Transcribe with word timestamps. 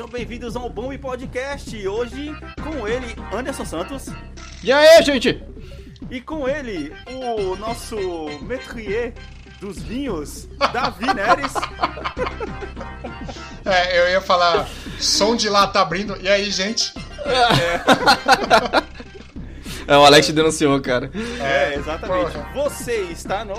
sejam 0.00 0.08
bem-vindos 0.08 0.56
ao 0.56 0.70
Bom 0.70 0.90
e 0.94 0.96
Podcast. 0.96 1.86
Hoje 1.86 2.34
com 2.62 2.88
ele, 2.88 3.14
Anderson 3.34 3.66
Santos. 3.66 4.06
E 4.64 4.72
aí, 4.72 5.02
gente? 5.02 5.44
E 6.10 6.22
com 6.22 6.48
ele, 6.48 6.90
o 7.06 7.54
nosso 7.56 7.98
metrier 8.40 9.12
dos 9.60 9.82
vinhos, 9.82 10.48
Davi 10.72 11.04
Neres. 11.12 11.52
É, 13.62 14.00
eu 14.00 14.08
ia 14.12 14.22
falar, 14.22 14.66
som 14.98 15.36
de 15.36 15.50
lá 15.50 15.66
tá 15.66 15.82
abrindo. 15.82 16.16
E 16.22 16.28
aí, 16.30 16.50
gente? 16.50 16.94
É, 19.86 19.94
o 19.98 20.02
Alex 20.02 20.30
denunciou, 20.30 20.80
cara. 20.80 21.10
É, 21.42 21.74
exatamente. 21.74 22.38
Você 22.54 23.02
está 23.10 23.44
no. 23.44 23.52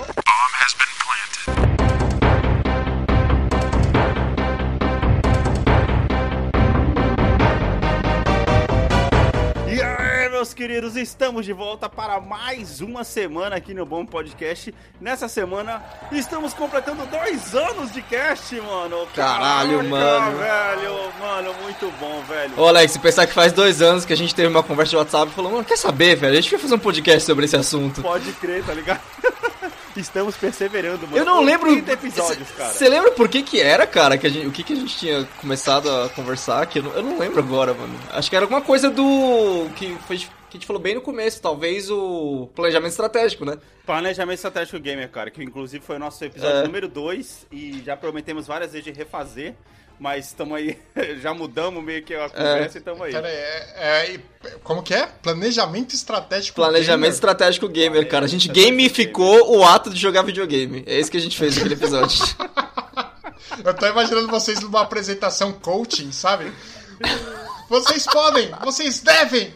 Meus 10.42 10.52
queridos, 10.52 10.96
estamos 10.96 11.46
de 11.46 11.52
volta 11.52 11.88
para 11.88 12.20
mais 12.20 12.80
uma 12.80 13.04
semana 13.04 13.54
aqui 13.54 13.72
no 13.72 13.86
Bom 13.86 14.04
Podcast. 14.04 14.74
Nessa 15.00 15.28
semana, 15.28 15.80
estamos 16.10 16.52
completando 16.52 17.06
dois 17.06 17.54
anos 17.54 17.92
de 17.92 18.02
cast, 18.02 18.52
mano. 18.60 19.06
Caralho, 19.14 19.88
Caraca, 19.88 19.88
mano. 19.88 20.38
velho, 20.38 21.12
mano, 21.20 21.54
muito 21.62 21.88
bom, 22.00 22.20
velho. 22.26 22.54
Ô, 22.56 22.66
Alex, 22.66 22.96
pensar 22.96 23.28
que 23.28 23.32
faz 23.32 23.52
dois 23.52 23.80
anos 23.80 24.04
que 24.04 24.12
a 24.12 24.16
gente 24.16 24.34
teve 24.34 24.48
uma 24.48 24.64
conversa 24.64 24.90
de 24.90 24.96
WhatsApp 24.96 25.30
e 25.30 25.34
falou, 25.36 25.52
mano, 25.52 25.64
quer 25.64 25.78
saber, 25.78 26.16
velho? 26.16 26.36
A 26.36 26.40
gente 26.40 26.50
vai 26.50 26.58
fazer 26.58 26.74
um 26.74 26.78
podcast 26.80 27.24
sobre 27.24 27.44
esse 27.44 27.56
assunto. 27.56 28.02
Pode 28.02 28.32
crer, 28.32 28.64
tá 28.64 28.74
ligado? 28.74 29.00
Estamos 29.96 30.36
perseverando, 30.36 31.06
mano. 31.06 31.16
Eu 31.18 31.24
não 31.24 31.42
lembro. 31.42 31.70
30 31.70 31.92
episódios, 31.92 32.50
cara. 32.52 32.70
Você 32.72 32.88
lembra 32.88 33.10
por 33.12 33.28
que 33.28 33.42
que 33.42 33.60
era, 33.60 33.86
cara? 33.86 34.16
Que 34.16 34.28
gente, 34.28 34.46
o 34.46 34.50
que 34.52 34.62
que 34.62 34.72
a 34.72 34.76
gente 34.76 34.96
tinha 34.96 35.24
começado 35.40 35.90
a 35.90 36.08
conversar? 36.08 36.64
Que 36.66 36.78
eu 36.78 36.82
não, 36.84 36.92
eu 36.92 37.02
não 37.02 37.18
lembro 37.18 37.40
agora, 37.40 37.74
mano. 37.74 37.94
Acho 38.10 38.30
que 38.30 38.36
era 38.36 38.44
alguma 38.44 38.60
coisa 38.62 38.88
do. 38.90 39.68
Que, 39.76 39.94
foi, 40.06 40.16
que 40.18 40.26
a 40.50 40.52
gente 40.52 40.66
falou 40.66 40.80
bem 40.80 40.94
no 40.94 41.00
começo, 41.00 41.40
talvez 41.42 41.90
o 41.90 42.48
planejamento 42.54 42.90
estratégico, 42.90 43.44
né? 43.44 43.58
Planejamento 43.86 44.36
estratégico 44.36 44.78
gamer, 44.78 45.08
cara, 45.10 45.30
que 45.30 45.42
inclusive 45.42 45.84
foi 45.84 45.96
o 45.96 45.98
nosso 45.98 46.24
episódio 46.24 46.58
É. 46.58 46.62
número 46.64 46.88
2 46.88 47.46
e 47.50 47.82
já 47.84 47.96
prometemos 47.96 48.46
várias 48.46 48.72
vezes 48.72 48.84
de 48.84 48.92
refazer, 48.92 49.54
mas 50.02 50.26
estamos 50.26 50.58
aí, 50.58 50.76
já 51.22 51.32
mudamos 51.32 51.82
meio 51.82 52.02
que 52.02 52.12
a 52.12 52.28
conversa 52.28 52.76
e 52.76 52.80
estamos 52.80 53.00
aí. 53.02 53.12
Pera 53.12 53.28
aí, 53.28 53.34
é, 53.34 53.70
é, 53.76 54.20
como 54.64 54.82
que 54.82 54.92
é? 54.92 55.06
Planejamento 55.06 55.94
estratégico. 55.94 56.56
Planejamento 56.56 57.02
gamer? 57.02 57.10
estratégico 57.12 57.68
gamer, 57.68 58.08
cara. 58.08 58.24
A 58.24 58.28
gente 58.28 58.48
gamificou 58.48 59.56
o 59.56 59.64
ato 59.64 59.90
de 59.90 60.00
jogar 60.00 60.22
videogame. 60.22 60.82
É 60.88 60.98
isso 60.98 61.08
que 61.08 61.16
a 61.16 61.20
gente 61.20 61.38
fez 61.38 61.54
naquele 61.54 61.74
episódio. 61.74 62.18
Eu 63.64 63.74
tô 63.74 63.86
imaginando 63.86 64.26
vocês 64.26 64.58
numa 64.58 64.80
apresentação 64.80 65.52
coaching, 65.52 66.10
sabe? 66.10 66.52
Vocês 67.68 68.04
podem, 68.04 68.50
vocês 68.60 68.98
devem. 68.98 69.54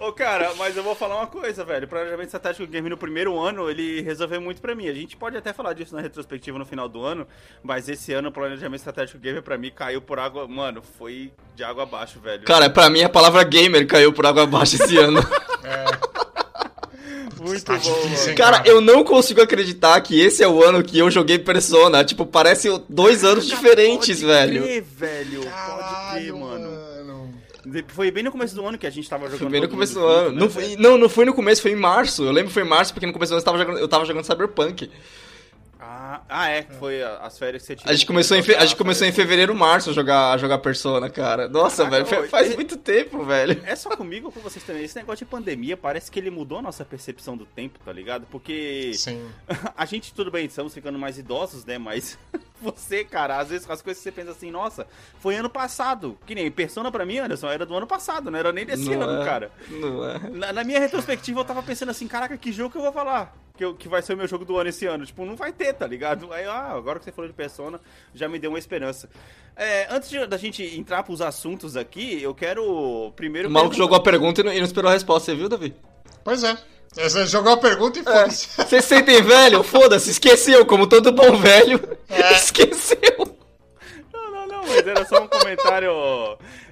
Ô, 0.00 0.12
cara, 0.14 0.54
mas 0.56 0.74
eu 0.74 0.82
vou 0.82 0.94
falar 0.94 1.16
uma 1.18 1.26
coisa, 1.26 1.62
velho. 1.62 1.84
O 1.84 1.88
planejamento 1.88 2.24
estratégico 2.24 2.66
gamer 2.66 2.88
no 2.90 2.96
primeiro 2.96 3.38
ano, 3.38 3.68
ele 3.68 4.00
resolveu 4.00 4.40
muito 4.40 4.58
pra 4.58 4.74
mim. 4.74 4.88
A 4.88 4.94
gente 4.94 5.14
pode 5.14 5.36
até 5.36 5.52
falar 5.52 5.74
disso 5.74 5.94
na 5.94 6.00
retrospectiva 6.00 6.58
no 6.58 6.64
final 6.64 6.88
do 6.88 7.04
ano, 7.04 7.26
mas 7.62 7.86
esse 7.86 8.10
ano 8.14 8.30
o 8.30 8.32
planejamento 8.32 8.78
estratégico 8.80 9.18
gamer 9.18 9.42
pra 9.42 9.58
mim 9.58 9.70
caiu 9.70 10.00
por 10.00 10.18
água. 10.18 10.48
Mano, 10.48 10.82
foi 10.98 11.30
de 11.54 11.62
água 11.62 11.82
abaixo, 11.82 12.18
velho. 12.18 12.44
Cara, 12.44 12.70
pra 12.70 12.88
mim 12.88 13.02
a 13.02 13.10
palavra 13.10 13.44
gamer 13.44 13.86
caiu 13.86 14.10
por 14.10 14.24
água 14.24 14.44
abaixo 14.44 14.76
esse 14.76 14.96
ano. 14.96 15.20
muito 17.38 17.64
tá 17.64 17.76
bom, 17.76 17.78
difícil, 18.02 18.30
hein? 18.30 18.34
Cara, 18.36 18.62
eu 18.64 18.80
não 18.80 19.04
consigo 19.04 19.42
acreditar 19.42 20.00
que 20.00 20.18
esse 20.18 20.42
é 20.42 20.48
o 20.48 20.64
ano 20.64 20.82
que 20.82 20.98
eu 20.98 21.10
joguei 21.10 21.38
Persona. 21.38 22.02
Tipo, 22.04 22.24
parece 22.24 22.68
dois 22.88 23.22
anos 23.22 23.46
diferentes, 23.46 24.20
Pode 24.22 24.32
velho. 24.32 24.62
Crer, 24.62 24.82
velho. 24.82 25.40
Pode 25.42 26.10
crer, 26.20 26.32
mano. 26.32 26.49
Foi 27.88 28.10
bem 28.10 28.22
no 28.22 28.30
começo 28.32 28.54
do 28.54 28.66
ano 28.66 28.78
que 28.78 28.86
a 28.86 28.90
gente 28.90 29.08
tava 29.08 29.24
jogando. 29.24 29.38
Foi 29.40 29.48
bem 29.48 29.60
no 29.60 29.68
começo 29.68 29.94
do 29.94 30.04
ano. 30.06 30.32
né, 30.32 30.40
Não, 30.40 30.48
velho? 30.48 30.66
foi, 30.68 30.76
não, 30.76 30.98
não 30.98 31.08
foi 31.08 31.24
no 31.24 31.34
começo, 31.34 31.62
foi 31.62 31.72
em 31.72 31.76
março. 31.76 32.22
Eu 32.24 32.32
lembro 32.32 32.48
que 32.48 32.54
foi 32.54 32.62
em 32.62 32.68
março, 32.68 32.92
porque 32.92 33.06
no 33.06 33.12
começo 33.12 33.30
do 33.30 33.34
ano 33.34 33.40
eu 33.40 33.44
tava 33.44 33.58
jogando, 33.58 33.78
eu 33.78 33.88
tava 33.88 34.04
jogando 34.04 34.24
Cyberpunk. 34.24 34.90
Ah, 35.92 36.20
ah, 36.28 36.48
é, 36.48 36.62
que 36.62 36.72
foi 36.74 37.02
as 37.02 37.36
férias 37.36 37.62
que 37.62 37.66
você 37.66 37.74
tinha. 37.76 37.90
A 37.90 37.94
gente 37.96 38.06
começou 38.06 38.36
em, 38.36 38.42
fe- 38.44 38.54
a 38.54 38.60
gente 38.64 38.76
começou 38.76 39.04
em 39.08 39.10
fevereiro, 39.10 39.52
março 39.56 39.90
a 39.90 39.92
jogar, 39.92 40.30
a 40.32 40.38
jogar 40.38 40.58
Persona, 40.58 41.10
cara. 41.10 41.48
Nossa, 41.48 41.82
Caraca, 41.84 42.04
velho, 42.04 42.28
faz 42.28 42.52
e- 42.52 42.54
muito 42.54 42.76
tempo, 42.76 43.24
velho. 43.24 43.60
É 43.66 43.74
só 43.74 43.96
comigo 43.96 44.26
ou 44.26 44.32
com 44.32 44.38
vocês 44.38 44.64
também? 44.64 44.84
Esse 44.84 44.94
negócio 44.94 45.26
de 45.26 45.30
pandemia 45.30 45.76
parece 45.76 46.08
que 46.08 46.20
ele 46.20 46.30
mudou 46.30 46.58
a 46.58 46.62
nossa 46.62 46.84
percepção 46.84 47.36
do 47.36 47.44
tempo, 47.44 47.80
tá 47.84 47.92
ligado? 47.92 48.24
Porque 48.30 48.92
Sim. 48.94 49.28
a 49.76 49.84
gente, 49.84 50.14
tudo 50.14 50.30
bem, 50.30 50.46
estamos 50.46 50.72
ficando 50.72 50.96
mais 50.96 51.18
idosos, 51.18 51.64
né? 51.64 51.76
Mas 51.76 52.16
você, 52.62 53.02
cara, 53.02 53.38
às 53.38 53.48
vezes 53.48 53.68
as 53.68 53.82
coisas 53.82 54.00
que 54.00 54.08
você 54.08 54.12
pensa 54.12 54.30
assim, 54.30 54.50
nossa, 54.52 54.86
foi 55.18 55.34
ano 55.34 55.50
passado. 55.50 56.16
Que 56.24 56.36
nem 56.36 56.48
Persona 56.52 56.92
pra 56.92 57.04
mim, 57.04 57.18
Anderson, 57.18 57.48
era 57.48 57.66
do 57.66 57.74
ano 57.74 57.86
passado, 57.88 58.30
não 58.30 58.38
era 58.38 58.52
nem 58.52 58.64
desse 58.64 58.94
Não 58.94 59.02
ano, 59.02 59.22
é, 59.22 59.24
cara. 59.24 59.50
Não 59.68 60.08
é. 60.08 60.18
Na, 60.30 60.52
na 60.52 60.62
minha 60.62 60.78
retrospectiva 60.78 61.40
eu 61.40 61.44
tava 61.44 61.64
pensando 61.64 61.88
assim, 61.90 62.06
caraca, 62.06 62.36
que 62.38 62.52
jogo 62.52 62.70
que 62.70 62.78
eu 62.78 62.82
vou 62.82 62.92
falar? 62.92 63.34
Que, 63.56 63.64
eu- 63.64 63.74
que 63.74 63.88
vai 63.88 64.00
ser 64.00 64.14
o 64.14 64.16
meu 64.16 64.26
jogo 64.26 64.44
do 64.44 64.56
ano 64.56 64.70
esse 64.70 64.86
ano. 64.86 65.04
Tipo, 65.04 65.24
não 65.26 65.36
vai 65.36 65.52
ter, 65.52 65.74
tá 65.80 65.86
ligado? 65.86 66.30
Aí, 66.30 66.44
ah, 66.44 66.72
agora 66.76 66.98
que 66.98 67.06
você 67.06 67.10
falou 67.10 67.26
de 67.26 67.34
Persona, 67.34 67.80
já 68.14 68.28
me 68.28 68.38
deu 68.38 68.50
uma 68.50 68.58
esperança. 68.58 69.08
É, 69.56 69.86
antes 69.90 70.10
de- 70.10 70.26
da 70.26 70.36
gente 70.36 70.62
entrar 70.78 71.02
pros 71.02 71.22
assuntos 71.22 71.74
aqui, 71.74 72.22
eu 72.22 72.34
quero 72.34 73.10
primeiro... 73.16 73.48
O 73.48 73.50
maluco 73.50 73.70
perguntar- 73.70 73.84
jogou 73.84 73.96
a 73.96 74.02
pergunta 74.02 74.40
e 74.42 74.44
não, 74.44 74.52
e 74.52 74.58
não 74.58 74.66
esperou 74.66 74.90
a 74.90 74.94
resposta, 74.94 75.32
você 75.32 75.36
viu, 75.36 75.48
Davi? 75.48 75.74
Pois 76.22 76.44
é. 76.44 76.54
Você 76.92 77.24
jogou 77.26 77.52
a 77.52 77.56
pergunta 77.56 77.98
e 77.98 78.02
foda-se. 78.02 78.48
Vocês 78.56 78.84
se 78.84 78.88
sentem 78.88 79.22
velho? 79.22 79.62
Foda-se, 79.62 80.10
esqueceu, 80.10 80.66
como 80.66 80.86
todo 80.86 81.12
bom 81.12 81.36
velho. 81.36 81.80
É. 82.08 82.32
Esqueceu. 82.36 83.29
Mas 84.84 84.86
era 84.96 85.04
só 85.06 85.22
um 85.22 85.28
comentário, 85.28 85.92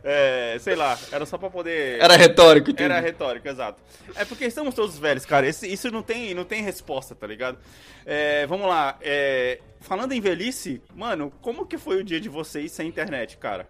é, 0.02 0.56
sei 0.60 0.74
lá, 0.74 0.98
era 1.12 1.24
só 1.26 1.36
pra 1.38 1.50
poder... 1.50 2.00
Era 2.00 2.16
retórico, 2.16 2.70
entendi. 2.70 2.84
Era 2.91 3.00
retórico, 3.00 3.46
exato. 3.48 3.80
É 4.14 4.24
porque 4.24 4.44
estamos 4.46 4.74
todos 4.74 4.98
velhos, 4.98 5.24
cara. 5.26 5.46
Esse- 5.46 5.66
isso 5.70 5.91
não 5.91 6.02
tem, 6.02 6.32
não 6.34 6.44
tem 6.44 6.62
resposta, 6.62 7.14
tá 7.14 7.26
ligado? 7.26 7.58
É, 8.06 8.46
vamos 8.46 8.66
lá. 8.69 8.96
é, 9.02 9.60
falando 9.80 10.12
em 10.12 10.20
velhice, 10.20 10.80
mano, 10.94 11.32
como 11.42 11.66
que 11.66 11.76
foi 11.76 11.98
o 11.98 12.04
dia 12.04 12.20
de 12.20 12.28
vocês 12.28 12.72
sem 12.72 12.88
internet, 12.88 13.36
cara? 13.36 13.66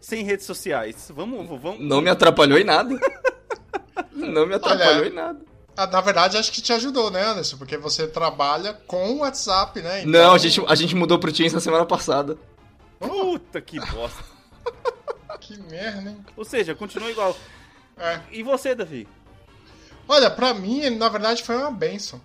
Sem 0.00 0.24
redes 0.24 0.46
sociais? 0.46 1.10
Vamos, 1.14 1.46
vamos. 1.60 1.80
Não 1.80 2.00
me 2.00 2.10
atrapalhou 2.10 2.58
em 2.58 2.64
nada. 2.64 2.98
Não 4.12 4.46
me 4.46 4.54
atrapalhou 4.54 5.02
Olha, 5.02 5.08
em 5.08 5.12
nada. 5.12 5.40
Na 5.90 6.00
verdade, 6.00 6.36
acho 6.36 6.52
que 6.52 6.60
te 6.60 6.72
ajudou, 6.72 7.10
né, 7.10 7.22
Anderson? 7.24 7.56
Porque 7.56 7.76
você 7.78 8.06
trabalha 8.06 8.74
com 8.86 9.12
o 9.12 9.18
WhatsApp, 9.20 9.80
né? 9.80 10.00
Então- 10.00 10.10
Não, 10.12 10.34
a 10.34 10.38
gente, 10.38 10.62
a 10.66 10.74
gente 10.74 10.94
mudou 10.94 11.18
pro 11.18 11.32
Teams 11.32 11.52
na 11.52 11.60
semana 11.60 11.86
passada. 11.86 12.36
Puta 13.08 13.60
que 13.60 13.78
bosta. 13.80 14.24
Que 15.40 15.58
merda, 15.58 16.10
hein? 16.10 16.24
Ou 16.36 16.44
seja, 16.44 16.72
continua 16.74 17.10
igual. 17.10 17.36
É. 17.98 18.20
E 18.30 18.44
você, 18.44 18.76
Davi? 18.76 19.08
Olha, 20.06 20.30
pra 20.30 20.54
mim, 20.54 20.88
na 20.90 21.08
verdade, 21.08 21.42
foi 21.42 21.56
uma 21.56 21.70
benção. 21.70 22.20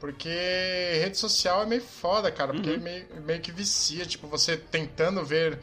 Porque 0.00 0.28
rede 0.28 1.16
social 1.16 1.62
é 1.62 1.66
meio 1.66 1.82
foda, 1.82 2.32
cara. 2.32 2.52
Porque 2.52 2.70
Uhum. 2.70 2.80
meio, 2.80 3.06
meio 3.24 3.40
que 3.40 3.52
vicia. 3.52 4.04
Tipo, 4.06 4.26
você 4.26 4.56
tentando 4.56 5.24
ver, 5.24 5.60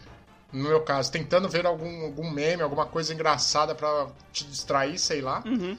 no 0.54 0.70
meu 0.70 0.82
caso, 0.84 1.12
tentando 1.12 1.50
ver 1.50 1.66
algum, 1.66 2.06
algum 2.06 2.30
meme, 2.30 2.62
alguma 2.62 2.86
coisa 2.86 3.14
engraçada 3.14 3.76
pra 3.76 4.08
te 4.32 4.46
distrair, 4.46 4.98
sei 4.98 5.20
lá. 5.22 5.44
Uhum. 5.46 5.78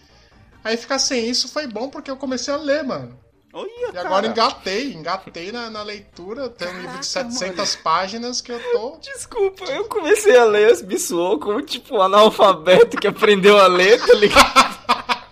Aí 0.62 0.76
ficar 0.76 0.98
sem 0.98 1.26
isso 1.30 1.48
foi 1.48 1.66
bom 1.66 1.88
porque 1.88 2.10
eu 2.10 2.16
comecei 2.16 2.52
a 2.52 2.58
ler, 2.58 2.82
mano. 2.84 3.18
Olha, 3.56 3.70
E 3.88 3.92
cara. 3.92 4.06
agora 4.06 4.26
engatei, 4.26 4.92
engatei 4.92 5.50
na, 5.50 5.70
na 5.70 5.82
leitura. 5.82 6.50
Tem 6.50 6.68
um 6.68 6.80
livro 6.82 6.98
de 6.98 7.08
Caraca, 7.08 7.30
700 7.32 7.76
páginas 7.76 8.40
que 8.42 8.52
eu 8.52 8.60
tô. 8.72 8.98
Desculpa, 9.00 9.64
eu 9.64 9.84
comecei 9.86 10.36
a 10.36 10.44
ler, 10.44 10.84
me 10.84 10.98
soou 10.98 11.38
como 11.38 11.62
tipo 11.62 11.96
um 11.96 12.02
analfabeto 12.02 12.98
que 12.98 13.06
aprendeu 13.06 13.58
a 13.58 13.66
ler, 13.66 13.98
tá 14.04 14.14
ligado? 14.14 14.76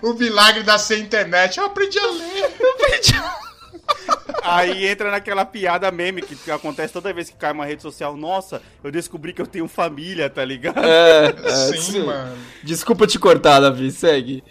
O 0.00 0.14
milagre 0.14 0.62
da 0.62 0.78
sem 0.78 1.00
internet. 1.00 1.58
Eu 1.58 1.66
aprendi 1.66 1.98
a 1.98 2.10
ler. 2.12 2.54
Aí 4.44 4.86
entra 4.86 5.10
naquela 5.10 5.44
piada 5.44 5.90
meme 5.90 6.22
que, 6.22 6.50
acontece 6.52 6.92
toda 6.92 7.12
vez 7.12 7.28
que 7.28 7.36
cai 7.36 7.52
uma 7.52 7.66
rede 7.66 7.82
social. 7.82 8.16
Nossa, 8.16 8.62
eu 8.84 8.92
descobri 8.92 9.32
que 9.32 9.42
eu 9.42 9.46
tenho 9.46 9.66
família, 9.66 10.30
tá 10.30 10.44
ligado? 10.44 10.78
É, 10.78 11.34
é, 11.44 11.50
Sim, 11.50 11.80
sim. 11.80 12.04
mano. 12.04 12.38
Desculpa 12.62 13.08
te 13.08 13.18
cortar, 13.18 13.58
Davi, 13.58 13.90
segue. 13.90 14.44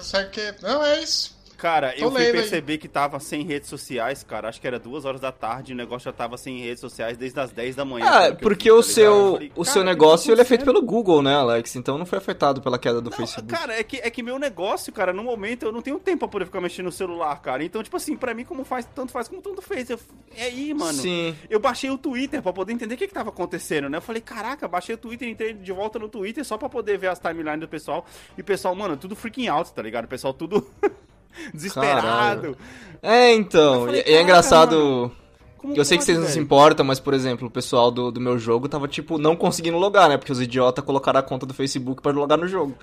Sabe 0.00 0.28
que... 0.28 0.54
Não, 0.60 0.84
é 0.84 1.02
isso. 1.02 1.34
Cara, 1.62 1.94
eu 1.96 2.10
fui 2.10 2.18
lendo 2.18 2.34
aí. 2.34 2.40
perceber 2.40 2.78
que 2.78 2.88
tava 2.88 3.20
sem 3.20 3.44
redes 3.44 3.68
sociais, 3.68 4.24
cara. 4.24 4.48
Acho 4.48 4.60
que 4.60 4.66
era 4.66 4.80
duas 4.80 5.04
horas 5.04 5.20
da 5.20 5.30
tarde 5.30 5.70
e 5.70 5.74
o 5.76 5.76
negócio 5.76 6.06
já 6.06 6.12
tava 6.12 6.36
sem 6.36 6.58
redes 6.58 6.80
sociais 6.80 7.16
desde 7.16 7.38
as 7.38 7.52
10 7.52 7.76
da 7.76 7.84
manhã. 7.84 8.04
Ah, 8.04 8.34
porque 8.34 8.68
o 8.68 8.78
tá 8.78 8.82
seu, 8.82 9.32
falei, 9.34 9.52
o 9.54 9.64
seu 9.64 9.84
negócio 9.84 10.32
ele 10.32 10.40
é 10.40 10.44
feito 10.44 10.64
pelo 10.64 10.82
Google, 10.82 11.22
né, 11.22 11.36
Alex? 11.36 11.76
Então 11.76 11.96
não 11.96 12.04
foi 12.04 12.18
afetado 12.18 12.60
pela 12.60 12.80
queda 12.80 13.00
do 13.00 13.10
Não, 13.10 13.16
Facebook. 13.16 13.46
Cara, 13.46 13.78
é 13.78 13.84
que, 13.84 13.98
é 13.98 14.10
que 14.10 14.24
meu 14.24 14.40
negócio, 14.40 14.92
cara, 14.92 15.12
no 15.12 15.22
momento 15.22 15.64
eu 15.64 15.70
não 15.70 15.80
tenho 15.80 16.00
tempo 16.00 16.18
pra 16.18 16.28
poder 16.28 16.46
ficar 16.46 16.60
mexendo 16.60 16.86
no 16.86 16.90
celular, 16.90 17.40
cara. 17.40 17.62
Então, 17.62 17.80
tipo 17.80 17.96
assim, 17.96 18.16
pra 18.16 18.34
mim, 18.34 18.44
como 18.44 18.64
faz, 18.64 18.84
tanto 18.92 19.12
faz 19.12 19.28
como 19.28 19.40
tanto 19.40 19.62
fez. 19.62 19.88
Eu, 19.88 20.00
é 20.36 20.46
aí, 20.46 20.74
mano. 20.74 20.94
Sim. 20.98 21.32
Eu 21.48 21.60
baixei 21.60 21.90
o 21.90 21.96
Twitter 21.96 22.42
pra 22.42 22.52
poder 22.52 22.72
entender 22.72 22.96
o 22.96 22.98
que, 22.98 23.06
que 23.06 23.14
tava 23.14 23.30
acontecendo, 23.30 23.88
né? 23.88 23.98
Eu 23.98 24.02
falei, 24.02 24.20
caraca, 24.20 24.66
baixei 24.66 24.96
o 24.96 24.98
Twitter, 24.98 25.28
entrei 25.28 25.52
de 25.52 25.70
volta 25.70 25.96
no 25.96 26.08
Twitter 26.08 26.44
só 26.44 26.58
pra 26.58 26.68
poder 26.68 26.98
ver 26.98 27.06
as 27.06 27.20
timelines 27.20 27.60
do 27.60 27.68
pessoal. 27.68 28.04
E 28.36 28.40
o 28.40 28.44
pessoal, 28.44 28.74
mano, 28.74 28.96
tudo 28.96 29.14
freaking 29.14 29.46
out, 29.46 29.72
tá 29.72 29.80
ligado? 29.80 30.06
O 30.06 30.08
pessoal 30.08 30.34
tudo 30.34 30.66
desesperado. 31.54 32.56
É, 33.02 33.32
então. 33.32 33.86
Falei, 33.86 34.00
é 34.00 34.04
"Caraca, 34.04 34.22
engraçado. 34.22 35.10
Como 35.58 35.76
Eu 35.76 35.84
sei 35.84 35.96
que 35.96 36.04
pode, 36.04 36.06
vocês 36.06 36.18
não 36.18 36.26
se 36.26 36.40
importam, 36.40 36.84
mas, 36.84 36.98
por 36.98 37.14
exemplo, 37.14 37.46
o 37.46 37.50
pessoal 37.50 37.88
do, 37.88 38.10
do 38.10 38.20
meu 38.20 38.36
jogo 38.36 38.68
tava, 38.68 38.88
tipo, 38.88 39.16
não 39.16 39.36
conseguindo 39.36 39.78
logar, 39.78 40.08
né? 40.08 40.16
Porque 40.16 40.32
os 40.32 40.40
idiotas 40.40 40.84
colocaram 40.84 41.20
a 41.20 41.22
conta 41.22 41.46
do 41.46 41.54
Facebook 41.54 42.02
pra 42.02 42.10
logar 42.10 42.36
no 42.36 42.48
jogo. 42.48 42.74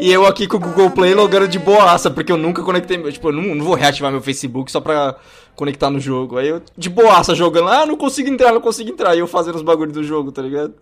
E 0.00 0.10
eu 0.10 0.26
aqui 0.26 0.46
com 0.46 0.56
o 0.56 0.60
Google 0.60 0.90
Play 0.92 1.12
logando 1.14 1.46
de 1.46 1.58
boaça, 1.58 2.10
porque 2.10 2.32
eu 2.32 2.38
nunca 2.38 2.62
conectei. 2.62 2.96
meu- 2.96 3.12
Tipo, 3.12 3.28
eu 3.28 3.32
não, 3.34 3.54
não 3.54 3.62
vou 3.62 3.74
reativar 3.74 4.10
meu 4.10 4.22
Facebook 4.22 4.72
só 4.72 4.80
pra 4.80 5.14
conectar 5.54 5.90
no 5.90 6.00
jogo. 6.00 6.38
Aí 6.38 6.48
eu, 6.48 6.62
de 6.74 6.88
boaça, 6.88 7.34
jogando 7.34 7.66
lá, 7.66 7.82
ah, 7.82 7.86
não 7.86 7.96
consigo 7.98 8.30
entrar, 8.30 8.50
não 8.50 8.62
consigo 8.62 8.88
entrar. 8.88 9.14
E 9.14 9.18
eu 9.18 9.26
fazendo 9.26 9.56
os 9.56 9.62
bagulhos 9.62 9.92
do 9.92 10.02
jogo, 10.02 10.32
tá 10.32 10.40
ligado? 10.40 10.72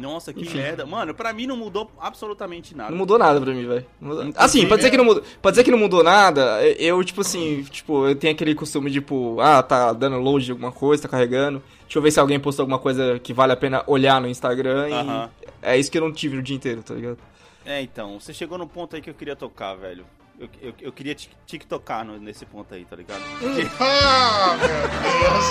Nossa, 0.00 0.32
que 0.32 0.48
merda. 0.54 0.84
Mano, 0.86 1.14
pra 1.14 1.32
mim 1.32 1.46
não 1.46 1.56
mudou 1.56 1.90
absolutamente 2.00 2.76
nada. 2.76 2.90
Não 2.90 2.98
mudou 2.98 3.18
nada 3.18 3.40
pra 3.40 3.52
mim, 3.52 3.66
velho. 3.66 3.86
Mudou- 4.00 4.32
Assim, 4.36 4.66
pode 4.66 4.78
dizer 4.80 4.90
que 4.90 4.96
não 4.96 5.04
mudou. 5.04 5.22
Pode 5.40 5.52
dizer 5.54 5.64
que 5.64 5.70
não 5.70 5.78
mudou 5.78 6.02
nada. 6.02 6.60
Eu, 6.78 7.02
tipo 7.04 7.20
assim, 7.20 7.62
tipo, 7.70 8.06
eu 8.08 8.14
tenho 8.14 8.32
aquele 8.32 8.54
costume, 8.54 8.90
tipo, 8.90 9.38
ah, 9.40 9.62
tá 9.62 9.92
dando 9.92 10.18
load 10.18 10.44
de 10.44 10.50
alguma 10.52 10.72
coisa, 10.72 11.02
tá 11.04 11.08
carregando. 11.08 11.62
Deixa 11.82 11.98
eu 11.98 12.02
ver 12.02 12.10
se 12.10 12.18
alguém 12.20 12.40
postou 12.40 12.62
alguma 12.64 12.78
coisa 12.78 13.18
que 13.18 13.32
vale 13.32 13.52
a 13.52 13.56
pena 13.56 13.82
olhar 13.86 14.20
no 14.20 14.26
Instagram. 14.28 14.88
Aham. 14.92 15.30
E 15.42 15.46
é 15.62 15.78
isso 15.78 15.90
que 15.90 15.98
eu 15.98 16.02
não 16.02 16.12
tive 16.12 16.38
o 16.38 16.42
dia 16.42 16.56
inteiro, 16.56 16.82
tá 16.82 16.94
ligado? 16.94 17.18
É, 17.64 17.80
então, 17.80 18.18
você 18.20 18.32
chegou 18.34 18.58
no 18.58 18.66
ponto 18.66 18.94
aí 18.94 19.02
que 19.02 19.08
eu 19.10 19.14
queria 19.14 19.34
tocar, 19.36 19.74
velho. 19.74 20.04
Eu, 20.38 20.48
eu, 20.60 20.74
eu 20.80 20.92
queria 20.92 21.14
tic- 21.14 21.30
tic-tocar 21.46 22.04
no- 22.04 22.18
nesse 22.18 22.44
ponto 22.44 22.74
aí, 22.74 22.84
tá 22.84 22.96
ligado? 22.96 23.22
Ah, 23.80 24.56
meu 24.56 24.68
Deus. 24.68 25.44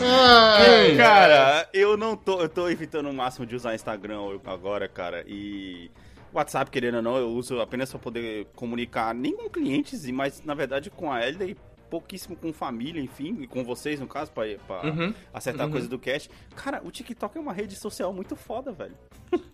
Ai, 0.00 0.96
Cara, 0.98 1.68
eu 1.72 1.96
não 1.96 2.16
tô. 2.16 2.40
Eu 2.40 2.48
tô 2.48 2.68
evitando 2.68 3.08
o 3.10 3.14
máximo 3.14 3.44
de 3.46 3.54
usar 3.56 3.74
Instagram 3.74 4.20
agora, 4.46 4.88
cara. 4.88 5.24
E. 5.26 5.90
WhatsApp, 6.32 6.70
querendo 6.70 6.96
ou 6.96 7.02
não, 7.02 7.16
eu 7.16 7.28
uso 7.30 7.58
apenas 7.58 7.90
pra 7.90 7.98
poder 7.98 8.46
comunicar, 8.54 9.14
nem 9.14 9.34
com 9.34 9.48
clientes, 9.48 10.04
mas 10.10 10.42
na 10.44 10.52
verdade 10.54 10.90
com 10.90 11.10
a 11.10 11.26
e 11.26 11.56
pouquíssimo 11.88 12.36
com 12.36 12.52
família, 12.52 13.00
enfim, 13.00 13.38
e 13.40 13.46
com 13.46 13.64
vocês, 13.64 13.98
no 14.00 14.06
caso, 14.06 14.30
pra, 14.32 14.44
pra 14.66 14.82
Uhum. 14.88 15.14
acertar 15.32 15.62
a 15.62 15.66
Uhum. 15.66 15.72
coisa 15.72 15.88
do 15.88 15.98
cash. 15.98 16.28
Cara, 16.56 16.80
o 16.84 16.90
TikTok 16.90 17.36
é 17.36 17.40
uma 17.40 17.52
rede 17.52 17.76
social 17.76 18.12
muito 18.12 18.36
foda, 18.36 18.72
velho. 18.72 18.94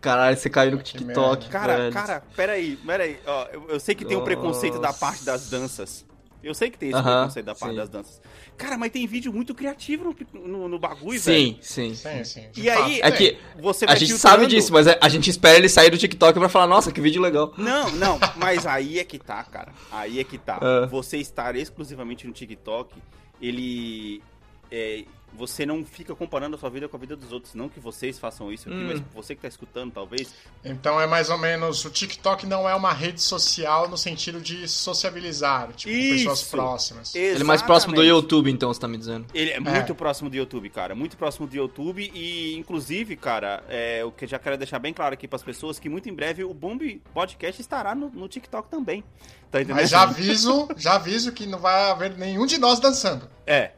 Caralho, 0.00 0.36
você 0.36 0.50
caiu 0.50 0.72
no 0.72 0.82
TikTok. 0.82 1.48
Cara, 1.48 1.76
velho. 1.78 1.92
cara, 1.92 2.22
peraí, 2.36 2.76
peraí. 2.76 3.18
Ó, 3.26 3.46
eu, 3.52 3.68
eu 3.70 3.80
sei 3.80 3.94
que 3.94 4.04
tem 4.04 4.16
um 4.16 4.24
preconceito 4.24 4.78
da 4.78 4.92
parte 4.92 5.24
das 5.24 5.48
danças. 5.48 6.04
Eu 6.44 6.54
sei 6.54 6.70
que 6.70 6.78
tem 6.78 6.90
esse 6.90 6.98
Aham, 6.98 7.20
preconceito 7.22 7.46
da 7.46 7.54
parte 7.54 7.72
sim. 7.72 7.76
das 7.76 7.88
danças. 7.88 8.20
Cara, 8.56 8.76
mas 8.78 8.92
tem 8.92 9.06
vídeo 9.06 9.32
muito 9.32 9.54
criativo 9.54 10.14
no, 10.32 10.46
no, 10.46 10.68
no 10.68 10.78
bagulho, 10.78 11.18
velho. 11.20 11.20
Sim, 11.20 11.58
sim. 11.60 11.94
Sim, 11.94 12.24
sim. 12.24 12.48
de 12.52 12.62
E 12.62 12.70
aí, 12.70 13.00
É 13.02 13.10
que 13.10 13.38
Você 13.60 13.84
a 13.86 13.94
gente 13.94 14.12
filtrando- 14.12 14.20
sabe 14.20 14.46
disso, 14.46 14.72
mas 14.72 14.86
a 14.86 15.08
gente 15.08 15.28
espera 15.30 15.56
ele 15.58 15.68
sair 15.68 15.90
do 15.90 15.98
TikTok 15.98 16.38
pra 16.38 16.48
falar, 16.48 16.66
nossa, 16.66 16.92
que 16.92 17.00
vídeo 17.00 17.20
legal. 17.22 17.52
Não, 17.56 17.90
não, 17.92 18.18
mas 18.36 18.66
aí 18.66 18.98
é 18.98 19.04
que 19.04 19.18
tá, 19.18 19.42
cara. 19.44 19.72
Aí 19.90 20.20
é 20.20 20.24
que 20.24 20.38
tá. 20.38 20.58
Ah. 20.60 20.86
Você 20.86 21.16
estar 21.18 21.56
exclusivamente 21.56 22.26
no 22.26 22.32
TikTok, 22.32 22.94
ele. 23.40 24.22
é, 24.70 25.04
você 25.36 25.66
não 25.66 25.84
fica 25.84 26.14
comparando 26.14 26.56
a 26.56 26.58
sua 26.58 26.70
vida 26.70 26.88
com 26.88 26.96
a 26.96 27.00
vida 27.00 27.16
dos 27.16 27.32
outros. 27.32 27.54
Não 27.54 27.68
que 27.68 27.80
vocês 27.80 28.18
façam 28.18 28.52
isso 28.52 28.68
aqui, 28.68 28.78
Hum. 28.78 28.86
mas 28.88 29.02
você 29.14 29.34
que 29.34 29.42
tá 29.42 29.48
escutando, 29.48 29.92
talvez. 29.92 30.34
Então 30.64 31.00
é 31.00 31.06
mais 31.06 31.30
ou 31.30 31.38
menos, 31.38 31.84
o 31.84 31.90
TikTok 31.90 32.46
não 32.46 32.68
é 32.68 32.74
uma 32.74 32.92
rede 32.92 33.20
social 33.20 33.88
no 33.88 33.96
sentido 33.98 34.40
de 34.40 34.66
sociabilizar, 34.68 35.72
tipo, 35.72 35.92
com 35.92 36.00
pessoas 36.10 36.40
Isso. 36.40 36.50
próximas. 36.50 37.14
Ele 37.14 37.40
é 37.40 37.44
mais 37.44 37.62
próximo 37.62 37.92
do 37.94 38.00
Exatamente. 38.02 38.22
YouTube, 38.22 38.50
então, 38.50 38.72
você 38.72 38.80
tá 38.80 38.88
me 38.88 38.96
dizendo. 38.96 39.26
Ele 39.34 39.50
é 39.50 39.60
muito 39.60 39.94
próximo 39.94 40.30
do 40.30 40.36
YouTube, 40.36 40.70
cara. 40.70 40.94
Muito 40.94 41.16
próximo 41.16 41.46
do 41.46 41.54
YouTube. 41.54 42.10
E, 42.14 42.56
inclusive, 42.56 43.16
cara, 43.16 43.62
é, 43.68 44.04
o 44.04 44.10
que 44.12 44.24
eu 44.24 44.28
já 44.28 44.38
quero 44.38 44.56
deixar 44.56 44.78
bem 44.78 44.92
claro 44.92 45.14
aqui 45.14 45.26
pras 45.28 45.42
pessoas 45.42 45.78
que 45.78 45.88
muito 45.88 46.08
em 46.08 46.14
breve 46.14 46.44
o 46.44 46.54
Bomb 46.54 47.00
Podcast 47.12 47.60
estará 47.60 47.94
no, 47.94 48.08
no 48.10 48.28
TikTok 48.28 48.68
também. 48.68 49.02
Tá 49.50 49.60
entendendo? 49.60 49.76
Mas 49.76 49.90
já 49.90 50.02
aviso, 50.02 50.68
já 50.76 50.94
aviso 50.94 51.32
que 51.32 51.46
não 51.46 51.58
vai 51.58 51.90
haver 51.90 52.16
nenhum 52.16 52.46
de 52.46 52.58
nós 52.58 52.80
dançando. 52.80 53.28
É. 53.46 53.72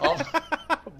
Ó, 0.00 0.16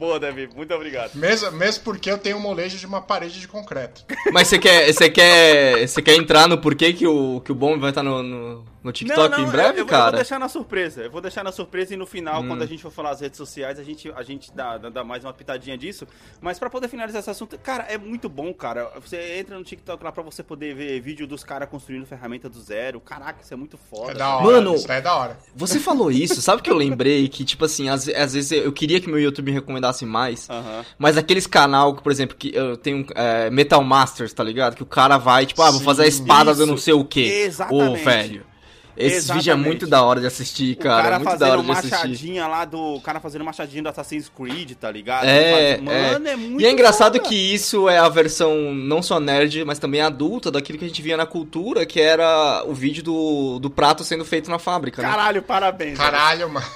Boa, 0.00 0.18
Davi. 0.18 0.48
Muito 0.56 0.72
obrigado. 0.72 1.14
mesmo, 1.14 1.52
mesmo 1.52 1.84
porque 1.84 2.10
eu 2.10 2.16
tenho 2.16 2.38
um 2.38 2.40
molejo 2.40 2.78
de 2.78 2.86
uma 2.86 3.02
parede 3.02 3.38
de 3.38 3.46
concreto. 3.46 4.02
Mas 4.32 4.48
você 4.48 4.58
quer, 4.58 4.90
você 4.90 5.10
quer, 5.10 5.86
você 5.86 6.00
quer 6.00 6.14
entrar 6.14 6.48
no 6.48 6.56
porquê 6.56 6.94
que 6.94 7.06
o, 7.06 7.42
que 7.42 7.52
o 7.52 7.54
Bomb 7.54 7.78
vai 7.78 7.90
estar 7.90 8.02
no, 8.02 8.22
no, 8.22 8.64
no 8.82 8.92
TikTok 8.92 9.40
em 9.40 9.44
breve, 9.46 9.68
eu, 9.68 9.72
eu, 9.72 9.78
Eu 9.80 9.86
vou 9.86 9.86
cara? 9.86 10.16
deixar 10.16 10.38
na 10.38 10.48
surpresa. 10.48 11.02
Eu 11.02 11.10
vou 11.10 11.20
deixar 11.20 11.44
na 11.44 11.52
surpresa 11.52 11.92
e 11.94 11.96
no 11.96 12.06
final, 12.06 12.42
Hum. 12.42 12.48
quando 12.48 12.62
a 12.62 12.66
gente 12.66 12.82
for 12.82 12.90
falar 12.90 13.10
as 13.10 13.20
redes 13.20 13.36
sociais, 13.36 13.78
a 13.78 13.82
gente, 13.84 14.10
a 14.16 14.22
gente 14.22 14.50
dá, 14.54 14.78
dá, 14.78 15.04
mais 15.04 15.22
uma 15.24 15.32
pitadinha 15.32 15.76
disso. 15.76 16.06
Mas 16.40 16.58
pra 16.58 16.70
poder 16.70 16.88
finalizar 16.88 17.20
esse 17.20 17.30
assunto, 17.30 17.58
cara, 17.58 17.84
é 17.84 17.98
muito 17.98 18.28
bom, 18.28 18.52
cara. 18.54 18.90
Você 19.00 19.38
entra 19.38 19.58
no 19.58 19.64
TikTok 19.64 20.02
lá 20.02 20.10
pra 20.10 20.22
você 20.22 20.42
poder 20.42 20.74
ver 20.74 21.00
vídeo 21.00 21.26
dos 21.26 21.44
caras 21.44 21.68
construindo 21.68 22.06
ferramenta 22.06 22.48
do 22.48 22.60
zero. 22.60 23.00
Caraca, 23.00 23.42
isso 23.42 23.52
é 23.52 23.56
muito 23.56 23.76
foda. 23.76 24.12
É 24.12 24.14
da 24.14 24.36
hora. 24.36 24.44
Mano, 24.44 24.74
isso 24.74 24.90
é 24.90 25.00
da 25.00 25.14
hora. 25.14 25.38
Você 25.54 25.78
falou 25.78 26.10
isso, 26.12 26.40
sabe 26.40 26.62
que 26.62 26.70
eu 26.70 26.76
lembrei 26.76 27.28
que, 27.28 27.44
tipo 27.44 27.64
assim, 27.64 27.88
às, 27.88 28.08
às 28.08 28.32
vezes 28.34 28.52
eu 28.52 28.72
queria 28.72 29.00
que 29.00 29.08
meu 29.08 29.20
YouTube 29.20 29.46
me 29.46 29.52
recomendasse 29.52 30.06
mais, 30.06 30.48
Aham. 30.48 30.84
mas 30.98 31.16
aqueles 31.16 31.46
canal 31.46 31.94
que, 31.94 32.02
por 32.02 32.10
exemplo, 32.12 32.36
que 32.36 32.54
eu 32.54 32.76
tenho 32.76 33.04
é, 33.14 33.50
Metal 33.50 33.82
Masters, 33.84 34.32
tá 34.32 34.42
ligado? 34.42 34.74
Que 34.74 34.82
o 34.82 34.86
cara 34.86 35.18
vai, 35.18 35.44
tipo, 35.46 35.60
ah, 35.62 35.70
vou 35.70 35.80
Sim, 35.80 35.84
fazer 35.84 36.04
a 36.04 36.06
espada 36.06 36.54
do 36.54 36.62
isso. 36.62 36.70
não 36.70 36.76
sei 36.78 36.94
o 36.94 37.04
quê. 37.04 37.42
Ô, 37.42 37.46
Exatamente. 37.46 38.04
velho. 38.04 38.49
Esse 38.96 39.16
Exatamente. 39.16 39.42
vídeo 39.44 39.52
é 39.52 39.56
muito 39.56 39.86
da 39.86 40.02
hora 40.02 40.20
de 40.20 40.26
assistir, 40.26 40.72
O 40.74 40.76
cara. 40.82 41.02
cara 41.04 41.16
é 41.16 41.18
muito 41.20 41.38
da 41.38 41.46
hora 41.48 41.56
fazendo 41.58 41.64
de 41.72 41.78
assistir. 41.78 41.96
machadinha 42.08 42.46
lá 42.46 42.64
do. 42.64 42.96
O 42.96 43.00
cara 43.00 43.18
fazendo 43.20 43.44
machadinha 43.44 43.82
do 43.82 43.88
Assassin's 43.88 44.28
Creed, 44.28 44.72
tá 44.72 44.90
ligado? 44.90 45.24
É, 45.24 45.76
faz- 45.76 45.82
Mano, 45.82 46.28
é, 46.28 46.36
muito 46.36 46.60
E 46.60 46.66
é 46.66 46.70
engraçado 46.70 47.14
foda. 47.16 47.26
que 47.28 47.34
isso 47.34 47.88
é 47.88 47.98
a 47.98 48.08
versão 48.08 48.74
não 48.74 49.00
só 49.02 49.18
nerd, 49.18 49.64
mas 49.64 49.78
também 49.78 50.00
adulta 50.02 50.50
daquilo 50.50 50.78
que 50.78 50.84
a 50.84 50.88
gente 50.88 51.00
via 51.00 51.16
na 51.16 51.24
cultura, 51.24 51.86
que 51.86 52.00
era 52.00 52.62
o 52.66 52.74
vídeo 52.74 53.02
do, 53.02 53.58
do 53.58 53.70
prato 53.70 54.04
sendo 54.04 54.24
feito 54.24 54.50
na 54.50 54.58
fábrica, 54.58 55.00
né? 55.00 55.08
Caralho, 55.08 55.42
parabéns. 55.42 55.96
Caralho, 55.96 56.50
mano. 56.50 56.66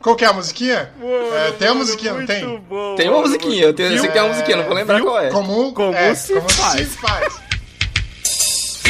Qual 0.00 0.14
que 0.14 0.24
é 0.24 0.28
a 0.28 0.32
musiquinha? 0.32 0.92
Mano, 1.00 1.34
É, 1.36 1.50
tem 1.52 1.68
a 1.68 1.74
musiquinha, 1.74 2.12
não 2.14 2.24
tem? 2.26 2.58
bom, 2.60 2.94
Tem 2.94 3.08
uma 3.08 3.16
mano, 3.18 3.28
musiquinha, 3.28 3.64
eu, 3.64 3.74
tenho, 3.74 3.90
sei 3.98 4.06
que 4.06 4.12
tem 4.12 4.22
uma 4.22 4.28
musiquinha, 4.30 4.56
não 4.58 4.64
vou 4.64 4.74
lembrar 4.74 4.96
Viu? 4.96 5.04
qual 5.06 5.18
é. 5.20 5.30
Como, 5.30 5.72
Como 5.72 5.94
é, 5.94 6.14
se 6.14 6.32
como 6.34 6.48
faz. 6.48 6.80
se 6.80 6.96
faz. 6.98 7.45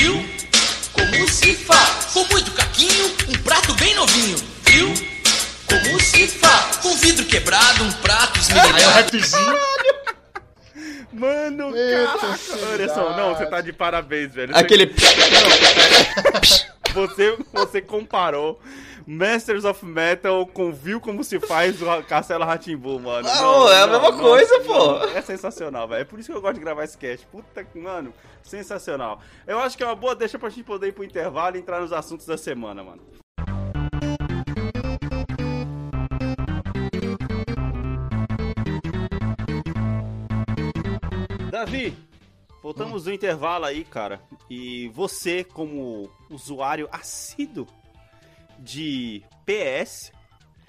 Viu? 0.07 0.25
Como 0.93 1.29
se 1.29 1.57
faz? 1.57 2.05
Com 2.13 2.25
muito 2.31 2.53
caquinho, 2.53 3.07
um 3.29 3.43
prato 3.43 3.75
bem 3.75 3.93
novinho. 3.97 4.37
Viu? 4.63 4.95
Como 5.69 6.01
se 6.01 6.29
faz? 6.29 6.77
Com 6.77 6.95
vidro 6.99 7.25
quebrado, 7.27 7.83
um 7.83 7.91
prato 7.95 8.35
Aí 8.35 8.39
o 8.39 8.41
esmerilhado. 8.41 8.93
rapzinho. 8.93 9.59
Mano, 11.13 11.77
Eita, 11.77 12.19
caraca. 12.19 12.39
cidade. 12.39 12.65
Anderson, 12.75 13.17
não, 13.17 13.35
você 13.35 13.47
tá 13.47 13.61
de 13.61 13.73
parabéns, 13.73 14.33
velho. 14.33 14.57
Aquele. 14.57 14.95
Você, 16.95 17.37
você 17.53 17.83
comparou 17.83 18.59
Masters 19.07 19.65
of 19.65 19.87
Metal 19.87 20.45
com 20.49 20.73
Viu 20.73 21.01
Como 21.01 21.23
Se 21.23 21.39
Faz 21.39 21.79
do 21.79 21.87
Castelo 22.09 22.45
Ratimbu, 22.45 22.99
mano. 22.99 23.29
Não, 23.29 23.69
é 23.71 23.83
a 23.83 23.87
mesma 23.87 24.19
coisa, 24.19 24.59
pô. 24.61 24.97
É 25.17 25.23
sensacional, 25.23 25.87
velho. 25.87 26.01
É 26.01 26.05
por 26.05 26.19
isso 26.19 26.33
que 26.33 26.37
eu 26.37 26.41
gosto 26.41 26.55
de 26.55 26.61
gravar 26.61 26.83
esse 26.83 26.99
cast. 26.99 27.25
Puta 27.29 27.63
que, 27.63 27.79
mano, 27.79 28.13
sensacional. 28.43 29.21
Eu 29.47 29.61
acho 29.61 29.77
que 29.77 29.85
é 29.85 29.87
uma 29.87 29.95
boa 29.95 30.17
deixa 30.17 30.41
pra 30.41 30.49
gente 30.49 30.65
poder 30.65 30.89
ir 30.89 30.93
pro 30.93 31.05
intervalo 31.05 31.57
e 31.57 31.61
entrar 31.61 31.81
nos 31.81 31.93
assuntos 31.93 32.27
da 32.27 32.37
semana, 32.37 32.83
mano. 32.83 33.01
Davi, 41.49 41.97
voltamos 42.61 43.05
do 43.05 43.13
intervalo 43.13 43.67
aí, 43.67 43.85
cara. 43.85 44.21
E 44.51 44.89
você, 44.89 45.45
como 45.45 46.11
usuário 46.29 46.89
assíduo 46.91 47.69
de 48.59 49.23
PS, 49.45 50.13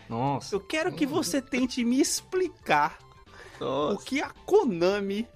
Nossa. 0.09 0.55
eu 0.55 0.59
quero 0.59 0.91
que 0.91 1.05
você 1.05 1.41
tente 1.41 1.83
me 1.83 1.99
explicar 1.99 2.97
o 3.59 3.63
Nossa. 3.63 4.05
que 4.05 4.21
a 4.21 4.29
Konami 4.45 5.27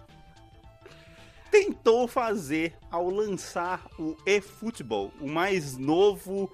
tentou 1.49 2.07
fazer 2.07 2.75
ao 2.89 3.09
lançar 3.09 3.85
o 3.99 4.15
eFootball, 4.25 5.11
o 5.19 5.27
mais 5.27 5.77
novo 5.77 6.51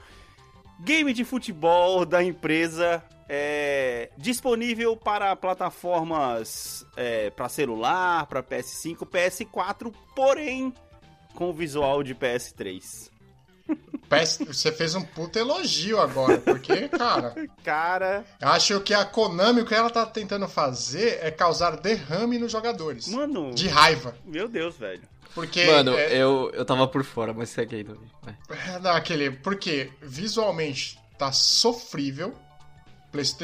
game 0.79 1.13
de 1.13 1.23
futebol 1.23 2.05
da 2.05 2.23
empresa, 2.23 3.03
é, 3.29 4.09
disponível 4.17 4.95
para 4.95 5.35
plataformas 5.35 6.85
é, 6.95 7.29
para 7.29 7.49
celular, 7.49 8.25
para 8.25 8.41
PS5, 8.41 9.05
PS4, 9.05 9.93
porém 10.15 10.73
com 11.35 11.53
visual 11.53 12.01
de 12.03 12.15
PS3. 12.15 13.11
Você 14.47 14.71
fez 14.71 14.95
um 14.95 15.01
puta 15.03 15.39
elogio 15.39 15.99
agora, 15.99 16.37
porque, 16.39 16.87
cara, 16.89 17.33
Cara, 17.63 18.25
eu 18.41 18.47
acho 18.49 18.79
que 18.81 18.93
a 18.93 19.03
Konami, 19.05 19.61
o 19.61 19.65
que 19.65 19.75
ela 19.75 19.89
tá 19.89 20.05
tentando 20.05 20.47
fazer 20.47 21.19
é 21.21 21.29
causar 21.31 21.77
derrame 21.77 22.37
nos 22.39 22.51
jogadores. 22.51 23.07
mano, 23.07 23.53
De 23.53 23.67
raiva. 23.67 24.15
meu 24.25 24.47
Deus, 24.47 24.75
velho. 24.77 25.01
Porque. 25.35 25.65
Mano, 25.65 25.93
é, 25.95 26.15
eu, 26.15 26.49
eu 26.53 26.65
tava 26.65 26.87
por 26.87 27.03
fora, 27.03 27.33
mas 27.33 27.49
segue 27.49 27.75
aí. 27.75 27.85
É, 28.67 28.79
não, 28.79 28.91
aquele, 28.91 29.29
porque 29.31 29.91
visualmente 30.01 30.97
tá 31.17 31.31
sofrível. 31.31 32.33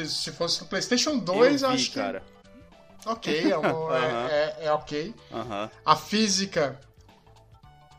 Se 0.06 0.30
fosse 0.32 0.60
no 0.62 0.68
PlayStation 0.68 1.18
2, 1.18 1.62
Eu 1.62 1.68
vi, 1.70 1.74
acho 1.74 1.90
que. 1.90 1.94
cara. 1.98 2.22
Ok, 3.06 3.50
é, 3.52 3.58
um- 3.58 3.64
Aham. 3.90 4.28
é- 4.30 4.56
é 4.62 4.72
ok. 4.72 5.14
A 5.84 5.96
física 5.96 6.80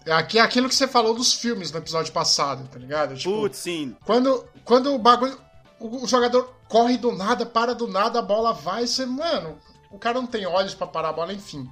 Aqui 0.10 0.38
é 0.38 0.42
aquilo 0.42 0.70
que 0.70 0.76
você 0.76 0.88
falou 0.88 1.14
dos 1.16 1.34
filmes 1.34 1.72
no 1.72 1.80
episódio 1.80 2.14
passado, 2.14 2.68
tá 2.70 2.78
ligado? 2.78 3.16
Tipo, 3.16 3.42
Putz, 3.42 3.58
sim. 3.58 3.96
quando, 4.06 4.46
quando 4.64 4.94
o 4.94 5.00
bagulho. 5.00 5.38
O, 5.80 6.04
o 6.04 6.08
jogador 6.08 6.54
corre 6.70 6.98
do 6.98 7.12
nada, 7.12 7.46
para 7.46 7.74
do 7.76 7.88
nada, 7.88 8.20
a 8.20 8.22
bola 8.22 8.54
vai, 8.54 8.84
e 8.84 8.88
você. 8.88 9.06
Mano, 9.06 9.58
o 9.92 9.98
cara 10.00 10.20
não 10.22 10.28
tem 10.28 10.46
olhos 10.46 10.74
pra 10.76 10.86
parar 10.88 11.10
a 11.10 11.14
bola, 11.14 11.34
enfim. 11.34 11.68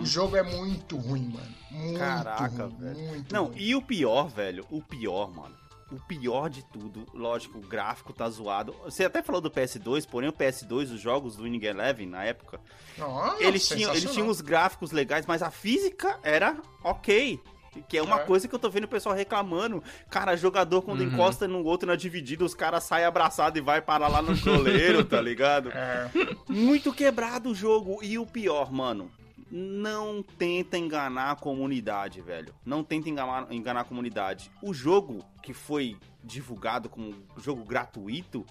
O 0.00 0.06
jogo 0.06 0.36
é 0.36 0.42
muito 0.42 0.96
ruim, 0.96 1.28
mano. 1.28 1.54
Muito 1.70 1.98
Caraca, 1.98 2.64
ruim, 2.66 2.76
velho. 2.78 2.98
Muito 3.08 3.34
Não, 3.34 3.44
ruim. 3.46 3.56
e 3.58 3.74
o 3.74 3.82
pior, 3.82 4.28
velho, 4.28 4.66
o 4.70 4.80
pior, 4.82 5.30
mano. 5.34 5.54
O 5.90 6.00
pior 6.06 6.48
de 6.48 6.62
tudo, 6.72 7.06
lógico, 7.12 7.58
o 7.58 7.60
gráfico 7.60 8.14
tá 8.14 8.26
zoado. 8.30 8.74
Você 8.84 9.04
até 9.04 9.22
falou 9.22 9.42
do 9.42 9.50
PS2, 9.50 10.06
porém 10.08 10.30
o 10.30 10.32
PS2, 10.32 10.94
os 10.94 11.00
jogos 11.00 11.36
do 11.36 11.42
Winning 11.42 11.62
Eleven 11.64 12.06
na 12.06 12.24
época, 12.24 12.58
Nossa, 12.96 13.42
eles 13.42 13.68
tinham, 13.68 13.90
eles 13.94 14.10
tinham 14.10 14.28
os 14.28 14.40
gráficos 14.40 14.90
legais, 14.90 15.26
mas 15.26 15.42
a 15.42 15.50
física 15.50 16.18
era 16.22 16.56
ok. 16.82 17.38
Que 17.88 17.96
é 17.96 18.02
uma 18.02 18.20
É. 18.20 18.24
coisa 18.24 18.46
que 18.46 18.54
eu 18.54 18.58
tô 18.58 18.68
vendo 18.68 18.84
o 18.84 18.88
pessoal 18.88 19.14
reclamando. 19.14 19.82
Cara, 20.10 20.36
jogador 20.36 20.82
quando 20.82 21.02
encosta 21.02 21.48
no 21.48 21.64
outro 21.64 21.88
na 21.88 21.96
dividida, 21.96 22.44
os 22.44 22.54
caras 22.54 22.84
saem 22.84 23.06
abraçados 23.06 23.58
e 23.58 23.62
vai 23.62 23.80
parar 23.80 24.08
lá 24.08 24.20
no 24.20 24.36
goleiro, 24.40 25.04
tá 25.04 25.20
ligado? 25.20 25.70
É, 25.70 26.10
Muito 26.48 26.92
quebrado 26.92 27.50
o 27.50 27.54
jogo. 27.54 27.98
E 28.02 28.18
o 28.18 28.26
pior, 28.26 28.70
mano, 28.70 29.10
não 29.50 30.22
tenta 30.22 30.76
enganar 30.76 31.30
a 31.30 31.36
comunidade, 31.36 32.20
velho. 32.20 32.54
Não 32.64 32.84
tenta 32.84 33.08
enganar, 33.08 33.50
enganar 33.50 33.80
a 33.80 33.84
comunidade. 33.84 34.50
O 34.62 34.74
jogo 34.74 35.24
que 35.42 35.54
foi 35.54 35.96
divulgado 36.22 36.88
como 36.90 37.14
jogo 37.38 37.64
gratuito, 37.64 38.46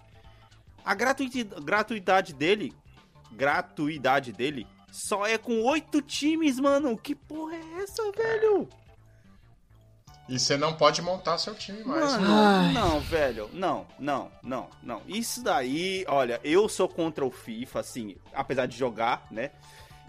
a 0.83 0.95
gratuidade 0.95 2.33
dele, 2.33 2.73
gratuidade 3.31 4.31
dele, 4.31 4.67
só 4.91 5.25
é 5.25 5.37
com 5.37 5.61
oito 5.63 6.01
times, 6.01 6.59
mano. 6.59 6.97
Que 6.97 7.15
porra 7.15 7.55
é 7.55 7.83
essa, 7.83 8.03
velho? 8.11 8.67
E 10.31 10.39
você 10.39 10.55
não 10.55 10.73
pode 10.73 11.01
montar 11.01 11.37
seu 11.37 11.53
time 11.53 11.83
mais. 11.83 12.13
Mano, 12.13 12.25
Ai. 12.31 12.71
não, 12.71 13.01
velho. 13.01 13.49
Não, 13.51 13.85
não, 13.99 14.31
não, 14.41 14.69
não. 14.81 15.01
Isso 15.05 15.43
daí, 15.43 16.05
olha, 16.07 16.39
eu 16.41 16.69
sou 16.69 16.87
contra 16.87 17.25
o 17.25 17.29
FIFA, 17.29 17.81
assim, 17.81 18.15
apesar 18.33 18.65
de 18.65 18.77
jogar, 18.77 19.27
né? 19.29 19.51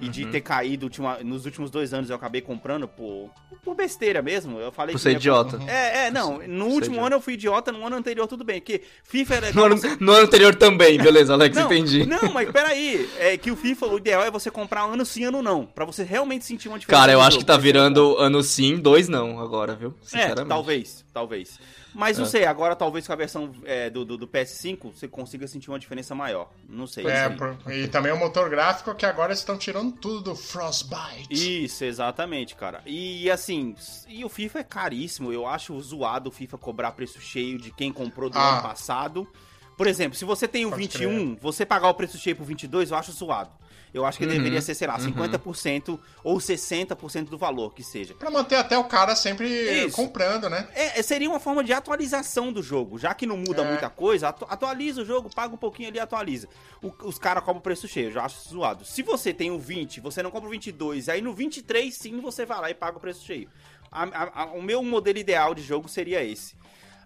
E 0.03 0.09
de 0.09 0.27
ter 0.27 0.41
caído 0.41 0.87
ultima- 0.87 1.19
nos 1.23 1.45
últimos 1.47 1.71
dois 1.71 1.95
anos 1.95 2.11
eu 2.11 2.17
acabei 2.17 2.41
comprando 2.41 2.89
por, 2.89 3.31
por 3.63 3.75
besteira 3.75 4.21
mesmo. 4.21 4.59
Eu 4.59 4.73
falei 4.73 4.93
Por 4.93 4.99
ser 4.99 5.13
idiota. 5.13 5.61
É, 5.67 6.07
é, 6.07 6.11
não. 6.11 6.39
No 6.47 6.67
último 6.67 6.95
idiota. 6.97 7.07
ano 7.07 7.17
eu 7.17 7.21
fui 7.21 7.35
idiota, 7.35 7.71
no 7.71 7.87
ano 7.87 7.97
anterior 7.97 8.27
tudo 8.27 8.43
bem. 8.45 8.61
Porque 8.61 8.83
FIFA 9.05 9.35
é 9.37 9.53
No 9.55 9.65
ano, 9.65 9.77
você- 9.79 9.97
no 10.01 10.13
ano 10.13 10.25
anterior 10.25 10.55
também, 10.55 10.99
beleza, 10.99 11.33
Alex, 11.35 11.57
Não, 11.57 11.67
entendi. 11.67 12.05
não, 12.05 12.33
mas 12.33 12.51
peraí. 12.51 13.09
É 13.19 13.37
que 13.37 13.51
o 13.51 13.57
FIFA, 13.57 13.87
o 13.87 13.99
ideal 13.99 14.23
é 14.23 14.31
você 14.31 14.51
comprar 14.51 14.83
ano 14.85 15.05
sim, 15.07 15.25
ano 15.25 15.41
não. 15.41 15.65
Pra 15.67 15.85
você 15.85 16.03
realmente 16.03 16.45
sentir 16.45 16.69
uma 16.69 16.79
diferença. 16.79 17.01
Cara, 17.01 17.13
eu 17.13 17.21
acho 17.21 17.33
jogo. 17.33 17.41
que 17.41 17.47
tá 17.47 17.55
é 17.55 17.59
virando 17.59 18.17
ano 18.19 18.43
sim, 18.43 18.77
dois 18.79 19.09
não 19.09 19.39
agora, 19.39 19.75
viu? 19.77 19.95
É, 20.03 20.05
Sinceramente. 20.05 20.49
talvez, 20.49 21.05
talvez. 21.13 21.59
Mas 21.95 22.17
não 22.19 22.25
É. 22.25 22.29
sei, 22.29 22.45
agora 22.47 22.75
talvez 22.75 23.07
com 23.07 23.13
a 23.13 23.17
versão 23.17 23.53
é, 23.65 23.91
do, 23.91 24.05
do, 24.05 24.17
do 24.17 24.27
PS5 24.29 24.93
você 24.95 25.07
consiga 25.07 25.47
sentir 25.47 25.71
uma 25.71 25.79
diferença 25.79 26.15
maior. 26.15 26.51
Não 26.69 26.87
sei. 26.87 27.07
É, 27.07 27.29
sei. 27.29 27.37
por- 27.37 27.57
e 27.73 27.87
também 27.89 28.11
o 28.13 28.17
motor 28.17 28.49
gráfico 28.49 28.95
que 28.95 29.05
agora 29.05 29.33
estão 29.33 29.59
tirando 29.59 29.93
tudo 29.93 30.23
do 30.23 30.35
Frostbite. 30.37 31.65
Isso, 31.65 31.85
exatamente, 31.85 32.55
cara. 32.55 32.81
E 32.87 33.31
assim, 33.31 33.75
e 34.09 34.25
o 34.25 34.29
FIFA 34.29 34.61
é 34.61 34.65
caríssimo. 34.65 35.33
Eu 35.33 35.47
acho 35.47 35.79
zoado 35.81 36.29
o 36.31 36.33
FIFA 36.33 36.59
cobrar 36.59 36.93
preço 36.93 37.21
cheio 37.21 37.59
de 37.59 37.71
quem 37.71 37.93
comprou 37.93 38.31
do 38.31 38.39
Ah. 38.39 38.53
ano 38.55 38.63
passado. 38.63 39.29
Por 39.77 39.87
exemplo, 39.87 40.17
se 40.17 40.25
você 40.25 40.47
tem 40.47 40.65
o 40.67 40.71
Pode 40.71 40.83
21, 40.83 41.35
você 41.41 41.65
pagar 41.67 41.89
o 41.89 41.95
preço 41.95 42.17
cheio 42.19 42.37
pro 42.37 42.45
22, 42.45 42.91
eu 42.91 42.97
acho 42.97 43.11
zoado. 43.13 43.51
Eu 43.95 44.07
acho 44.07 44.17
que 44.19 44.27
deveria 44.27 44.63
ser, 44.63 44.75
sei 44.75 44.89
lá, 44.89 44.99
50% 44.99 45.99
ou 46.25 46.39
60% 46.39 47.25
do 47.29 47.37
valor 47.37 47.75
que 47.75 47.83
seja. 47.83 48.15
Pra 48.15 48.31
manter 48.31 48.57
até 48.57 48.79
o 48.79 48.85
cara 48.85 49.15
sempre 49.15 49.47
Isso. 49.85 49.95
comprando, 49.95 50.49
né? 50.49 50.67
É, 50.75 50.99
é, 50.99 51.03
seria 51.03 51.29
uma 51.29 51.39
forma 51.39 51.63
de 51.63 51.73
atualização 51.75 52.51
do 52.53 52.63
jogo. 52.63 52.99
Já 52.99 53.13
que 53.13 53.27
não 53.27 53.37
muda 53.37 53.63
É. 53.63 53.69
muita 53.69 53.91
coisa, 53.91 54.29
atu- 54.29 54.47
atualiza 54.49 55.03
o 55.03 55.05
jogo, 55.05 55.29
paga 55.35 55.55
um 55.55 55.59
pouquinho 55.59 55.89
ali 55.91 55.99
e 55.99 56.01
atualiza. 56.01 56.49
O- 56.83 56.93
os 57.07 57.19
caras 57.19 57.45
cobram 57.45 57.59
o 57.61 57.63
preço 57.63 57.87
cheio, 57.87 58.09
eu 58.09 58.13
já 58.13 58.25
acho 58.25 58.49
zoado. 58.49 58.85
Se 58.85 59.03
você 59.03 59.33
tem 59.35 59.51
o 59.51 59.59
20, 59.59 60.01
você 60.01 60.23
não 60.23 60.31
compra 60.31 60.49
o 60.49 60.53
22, 60.53 61.09
aí 61.11 61.21
no 61.21 61.35
23 61.35 61.95
sim 61.95 62.19
você 62.21 62.47
vai 62.47 62.61
lá 62.61 62.71
e 62.71 62.75
paga 62.75 62.97
o 62.97 63.01
preço 63.01 63.25
cheio. 63.27 63.49
A- 63.91 64.05
a- 64.05 64.43
a- 64.43 64.53
o 64.53 64.63
meu 64.63 64.83
modelo 64.83 65.19
ideal 65.19 65.55
de 65.55 65.61
jogo 65.63 65.87
seria 65.89 66.25
esse. 66.25 66.55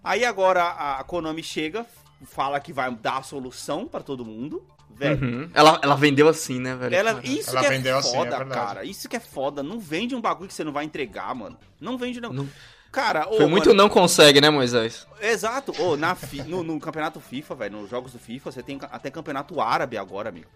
Aí 0.01 0.23
agora 0.23 0.63
a, 0.63 0.99
a 0.99 1.03
Konami 1.03 1.43
chega, 1.43 1.85
fala 2.23 2.61
que 2.61 2.71
vai 2.71 2.89
dar 2.95 3.17
a 3.17 3.23
solução 3.23 3.85
pra 3.85 4.01
todo 4.01 4.23
mundo. 4.23 4.65
Velho, 4.97 5.23
Uhum. 5.25 5.49
Ela, 5.53 5.79
ela 5.83 5.95
vendeu 5.95 6.27
assim, 6.27 6.59
né, 6.59 6.75
velho? 6.75 6.95
ela, 6.95 7.19
isso 7.23 7.49
Ela 7.51 7.59
que 7.61 7.65
é 7.65 7.69
vendeu 7.69 7.97
assim, 7.97 8.09
é 8.09 8.15
foda, 8.15 8.45
cara. 8.45 8.83
Isso 8.83 9.07
que 9.07 9.15
é 9.15 9.19
foda. 9.19 9.61
Não 9.61 9.79
vende 9.79 10.15
um 10.15 10.21
bagulho 10.21 10.47
que 10.47 10.53
você 10.53 10.63
não 10.63 10.71
vai 10.71 10.85
entregar, 10.85 11.33
mano. 11.35 11.57
Não 11.79 11.97
vende 11.97 12.19
não. 12.19 12.33
Não- 12.33 12.49
Cara, 12.91 13.27
ô, 13.29 13.35
Foi 13.37 13.45
muito 13.45 13.67
mano, 13.69 13.77
não 13.83 13.89
consegue, 13.89 14.39
né, 14.41 14.49
Moisés? 14.49 15.05
Exato. 15.21 15.71
Ô, 15.81 15.95
na 15.97 16.15
fi- 16.15 16.41
no, 16.43 16.63
no 16.63 16.79
campeonato 16.79 17.19
FIFA, 17.19 17.53
velho, 17.55 17.77
nos 17.81 17.89
jogos 17.89 18.13
do 18.13 18.17
FIFA, 18.19 18.51
você 18.51 18.63
tem 18.63 18.79
até 18.81 19.11
campeonato 19.11 19.59
árabe 19.61 19.97
agora, 19.97 20.29
amigo. 20.29 20.47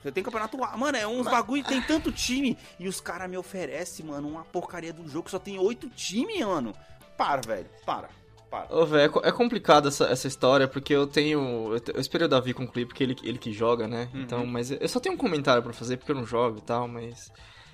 Você 0.00 0.12
tem 0.12 0.22
campeonato 0.22 0.62
árabe. 0.62 0.78
Mano, 0.78 0.96
é 0.96 1.06
uns 1.08 1.24
bagulho, 1.26 1.64
tem 1.64 1.80
tanto 1.82 2.12
time. 2.12 2.56
E 2.78 2.86
os 2.86 3.00
caras 3.00 3.28
me 3.28 3.36
oferecem, 3.36 4.06
mano, 4.06 4.28
uma 4.28 4.44
porcaria 4.44 4.92
do 4.92 5.08
jogo 5.08 5.24
que 5.24 5.30
só 5.30 5.38
tem 5.40 5.58
oito 5.58 5.88
times, 5.88 6.38
mano. 6.46 6.72
Para, 7.16 7.40
velho. 7.40 7.66
Para. 7.84 8.08
Para. 8.50 8.74
Ô, 8.74 8.86
velho, 8.86 9.12
é 9.22 9.28
é 9.28 9.32
complicado 9.32 9.88
essa, 9.88 10.06
essa 10.06 10.26
história, 10.26 10.66
porque 10.66 10.94
eu 10.94 11.06
tenho. 11.06 11.74
Eu, 11.74 11.94
eu 11.94 12.00
esperei 12.00 12.26
o 12.26 12.30
Davi 12.30 12.54
concluir, 12.54 12.86
porque 12.86 13.02
ele, 13.02 13.16
ele 13.22 13.38
que 13.38 13.52
joga, 13.52 13.86
né? 13.86 14.08
Uhum. 14.14 14.22
Então, 14.22 14.46
mas 14.46 14.70
eu 14.70 14.88
só 14.88 14.98
tenho 14.98 15.14
um 15.14 15.18
comentário 15.18 15.62
pra 15.62 15.72
fazer, 15.72 15.96
porque 15.96 16.12
eu 16.12 16.16
não 16.16 16.26
jogo 16.26 16.58
e 16.58 16.62
tal, 16.62 16.88
mas. 16.88 17.30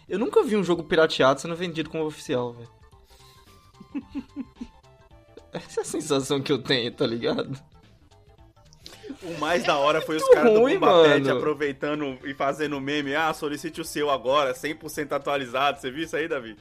Eu 0.09 0.19
nunca 0.19 0.43
vi 0.43 0.57
um 0.57 0.65
jogo 0.65 0.85
pirateado 0.85 1.41
sendo 1.41 1.57
vendido 1.57 1.89
como 1.89 2.05
oficial, 2.05 2.53
velho. 2.53 2.69
Essa 5.53 5.81
é 5.81 5.83
a 5.83 5.87
sensação 5.87 6.43
que 6.43 6.51
eu 6.51 6.59
tenho, 6.59 6.91
tá 6.91 7.07
ligado? 7.07 7.57
O 9.23 9.39
mais 9.39 9.65
da 9.65 9.79
hora 9.79 10.01
foi 10.01 10.17
os 10.17 10.23
muito 10.23 10.35
caras 10.35 10.53
do 10.53 10.61
ruim, 10.61 10.79
Bomba 10.79 11.05
Pet 11.05 11.25
mano. 11.25 11.39
aproveitando 11.39 12.19
e 12.25 12.35
fazendo 12.35 12.81
meme. 12.81 13.15
Ah, 13.15 13.33
solicite 13.33 13.81
o 13.81 13.85
seu 13.85 14.11
agora, 14.11 14.53
100% 14.53 15.13
atualizado. 15.13 15.81
Você 15.81 15.91
viu 15.91 16.05
isso 16.05 16.17
aí, 16.17 16.29
Davi? 16.29 16.57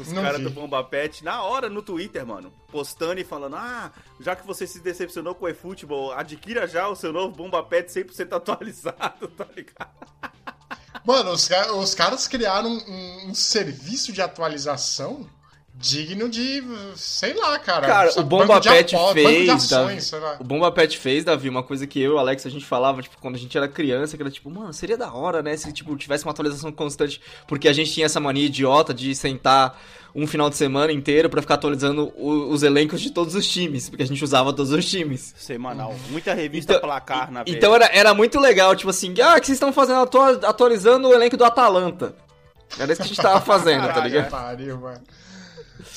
Os 0.00 0.12
caras 0.12 0.40
do 0.40 0.50
Bomba 0.50 0.82
Pet, 0.84 1.24
na 1.24 1.42
hora 1.42 1.68
no 1.68 1.82
Twitter, 1.82 2.24
mano, 2.24 2.52
postando 2.68 3.20
e 3.20 3.24
falando: 3.24 3.56
Ah, 3.56 3.92
já 4.20 4.36
que 4.36 4.46
você 4.46 4.66
se 4.66 4.80
decepcionou 4.80 5.34
com 5.34 5.44
o 5.44 5.48
eFootball, 5.48 6.12
adquira 6.12 6.66
já 6.66 6.88
o 6.88 6.94
seu 6.94 7.12
novo 7.12 7.34
Bomba 7.34 7.62
Pet 7.62 7.90
100% 7.90 8.32
atualizado, 8.32 9.28
tá 9.36 9.46
ligado? 9.54 10.08
Mano, 11.04 11.32
os, 11.32 11.48
os 11.76 11.94
caras 11.94 12.28
criaram 12.28 12.70
um, 12.70 13.30
um 13.30 13.34
serviço 13.34 14.12
de 14.12 14.20
atualização 14.20 15.28
digno 15.80 16.28
de, 16.28 16.60
sei 16.96 17.34
lá, 17.34 17.56
cara. 17.58 17.86
Cara, 17.86 18.10
Sabe, 18.10 18.26
o 18.26 18.28
Bomba 18.28 18.60
Pet 18.60 18.96
fez, 19.12 19.48
ações, 19.48 20.10
Davi. 20.10 20.36
O 20.40 20.44
Bomba 20.44 20.72
Pet 20.72 20.98
fez, 20.98 21.24
Davi, 21.24 21.48
uma 21.48 21.62
coisa 21.62 21.86
que 21.86 22.00
eu 22.00 22.12
e 22.12 22.14
o 22.14 22.18
Alex 22.18 22.44
a 22.46 22.50
gente 22.50 22.64
falava, 22.64 23.00
tipo, 23.00 23.16
quando 23.20 23.36
a 23.36 23.38
gente 23.38 23.56
era 23.56 23.68
criança, 23.68 24.16
que 24.16 24.22
era 24.22 24.30
tipo, 24.30 24.50
mano, 24.50 24.72
seria 24.72 24.96
da 24.96 25.12
hora, 25.12 25.40
né, 25.40 25.56
se 25.56 25.72
tipo 25.72 25.96
tivesse 25.96 26.24
uma 26.24 26.32
atualização 26.32 26.72
constante, 26.72 27.20
porque 27.46 27.68
a 27.68 27.72
gente 27.72 27.92
tinha 27.92 28.06
essa 28.06 28.18
mania 28.18 28.46
idiota 28.46 28.92
de 28.92 29.14
sentar 29.14 29.80
um 30.14 30.26
final 30.26 30.50
de 30.50 30.56
semana 30.56 30.90
inteiro 30.90 31.30
pra 31.30 31.40
ficar 31.40 31.54
atualizando 31.54 32.12
o- 32.16 32.50
os 32.50 32.64
elencos 32.64 33.00
de 33.00 33.10
todos 33.12 33.36
os 33.36 33.46
times, 33.46 33.88
porque 33.88 34.02
a 34.02 34.06
gente 34.06 34.24
usava 34.24 34.52
todos 34.52 34.72
os 34.72 34.84
times. 34.84 35.32
Semanal. 35.36 35.94
Muita 36.10 36.34
revista 36.34 36.72
Então- 36.72 36.80
placar 36.82 37.30
na 37.30 37.44
Então 37.46 37.72
era, 37.74 37.86
era 37.92 38.12
muito 38.14 38.40
legal, 38.40 38.74
tipo 38.74 38.90
assim, 38.90 39.14
ah, 39.20 39.36
o 39.36 39.40
que 39.40 39.46
vocês 39.46 39.56
estão 39.56 39.72
fazendo 39.72 40.00
Atua- 40.00 40.40
atualizando 40.44 41.08
o 41.08 41.14
elenco 41.14 41.36
do 41.36 41.44
Atalanta. 41.44 42.16
Era 42.78 42.92
isso 42.92 43.00
que 43.00 43.06
a 43.06 43.08
gente 43.08 43.22
tava 43.22 43.40
fazendo, 43.40 43.82
tá 43.82 43.88
Caralho, 43.94 44.08
ligado? 44.12 44.30
pariu, 44.30 44.78
mano. 44.78 45.00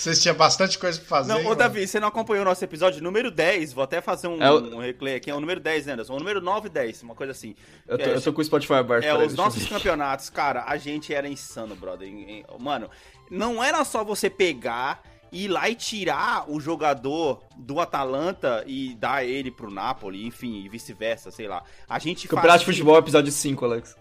Vocês 0.02 0.22
tinham 0.22 0.36
bastante 0.36 0.78
coisa 0.80 0.98
pra 1.00 1.08
fazer. 1.08 1.30
Não, 1.32 1.40
hein, 1.40 1.46
ô 1.46 1.50
mano? 1.50 1.60
Davi, 1.60 1.88
você 1.88 2.00
não 2.00 2.08
acompanhou 2.08 2.42
o 2.44 2.46
nosso 2.46 2.64
episódio 2.64 3.02
número 3.04 3.30
10, 3.30 3.74
vou 3.74 3.84
até 3.84 4.02
fazer 4.02 4.28
um, 4.28 4.42
É 4.42 4.52
o- 4.52 4.76
um 4.76 4.80
replay 4.80 5.16
aqui, 5.16 5.30
é 5.30 5.36
o 5.36 5.40
número 5.40 5.60
10, 5.60 5.86
né, 5.86 5.94
Anderson? 5.94 6.14
O 6.16 6.20
número 6.20 6.42
9 6.42 6.68
e 6.68 6.72
10, 6.72 7.04
uma 7.04 7.14
coisa 7.16 7.32
assim. 7.32 7.56
Eu 7.88 7.98
tô, 7.98 8.04
É, 8.06 8.16
eu 8.16 8.22
tô 8.22 8.34
com 8.34 8.42
o 8.42 8.44
Spotify 8.44 8.74
aberto. 8.74 9.04
É, 9.06 9.14
os 9.26 9.34
nossos 9.36 9.68
campeonatos, 9.68 10.30
cara, 10.30 10.64
a 10.68 10.76
gente 10.78 11.14
era 11.14 11.28
insano, 11.28 11.76
brother. 11.76 12.10
Mano, 12.60 12.90
não 13.30 13.64
era 13.64 13.84
só 13.86 14.04
você 14.04 14.30
pegar, 14.30 15.04
ir 15.32 15.48
lá 15.48 15.70
e 15.70 15.76
tirar 15.76 16.50
o 16.52 16.60
jogador 16.60 17.42
do 17.56 17.80
Atalanta 17.80 18.64
e 18.68 18.96
dar 18.96 19.24
ele 19.24 19.52
pro 19.52 19.70
Napoli, 19.72 20.26
enfim, 20.26 20.64
e 20.66 20.68
vice-versa, 20.70 21.32
sei 21.32 21.48
lá. 21.48 21.64
A 21.88 22.00
gente 22.00 22.28
Campeonato 22.28 22.60
de 22.60 22.66
fazia- 22.66 22.74
Futebol, 22.84 22.98
episódio 22.98 23.32
5, 23.32 23.64
Alex. 23.66 23.96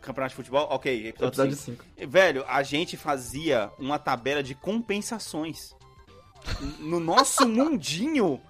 Campeonato 0.00 0.30
de 0.30 0.36
futebol? 0.36 0.66
Ok, 0.70 1.08
episódio 1.08 1.28
Episódio 1.28 1.56
cinco. 1.56 1.84
5. 1.98 2.10
Velho, 2.10 2.44
a 2.48 2.62
gente 2.62 2.96
fazia 2.96 3.70
uma 3.78 3.98
tabela 3.98 4.42
de 4.42 4.54
compensações. 4.54 5.74
No 6.78 6.98
nosso 6.98 7.44
mundinho, 7.48 8.40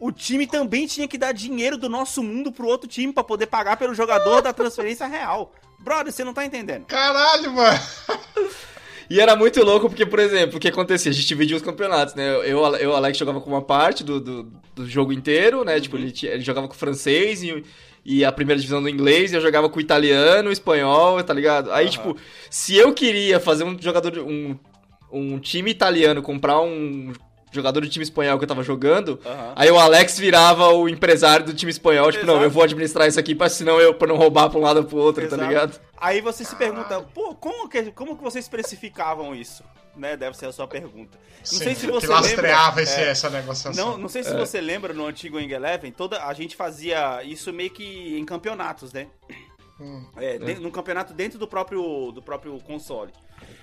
o 0.00 0.12
time 0.12 0.46
também 0.46 0.86
tinha 0.86 1.08
que 1.08 1.16
dar 1.18 1.32
dinheiro 1.32 1.76
do 1.78 1.88
nosso 1.88 2.22
mundo 2.22 2.52
pro 2.52 2.66
outro 2.66 2.88
time 2.88 3.12
pra 3.12 3.24
poder 3.24 3.46
pagar 3.46 3.76
pelo 3.76 3.94
jogador 3.94 4.42
da 4.42 4.52
transferência 4.52 5.06
real. 5.06 5.52
Brother, 5.80 6.12
você 6.12 6.24
não 6.24 6.34
tá 6.34 6.44
entendendo. 6.44 6.84
Caralho, 6.86 7.52
mano. 7.52 7.78
E 9.10 9.20
era 9.20 9.34
muito 9.34 9.62
louco 9.64 9.88
porque, 9.88 10.04
por 10.04 10.18
exemplo, 10.18 10.58
o 10.58 10.60
que 10.60 10.68
acontecia? 10.68 11.10
A 11.10 11.14
gente 11.14 11.26
dividia 11.26 11.56
os 11.56 11.62
campeonatos, 11.62 12.14
né? 12.14 12.28
Eu, 12.28 12.42
eu 12.42 12.76
e 12.82 12.86
o 12.86 12.92
Alex 12.94 13.16
jogava 13.16 13.40
com 13.40 13.48
uma 13.48 13.62
parte 13.62 14.04
do, 14.04 14.20
do, 14.20 14.42
do 14.74 14.86
jogo 14.86 15.12
inteiro, 15.14 15.64
né? 15.64 15.80
Tipo, 15.80 15.96
ele, 15.96 16.12
tinha- 16.12 16.32
ele 16.32 16.42
jogava 16.42 16.68
com 16.68 16.74
o 16.74 16.76
francês 16.76 17.42
e, 17.42 17.64
e 18.10 18.24
a 18.24 18.32
primeira 18.32 18.58
divisão 18.58 18.82
do 18.82 18.88
inglês, 18.88 19.30
e 19.32 19.36
eu 19.36 19.40
jogava 19.42 19.68
com 19.68 19.76
o 19.78 19.82
italiano, 19.82 20.48
o 20.48 20.52
espanhol, 20.52 21.22
tá 21.22 21.34
ligado? 21.34 21.70
Aí, 21.72 21.84
Aham. 21.84 21.92
tipo, 21.92 22.16
se 22.50 22.74
eu 22.74 22.94
queria 22.94 23.38
fazer 23.38 23.64
um 23.64 23.76
jogador, 23.80 24.10
de- 24.10 24.20
um 24.20 24.58
um 25.10 25.38
time 25.38 25.70
italiano 25.70 26.20
comprar 26.20 26.60
um 26.60 27.12
jogador 27.50 27.80
do 27.80 27.88
time 27.88 28.02
espanhol 28.02 28.38
que 28.38 28.44
eu 28.44 28.48
tava 28.48 28.62
jogando, 28.62 29.20
Aham. 29.24 29.52
aí 29.56 29.70
o 29.70 29.78
Alex 29.78 30.18
virava 30.18 30.68
o 30.68 30.88
empresário 30.88 31.46
do 31.46 31.54
time 31.54 31.70
espanhol, 31.70 32.10
tipo, 32.12 32.26
não, 32.26 32.34
Exato. 32.34 32.46
eu 32.46 32.50
vou 32.50 32.62
administrar 32.62 33.08
isso 33.08 33.18
aqui 33.18 33.34
pra 33.34 33.48
senão 33.48 33.80
eu 33.80 33.94
pra 33.94 34.06
não 34.08 34.16
roubar 34.16 34.50
pra 34.50 34.58
um 34.58 34.62
lado 34.62 34.78
ou 34.78 34.84
pro 34.84 34.98
outro, 34.98 35.22
tá 35.28 35.34
Exato. 35.36 35.48
ligado? 35.48 35.80
Aí 35.96 36.20
você 36.20 36.44
se 36.44 36.54
pergunta, 36.56 37.00
pô, 37.14 37.34
como 37.34 37.68
que, 37.68 37.90
como 37.92 38.16
que 38.16 38.22
vocês 38.22 38.44
especificavam 38.44 39.34
isso? 39.34 39.64
Né? 39.96 40.16
Deve 40.16 40.36
ser 40.36 40.46
a 40.46 40.52
sua 40.52 40.68
pergunta. 40.68 41.18
Não 41.38 41.44
Sim, 41.44 41.58
sei 41.58 41.74
se 41.74 41.86
que 41.86 41.92
você 41.92 42.06
lastreava 42.06 42.68
lembra. 42.76 42.82
esse, 42.84 43.00
é, 43.00 43.08
essa 43.08 43.28
negociação. 43.30 43.84
Não, 43.86 43.98
não 43.98 44.08
sei 44.08 44.22
se 44.22 44.32
você 44.32 44.60
lembra 44.60 44.92
no 44.92 45.04
antigo 45.06 45.38
Wing 45.38 45.52
Eleven, 45.52 45.90
toda 45.90 46.24
a 46.24 46.32
gente 46.34 46.54
fazia 46.54 47.20
isso 47.24 47.52
meio 47.52 47.70
que 47.70 48.16
em 48.16 48.24
campeonatos, 48.24 48.92
né? 48.92 49.08
Hum. 49.80 50.04
É, 50.16 50.38
de- 50.38 50.60
num 50.60 50.70
campeonato 50.70 51.12
dentro 51.14 51.38
do 51.38 51.46
próprio, 51.46 52.10
do 52.12 52.20
próprio 52.22 52.58
console. 52.60 53.12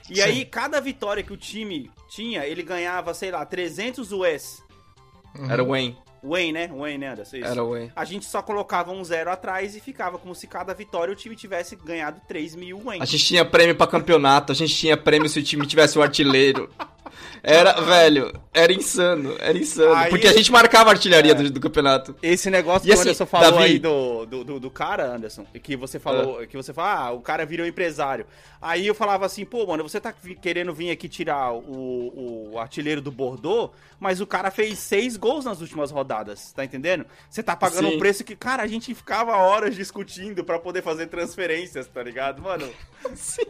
E 0.09 0.15
Sim. 0.15 0.21
aí, 0.21 0.45
cada 0.45 0.79
vitória 0.79 1.21
que 1.23 1.33
o 1.33 1.37
time 1.37 1.91
tinha, 2.09 2.45
ele 2.45 2.63
ganhava, 2.63 3.13
sei 3.13 3.31
lá, 3.31 3.45
300 3.45 4.11
US. 4.11 4.63
Uhum. 5.37 5.51
Era 5.51 5.61
o 5.63 5.67
Wayne, 5.67 5.97
Wayne, 6.23 6.51
né? 6.53 6.67
Wayne, 6.69 6.97
né, 6.99 7.09
Anderson? 7.09 7.37
Isso. 7.37 7.45
era 7.45 7.61
o 7.63 7.71
Wayne. 7.71 7.91
A 7.95 8.05
gente 8.05 8.25
só 8.25 8.41
colocava 8.41 8.91
um 8.91 9.03
zero 9.03 9.29
atrás 9.29 9.75
e 9.75 9.81
ficava 9.81 10.17
como 10.17 10.33
se 10.33 10.47
cada 10.47 10.73
vitória 10.73 11.11
o 11.11 11.15
time 11.15 11.35
tivesse 11.35 11.75
ganhado 11.75 12.21
3 12.27 12.55
mil 12.55 12.79
Wayne. 12.79 13.03
A 13.03 13.05
gente 13.05 13.25
tinha 13.25 13.43
prêmio 13.43 13.75
pra 13.75 13.85
campeonato, 13.85 14.51
a 14.51 14.55
gente 14.55 14.73
tinha 14.73 14.95
prêmio 14.95 15.27
se 15.27 15.39
o 15.39 15.43
time 15.43 15.67
tivesse 15.67 15.99
o 15.99 16.01
artilheiro. 16.01 16.69
Era, 17.43 17.73
velho, 17.81 18.33
era 18.53 18.73
insano, 18.73 19.35
era 19.39 19.57
insano. 19.57 19.93
Aí- 19.93 20.09
porque 20.09 20.27
a 20.27 20.33
gente 20.33 20.51
marcava 20.51 20.89
a 20.89 20.93
artilharia 20.93 21.31
É. 21.31 21.35
do, 21.35 21.49
do 21.51 21.59
campeonato. 21.59 22.15
Esse 22.21 22.49
negócio 22.49 22.85
E 22.85 22.87
que 22.87 22.93
assim, 22.93 22.99
o 23.01 23.03
Anderson 23.03 23.25
falou 23.25 23.51
Davi- 23.51 23.63
aí 23.63 23.79
do, 23.79 24.25
do, 24.25 24.59
do, 24.59 24.71
cara, 24.71 25.05
Anderson, 25.15 25.45
que 25.61 25.75
você 25.75 25.99
falou, 25.99 26.45
que 26.47 26.57
você 26.57 26.73
fala, 26.73 27.07
ah, 27.07 27.11
o 27.11 27.21
cara 27.21 27.45
virou 27.45 27.65
empresário. 27.67 28.25
Aí 28.61 28.87
eu 28.87 28.95
falava 28.95 29.25
assim, 29.25 29.45
pô, 29.45 29.65
mano, 29.67 29.83
você 29.83 29.99
tá 30.01 30.13
querendo 30.41 30.73
vir 30.73 30.89
aqui 30.89 31.07
tirar 31.07 31.53
o, 31.53 32.51
o 32.53 32.59
artilheiro 32.59 32.99
do 33.01 33.11
Bordeaux, 33.11 33.71
mas 33.99 34.19
o 34.21 34.25
cara 34.27 34.49
fez 34.49 34.79
seis 34.79 35.15
gols 35.15 35.45
nas 35.45 35.61
últimas 35.61 35.91
rodadas, 35.91 36.51
tá 36.51 36.65
entendendo? 36.65 37.05
Você 37.29 37.43
tá 37.43 37.55
pagando 37.55 37.89
Sim. 37.89 37.95
um 37.95 37.99
preço 37.99 38.23
que, 38.23 38.35
cara, 38.35 38.63
a 38.63 38.67
gente 38.67 38.93
ficava 38.95 39.37
horas 39.37 39.75
discutindo 39.75 40.43
pra 40.43 40.57
poder 40.57 40.81
fazer 40.81 41.07
transferências, 41.07 41.87
tá 41.87 42.01
ligado, 42.01 42.41
mano? 42.41 42.67
Sim. 43.15 43.43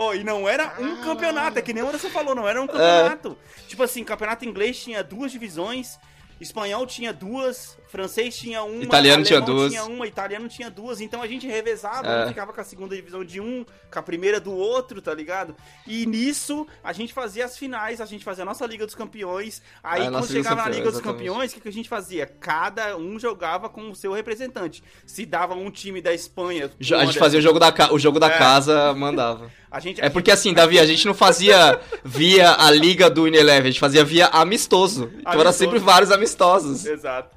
Oh, 0.00 0.14
e 0.14 0.22
não 0.22 0.48
era 0.48 0.74
um 0.78 1.02
campeonato, 1.02 1.58
é 1.58 1.62
que 1.62 1.72
nem 1.72 1.82
o 1.82 1.88
Anderson 1.88 2.08
falou, 2.10 2.32
não 2.32 2.46
era 2.46 2.62
um 2.62 2.68
campeonato. 2.68 3.36
Tipo 3.66 3.82
assim, 3.82 4.04
campeonato 4.04 4.44
inglês 4.44 4.80
tinha 4.80 5.02
duas 5.02 5.32
divisões, 5.32 5.98
espanhol 6.40 6.86
tinha 6.86 7.12
duas, 7.12 7.76
francês 7.88 8.36
tinha 8.36 8.62
uma, 8.62 8.82
Italiano 8.84 9.24
tinha 9.24 9.40
duas. 9.40 9.70
tinha 9.72 9.84
uma, 9.84 10.06
italiano 10.06 10.48
tinha 10.48 10.70
duas, 10.70 11.00
então 11.00 11.22
a 11.22 11.26
gente 11.26 11.46
revezava, 11.46 12.06
É. 12.06 12.24
um 12.24 12.28
ficava 12.28 12.52
com 12.52 12.60
a 12.60 12.64
segunda 12.64 12.94
divisão 12.94 13.24
de 13.24 13.40
um, 13.40 13.64
com 13.90 13.98
a 13.98 14.02
primeira 14.02 14.38
do 14.38 14.52
outro, 14.52 15.00
tá 15.02 15.12
ligado? 15.14 15.56
E 15.86 16.04
nisso 16.06 16.66
a 16.84 16.92
gente 16.92 17.12
fazia 17.12 17.44
as 17.44 17.56
finais, 17.58 18.00
a 18.00 18.06
gente 18.06 18.24
fazia 18.24 18.42
a 18.42 18.46
nossa 18.46 18.66
Liga 18.66 18.84
dos 18.86 18.94
Campeões. 18.94 19.62
Aí 19.82 20.02
É, 20.06 20.10
quando 20.10 20.26
chegava 20.26 20.56
na 20.56 20.68
Liga 20.68 20.84
dos 20.84 20.94
exatamente. 20.94 21.18
Campeões, 21.18 21.50
o 21.50 21.54
que, 21.54 21.60
que 21.60 21.68
a 21.68 21.72
gente 21.72 21.88
fazia? 21.88 22.26
Cada 22.26 22.96
um 22.96 23.18
jogava 23.18 23.68
com 23.68 23.90
o 23.90 23.94
seu 23.94 24.12
representante. 24.12 24.82
Se 25.06 25.24
dava 25.24 25.54
um 25.54 25.70
time 25.70 26.00
da 26.02 26.12
Espanha. 26.12 26.70
A 26.80 27.04
gente 27.04 27.18
fazia 27.18 27.38
o 27.38 27.42
jogo 27.42 27.58
da, 27.58 27.72
ca- 27.72 27.92
o 27.92 27.98
jogo 27.98 28.20
da 28.20 28.28
É. 28.28 28.38
casa, 28.38 28.92
mandava. 28.94 29.50
A 29.70 29.80
gente, 29.80 30.00
É 30.00 30.08
porque 30.08 30.30
assim, 30.30 30.54
Davi, 30.54 30.78
a 30.78 30.86
gente 30.86 31.06
não 31.06 31.12
fazia 31.12 31.78
via 32.02 32.52
a 32.58 32.70
liga 32.70 33.10
do 33.10 33.28
Ineleven, 33.28 33.68
a 33.68 33.70
gente 33.70 33.78
fazia 33.80 34.02
via 34.02 34.26
amistoso. 34.28 35.12
Então 35.20 35.38
era 35.38 35.52
sempre 35.52 35.78
vários 35.78 36.10
amistosos. 36.10 36.86
Exato. 36.86 37.36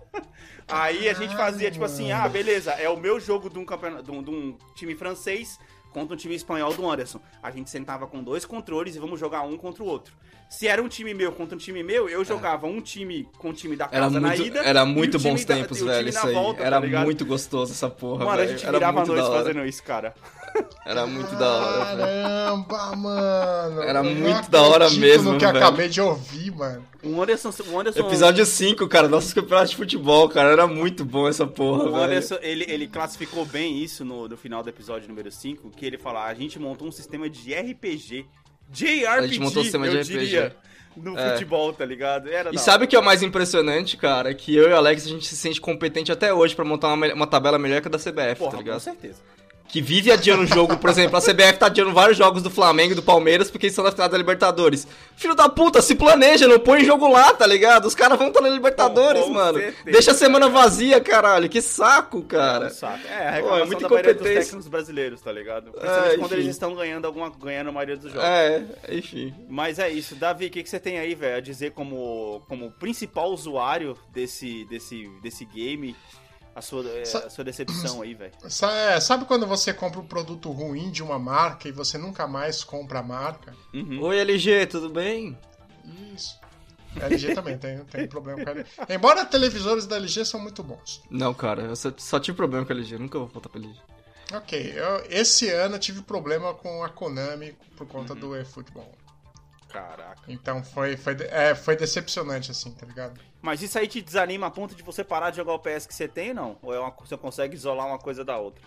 Aí 0.68 1.10
a 1.10 1.14
gente 1.14 1.36
fazia, 1.36 1.70
tipo 1.72 1.84
assim, 1.86 2.12
ah, 2.12 2.28
beleza, 2.28 2.72
é 2.72 2.90
o 2.90 2.98
meu 2.98 3.20
jogo 3.20 3.50
de 3.50 3.60
um, 3.60 3.66
campeonato, 3.66 4.04
de 4.04 4.12
um, 4.12 4.24
de 4.24 4.30
um 4.30 4.58
time 4.76 4.96
francês 4.96 5.60
contra 5.92 6.14
um 6.14 6.18
time 6.18 6.34
espanhol 6.36 6.74
do 6.74 6.90
Anderson. 6.90 7.20
A 7.44 7.52
gente 7.52 7.70
sentava 7.70 8.08
com 8.08 8.24
dois 8.24 8.46
controles 8.46 8.96
e 8.96 9.00
vamos 9.00 9.20
jogar 9.20 9.42
um 9.42 9.58
contra 9.58 9.84
o 9.84 9.86
outro. 9.88 10.14
Se 10.50 10.68
era 10.68 10.82
um 10.84 10.88
time 10.90 11.14
meu 11.14 11.32
contra 11.32 11.56
um 11.56 11.58
time 11.58 11.82
meu, 11.82 12.10
eu 12.10 12.26
jogava 12.26 12.68
um 12.68 12.82
time 12.82 13.28
com 13.38 13.50
o 13.52 13.54
time 13.54 13.76
da 13.76 13.86
Era 13.86 14.02
casa 14.02 14.20
na 14.20 14.28
muito, 14.30 14.44
ida. 14.44 14.60
era 14.60 14.86
muito 14.86 15.18
bons 15.20 15.46
da- 15.46 15.56
tempos, 15.56 15.78
time 15.78 15.90
velho, 15.90 16.04
na 16.04 16.10
isso 16.10 16.28
aí. 16.28 16.34
volta, 16.34 16.62
era 16.64 16.82
tá 16.82 17.04
muito 17.04 17.26
gostoso 17.26 17.72
essa 17.72 17.90
porra, 17.90 18.26
Mano, 18.26 18.32
a 18.32 18.36
velho. 18.46 18.50
gente 18.50 18.64
Era 18.64 18.74
virava 18.74 19.02
a 19.02 19.06
noite 19.06 19.24
da 19.24 19.32
fazendo 19.32 19.66
isso, 19.66 19.82
cara. 19.84 20.14
Era 20.86 21.06
muito 21.08 21.34
da 21.36 21.48
hora, 21.50 21.96
velho. 21.96 22.24
Caramba, 22.24 22.96
mano. 22.96 23.82
Era 23.84 24.04
muito 24.04 24.50
da 24.50 24.62
hora 24.62 24.90
mesmo, 24.90 25.38
que 25.38 25.46
eu 25.46 25.52
velho. 25.52 25.64
acabei 25.64 25.88
de 25.90 26.02
ouvir, 26.02 26.52
mano. 26.52 26.86
O 27.04 27.22
Anderson, 27.22 27.52
o 27.72 27.80
Anderson, 27.80 28.00
Episódio 28.00 28.46
5, 28.46 28.88
cara, 28.88 29.08
nossos 29.08 29.34
campeonatos 29.34 29.72
de 29.72 29.76
futebol, 29.78 30.28
cara, 30.30 30.50
era 30.52 30.68
muito 30.68 31.04
bom 31.06 31.28
essa 31.28 31.46
porra, 31.48 31.84
O 31.84 31.92
velho. 31.92 32.04
Anderson, 32.04 32.38
ele, 32.42 32.66
ele 32.68 32.88
classificou 32.88 33.46
bem 33.46 33.78
isso 33.82 34.04
no, 34.04 34.28
no 34.28 34.38
final 34.38 34.62
do 34.64 34.70
episódio 34.70 35.08
número 35.08 35.32
5, 35.32 35.70
que 35.72 35.86
ele 35.86 35.98
fala, 35.98 36.26
a 36.26 36.34
gente 36.34 36.60
montou 36.60 36.88
um 36.88 36.92
sistema 36.92 37.30
de 37.30 37.54
RPG. 37.54 38.26
JRPG, 38.70 39.06
A 39.06 39.22
gente 39.28 39.40
montou 39.40 39.62
um 39.62 39.64
sistema 39.64 39.88
de 39.90 39.98
RPG. 40.00 40.20
diria, 40.20 40.56
no 40.96 41.18
É. 41.18 41.32
futebol, 41.34 41.74
tá 41.74 41.86
ligado? 41.86 42.30
Era 42.30 42.54
E 42.54 42.58
sabe 42.58 42.86
o 42.86 42.88
que 42.88 42.96
é 42.96 43.00
o 43.00 43.04
mais 43.04 43.22
impressionante, 43.24 43.98
cara? 43.98 44.34
Que 44.34 44.56
eu 44.56 44.70
e 44.70 44.74
o 44.74 44.76
Alex, 44.78 45.06
a 45.06 45.10
gente 45.10 45.26
se 45.28 45.36
sente 45.36 45.60
competente 45.60 46.12
até 46.12 46.34
hoje 46.34 46.56
pra 46.56 46.64
montar 46.66 46.94
uma, 46.94 47.14
uma 47.14 47.28
tabela 47.28 47.58
melhor 47.60 47.82
que 47.82 47.88
a 47.88 47.92
da 47.92 47.98
CBF, 47.98 48.36
Porra, 48.40 48.52
tá 48.52 48.58
com 48.58 48.64
ligado? 48.64 48.80
certeza. 48.80 49.20
Que 49.72 49.82
vive 49.82 50.12
adiando 50.12 50.44
o 50.44 50.46
jogo, 50.48 50.76
por 50.78 50.90
exemplo, 50.90 51.16
a 51.16 51.22
CBF 51.22 51.58
tá 51.58 51.68
adiando 51.68 51.94
vários 51.94 52.18
jogos 52.18 52.44
do 52.44 52.50
Flamengo 52.50 52.92
e 52.92 52.96
do 52.96 53.02
Palmeiras 53.02 53.50
porque 53.50 53.68
eles 53.68 53.72
estão 53.72 53.86
na 53.86 53.92
final 53.92 54.10
da 54.10 54.18
Libertadores. 54.18 54.86
Filho 55.16 55.34
da 55.34 55.48
puta, 55.48 55.82
se 55.82 55.96
planeja, 55.96 56.46
não 56.46 56.60
põe 56.60 56.84
jogo 56.84 57.08
lá, 57.08 57.34
tá 57.34 57.48
ligado? 57.48 57.86
Os 57.86 57.96
caras 57.96 58.18
vão 58.18 58.28
estar 58.28 58.42
na 58.42 58.50
Libertadores, 58.50 59.22
Com- 59.22 59.28
com 59.30 59.34
mano. 59.34 59.60
certeza, 59.60 59.84
Deixa 59.86 60.12
a 60.12 60.14
semana 60.14 60.50
cara. 60.50 60.60
vazia, 60.62 61.00
caralho. 61.00 61.48
Que 61.48 61.62
saco, 61.62 62.22
cara. 62.24 62.66
É, 62.66 62.68
um 62.68 62.74
saco. 62.74 63.08
É, 63.08 63.40
a 63.40 63.42
Pô, 63.42 63.58
é 63.58 63.66
muita 63.66 63.82
da 63.84 63.90
maioria 63.90 64.14
dos 64.14 64.24
técnicos 64.28 64.68
brasileiros, 64.68 65.22
tá 65.22 65.32
ligado? 65.32 65.72
Principalmente 65.72 66.14
É, 66.14 66.18
quando 66.18 66.34
eles 66.34 66.48
estão 66.48 66.76
ganhando 66.76 67.06
alguma 67.06 67.30
ganhando 67.30 67.70
a 67.70 67.72
maioria 67.72 67.96
dos 67.96 68.12
jogos. 68.12 68.28
É, 68.28 68.64
enfim. 68.90 69.34
Mas 69.48 69.80
é 69.80 69.90
isso. 69.90 70.16
Davi, 70.16 70.48
o 70.48 70.50
que, 70.50 70.64
que 70.64 70.70
você 70.70 70.82
tem 70.82 71.00
aí, 71.00 71.16
velho, 71.16 71.38
a 71.38 71.40
dizer 71.40 71.72
como, 71.72 72.42
como 72.50 72.72
principal 72.72 73.32
usuário 73.32 73.98
desse, 74.12 74.66
desse, 74.66 75.08
desse 75.24 75.46
game? 75.46 75.96
A 76.54 76.62
sua, 76.62 76.86
é, 76.90 77.06
Sa- 77.06 77.20
a 77.26 77.30
sua 77.30 77.44
decepção 77.46 78.02
aí, 78.02 78.14
velho. 78.14 78.34
É, 78.44 79.00
Sabe 79.00 79.26
quando 79.26 79.48
você 79.48 79.74
compra 79.74 80.00
um 80.02 80.06
produto 80.06 80.52
ruim 80.52 80.92
de 80.92 81.02
uma 81.02 81.18
marca 81.18 81.68
e 81.70 81.72
você 81.72 81.98
nunca 81.98 82.28
mais 82.28 82.64
compra 82.64 83.00
a 83.00 83.04
marca? 83.04 83.56
Uhum. 83.74 84.02
Oi, 84.02 84.20
LG, 84.20 84.66
tudo 84.68 84.90
bem? 84.90 85.38
Isso. 86.14 86.40
A 87.02 87.06
LG 87.06 87.34
também 87.34 87.58
tem, 87.58 87.80
tem 87.86 88.06
problema 88.06 88.44
com 88.44 88.50
a 88.50 88.52
LG. 88.52 88.70
Embora 88.90 89.26
televisores 89.26 89.88
da 89.88 89.96
LG 89.96 90.26
são 90.26 90.42
muito 90.42 90.62
bons. 90.62 91.02
Não, 91.10 91.34
cara, 91.34 91.62
eu 91.64 91.76
só, 91.76 91.92
só 91.98 92.20
tive 92.20 92.36
problema 92.36 92.66
com 92.66 92.74
a 92.74 92.76
LG, 92.76 92.98
nunca 92.98 93.18
vou 93.18 93.28
voltar 93.30 93.48
pra 93.48 93.60
LG. 93.62 93.80
Ok, 94.34 94.74
eu- 94.76 95.06
esse 95.10 95.50
ano 95.50 95.76
eu 95.76 95.80
tive 95.80 96.02
problema 96.02 96.54
com 96.54 96.84
a 96.84 96.90
Konami 96.90 97.54
por 97.78 97.88
conta 97.88 98.14
do 98.14 98.36
eFootball. 98.36 98.92
Caraca. 99.72 100.22
Então 100.28 100.64
foi, 100.64 100.98
foi, 100.98 101.16
é, 101.30 101.56
foi 101.56 101.76
decepcionante, 101.76 102.52
assim, 102.52 102.72
tá 102.72 102.86
ligado? 102.86 103.20
Mas 103.42 103.62
isso 103.62 103.78
aí 103.80 103.88
te 103.88 104.02
desanima 104.02 104.48
a 104.48 104.52
ponto 104.52 104.76
de 104.76 104.84
você 104.84 105.04
parar 105.04 105.30
de 105.32 105.38
jogar 105.38 105.54
o 105.54 105.60
PS 105.60 105.86
que 105.88 105.94
você 105.96 106.08
tem 106.08 106.30
ou 106.30 106.36
não? 106.36 106.58
Ou 106.62 106.74
é 106.74 106.80
uma, 106.80 106.92
você 106.92 107.18
consegue 107.18 107.56
isolar 107.56 107.88
uma 107.88 107.98
coisa 108.00 108.24
da 108.24 108.38
outra? 108.38 108.64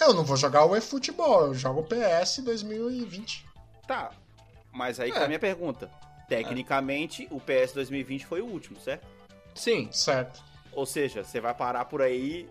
Eu 0.00 0.14
não 0.14 0.24
vou 0.24 0.36
jogar 0.36 0.64
o 0.64 0.74
eFootball, 0.76 1.46
eu 1.48 1.54
jogo 1.54 1.80
o 1.80 1.84
PS 1.84 2.38
2020. 2.42 3.46
Tá. 3.86 4.10
Mas 4.72 4.98
aí 5.00 5.10
que 5.12 5.18
É. 5.18 5.20
é 5.20 5.24
a 5.24 5.28
minha 5.28 5.38
pergunta. 5.40 5.90
Tecnicamente, 6.28 7.28
o 7.30 7.38
PS 7.40 7.72
2020 7.74 8.24
foi 8.26 8.40
o 8.40 8.46
último, 8.46 8.80
certo? 8.80 9.06
Sim. 9.54 9.88
Certo. 9.92 10.42
Ou 10.72 10.86
seja, 10.86 11.22
você 11.22 11.40
vai 11.40 11.52
parar 11.52 11.84
por 11.84 12.00
aí. 12.00 12.48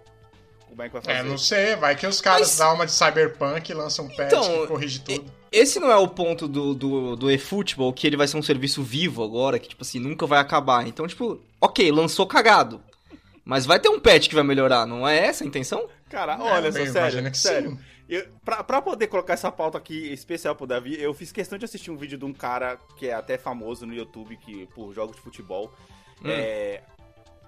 Como 0.67 0.81
é 0.83 0.87
que 0.87 0.93
vai 0.93 1.01
fazer? 1.01 1.17
É, 1.17 1.23
não 1.23 1.37
sei, 1.37 1.75
vai 1.75 1.95
que 1.95 2.05
os 2.05 2.21
caras 2.21 2.49
Mas- 2.49 2.57
dão 2.57 2.75
uma 2.75 2.85
de 2.85 2.91
Cyberpunk 2.91 3.69
e 3.69 3.73
lançam 3.73 4.05
um 4.05 4.09
patch 4.09 4.27
Então, 4.27 4.61
que 4.61 4.67
corrige 4.67 4.99
tudo. 4.99 5.31
Esse 5.51 5.79
não 5.79 5.91
é 5.91 5.97
o 5.97 6.07
ponto 6.07 6.47
do, 6.47 6.73
do, 6.73 7.15
do 7.15 7.29
eFootball, 7.29 7.91
que 7.91 8.07
ele 8.07 8.15
vai 8.15 8.27
ser 8.27 8.37
um 8.37 8.41
serviço 8.41 8.81
vivo 8.81 9.21
agora, 9.21 9.59
que, 9.59 9.67
tipo 9.67 9.81
assim, 9.81 9.99
nunca 9.99 10.25
vai 10.25 10.39
acabar. 10.39 10.87
Então, 10.87 11.05
tipo, 11.05 11.41
ok, 11.59 11.91
lançou 11.91 12.25
cagado. 12.25 12.81
Mas 13.43 13.65
vai 13.65 13.79
ter 13.79 13.89
um 13.89 13.99
patch 13.99 14.29
que 14.29 14.35
vai 14.35 14.43
melhorar, 14.43 14.85
não 14.85 15.05
é 15.05 15.17
essa 15.25 15.43
a 15.43 15.47
intenção? 15.47 15.89
Cara, 16.09 16.35
É, 16.35 16.41
olha 16.41 16.71
só, 16.71 16.85
sério, 16.85 17.35
sério. 17.35 17.79
Eu, 18.07 18.27
pra, 18.45 18.63
pra 18.63 18.81
poder 18.81 19.07
colocar 19.07 19.33
essa 19.33 19.51
pauta 19.51 19.77
aqui 19.77 20.11
especial 20.13 20.55
pro 20.55 20.67
Davi, 20.67 21.01
eu 21.01 21.13
fiz 21.13 21.31
questão 21.31 21.57
de 21.57 21.65
assistir 21.65 21.91
um 21.91 21.97
vídeo 21.97 22.17
de 22.17 22.25
um 22.25 22.33
cara 22.33 22.77
que 22.97 23.07
é 23.07 23.13
até 23.13 23.37
famoso 23.37 23.85
no 23.85 23.93
YouTube 23.93 24.37
que, 24.37 24.67
por 24.67 24.93
jogos 24.93 25.15
de 25.15 25.21
futebol. 25.21 25.73
Hum. 26.23 26.29
É, 26.29 26.83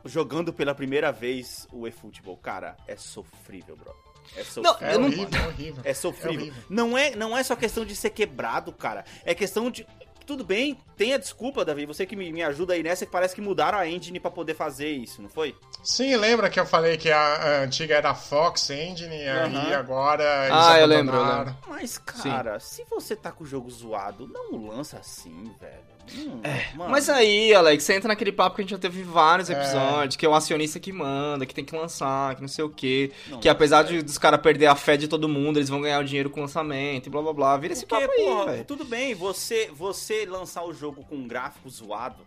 jogando 0.05 0.51
pela 0.51 0.73
primeira 0.73 1.11
vez 1.11 1.67
o 1.71 1.87
eFootball. 1.87 2.37
Cara, 2.37 2.75
é 2.87 2.95
sofrível, 2.95 3.75
bro. 3.75 3.93
É 4.35 4.43
sofrível. 4.43 4.77
É 4.81 4.93
eu 4.95 4.99
não- 4.99 5.07
horrível, 5.07 5.39
é 5.41 5.47
horrível. 5.47 5.81
É 5.85 5.93
sofrível. 5.93 6.47
É 6.47 6.51
não, 6.69 6.97
é, 6.97 7.15
não 7.15 7.37
é 7.37 7.43
só 7.43 7.55
questão 7.55 7.85
de 7.85 7.95
ser 7.95 8.09
quebrado, 8.11 8.71
cara. 8.71 9.03
É 9.25 9.33
questão 9.35 9.69
de. 9.69 9.85
Tudo 10.25 10.45
bem, 10.45 10.79
tem 10.95 11.13
a 11.13 11.17
desculpa, 11.17 11.65
Davi. 11.65 11.85
Você 11.85 12.05
que 12.05 12.15
me, 12.15 12.31
me 12.31 12.41
ajuda 12.41 12.73
aí 12.75 12.81
nessa, 12.81 13.05
que 13.05 13.11
parece 13.11 13.35
que 13.35 13.41
mudaram 13.41 13.77
a 13.77 13.85
engine 13.85 14.21
pra 14.21 14.31
poder 14.31 14.53
fazer 14.53 14.87
isso, 14.89 15.21
não 15.21 15.27
foi? 15.27 15.53
Sim, 15.83 16.15
lembra 16.15 16.49
que 16.49 16.57
eu 16.57 16.65
falei 16.65 16.95
que 16.97 17.11
a, 17.11 17.19
a 17.19 17.61
antiga 17.63 17.95
era 17.95 18.11
a 18.11 18.15
Fox 18.15 18.69
Engine 18.69 19.13
e 19.13 19.27
aí 19.27 19.73
agora 19.73 20.45
eles 20.45 20.57
Ah, 20.57 20.79
eu 20.79 20.87
lembro, 20.87 21.17
eu 21.17 21.21
abandonaram. 21.21 21.57
Mas, 21.67 21.97
cara, 21.97 22.57
se 22.61 22.85
você 22.89 23.17
tá 23.17 23.33
com 23.33 23.43
o 23.43 23.47
jogo 23.47 23.69
zoado, 23.69 24.25
não 24.25 24.65
lança 24.65 24.95
assim, 24.97 25.51
velho. 25.59 25.92
Hum, 26.15 26.41
É. 26.43 26.65
Mas 26.75 27.09
aí, 27.09 27.53
Alex, 27.53 27.83
você 27.83 27.93
entra 27.95 28.07
naquele 28.09 28.31
papo 28.31 28.55
que 28.55 28.61
a 28.61 28.63
gente 28.63 28.71
já 28.71 28.77
teve 28.77 29.03
vários 29.03 29.49
É. 29.49 29.53
episódios, 29.53 30.15
que 30.15 30.25
é 30.25 30.29
o 30.29 30.33
acionista 30.35 30.79
que 30.79 30.91
manda, 30.91 31.45
que 31.45 31.53
tem 31.55 31.63
que 31.63 31.75
lançar, 31.75 32.35
que 32.35 32.41
não 32.41 32.47
sei 32.47 32.63
o 32.65 32.69
quê. 32.69 33.11
Não, 33.29 33.39
que 33.39 33.47
apesar 33.47 33.83
de, 33.83 34.01
dos 34.01 34.17
caras 34.17 34.41
perder 34.41 34.67
a 34.67 34.75
fé 34.75 34.97
de 34.97 35.07
todo 35.07 35.29
mundo, 35.29 35.57
eles 35.59 35.69
vão 35.69 35.81
ganhar 35.81 35.99
o 35.99 36.03
dinheiro 36.03 36.29
com 36.29 36.39
o 36.39 36.43
lançamento 36.43 37.07
e 37.07 37.09
blá 37.09 37.21
blá 37.21 37.33
blá. 37.33 37.57
Vira 37.57 37.73
esse 37.73 37.85
Porque, 37.85 38.05
papo 38.07 38.19
aí, 38.19 38.25
porra, 38.25 38.51
velho. 38.51 38.65
tudo 38.65 38.83
bem, 38.85 39.13
você, 39.15 39.69
você 39.73 40.25
lançar 40.25 40.63
o 40.65 40.73
jogo 40.73 41.03
com 41.05 41.15
um 41.15 41.27
gráfico 41.27 41.69
zoado, 41.69 42.17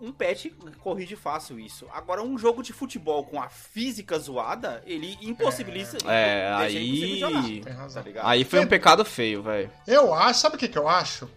um 0.00 0.10
patch 0.10 0.46
corrige 0.80 1.14
fácil 1.14 1.60
isso. 1.60 1.86
Agora, 1.92 2.22
um 2.24 2.36
jogo 2.36 2.60
de 2.60 2.72
futebol 2.72 3.22
com 3.24 3.40
a 3.40 3.48
física 3.48 4.18
zoada, 4.18 4.82
ele 4.84 5.16
impossibilita. 5.22 5.96
É, 6.08 6.46
jogar, 6.50 6.58
aí. 6.58 7.60
Tem 7.60 7.72
razão. 7.72 8.02
Tá? 8.02 8.10
Aí 8.24 8.42
foi 8.44 8.58
um 8.58 8.66
pecado 8.66 9.04
feio, 9.04 9.42
velho. 9.44 9.70
Eu 9.86 10.12
acho, 10.12 10.40
sabe 10.40 10.56
o 10.56 10.58
que, 10.58 10.66
que 10.66 10.76
eu 10.78 10.88
acho? 10.88 11.30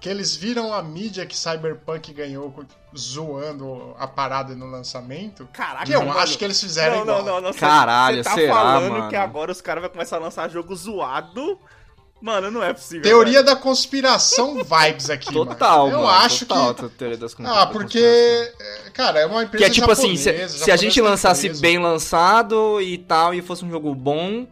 Que 0.00 0.08
eles 0.08 0.36
viram 0.36 0.72
a 0.72 0.80
mídia 0.82 1.26
que 1.26 1.36
Cyberpunk 1.36 2.12
ganhou 2.12 2.54
zoando 2.96 3.94
a 3.98 4.06
parada 4.06 4.54
no 4.54 4.66
lançamento. 4.66 5.48
Caraca, 5.52 5.84
Que 5.86 5.92
eu 5.92 6.04
mano. 6.04 6.18
acho 6.20 6.38
que 6.38 6.44
eles 6.44 6.60
fizeram 6.60 6.98
não, 6.98 7.04
não, 7.06 7.20
igual. 7.20 7.34
não, 7.36 7.40
não. 7.48 7.52
cê- 7.52 7.58
Caralho, 7.58 8.18
cê 8.18 8.30
tá 8.30 8.34
será, 8.34 8.54
falando 8.54 8.92
mano? 8.92 9.08
que 9.08 9.16
agora 9.16 9.50
os 9.50 9.60
caras 9.60 9.82
vão 9.82 9.90
começar 9.90 10.16
a 10.16 10.20
lançar 10.20 10.48
jogo 10.48 10.74
zoado. 10.74 11.58
Mano, 12.20 12.50
não 12.50 12.62
é 12.62 12.72
possível. 12.72 13.02
Teoria 13.02 13.42
velho. 13.44 13.46
da 13.46 13.54
conspiração 13.56 14.56
vibes 14.64 15.08
aqui, 15.08 15.32
Total, 15.32 15.86
mano. 15.86 15.98
Eu 15.98 16.02
mano, 16.02 16.18
acho 16.18 16.46
total, 16.46 16.74
que... 16.74 16.88
teoria 16.90 17.16
das 17.16 17.34
Ah, 17.44 17.66
porque, 17.66 17.98
é, 18.00 18.90
cara, 18.92 19.20
é 19.20 19.26
uma 19.26 19.44
empresa 19.44 19.64
Que 19.64 19.70
é 19.70 19.72
tipo 19.72 19.88
assim, 19.90 20.16
se, 20.16 20.24
japonesa, 20.24 20.64
se 20.64 20.70
a 20.72 20.76
gente 20.76 20.94
japonesa 20.96 21.10
lançasse 21.10 21.46
empresa. 21.46 21.62
bem 21.62 21.78
lançado 21.78 22.80
e 22.80 22.98
tal, 22.98 23.32
e 23.34 23.40
fosse 23.40 23.64
um 23.64 23.70
jogo 23.70 23.94
bom, 23.94 24.48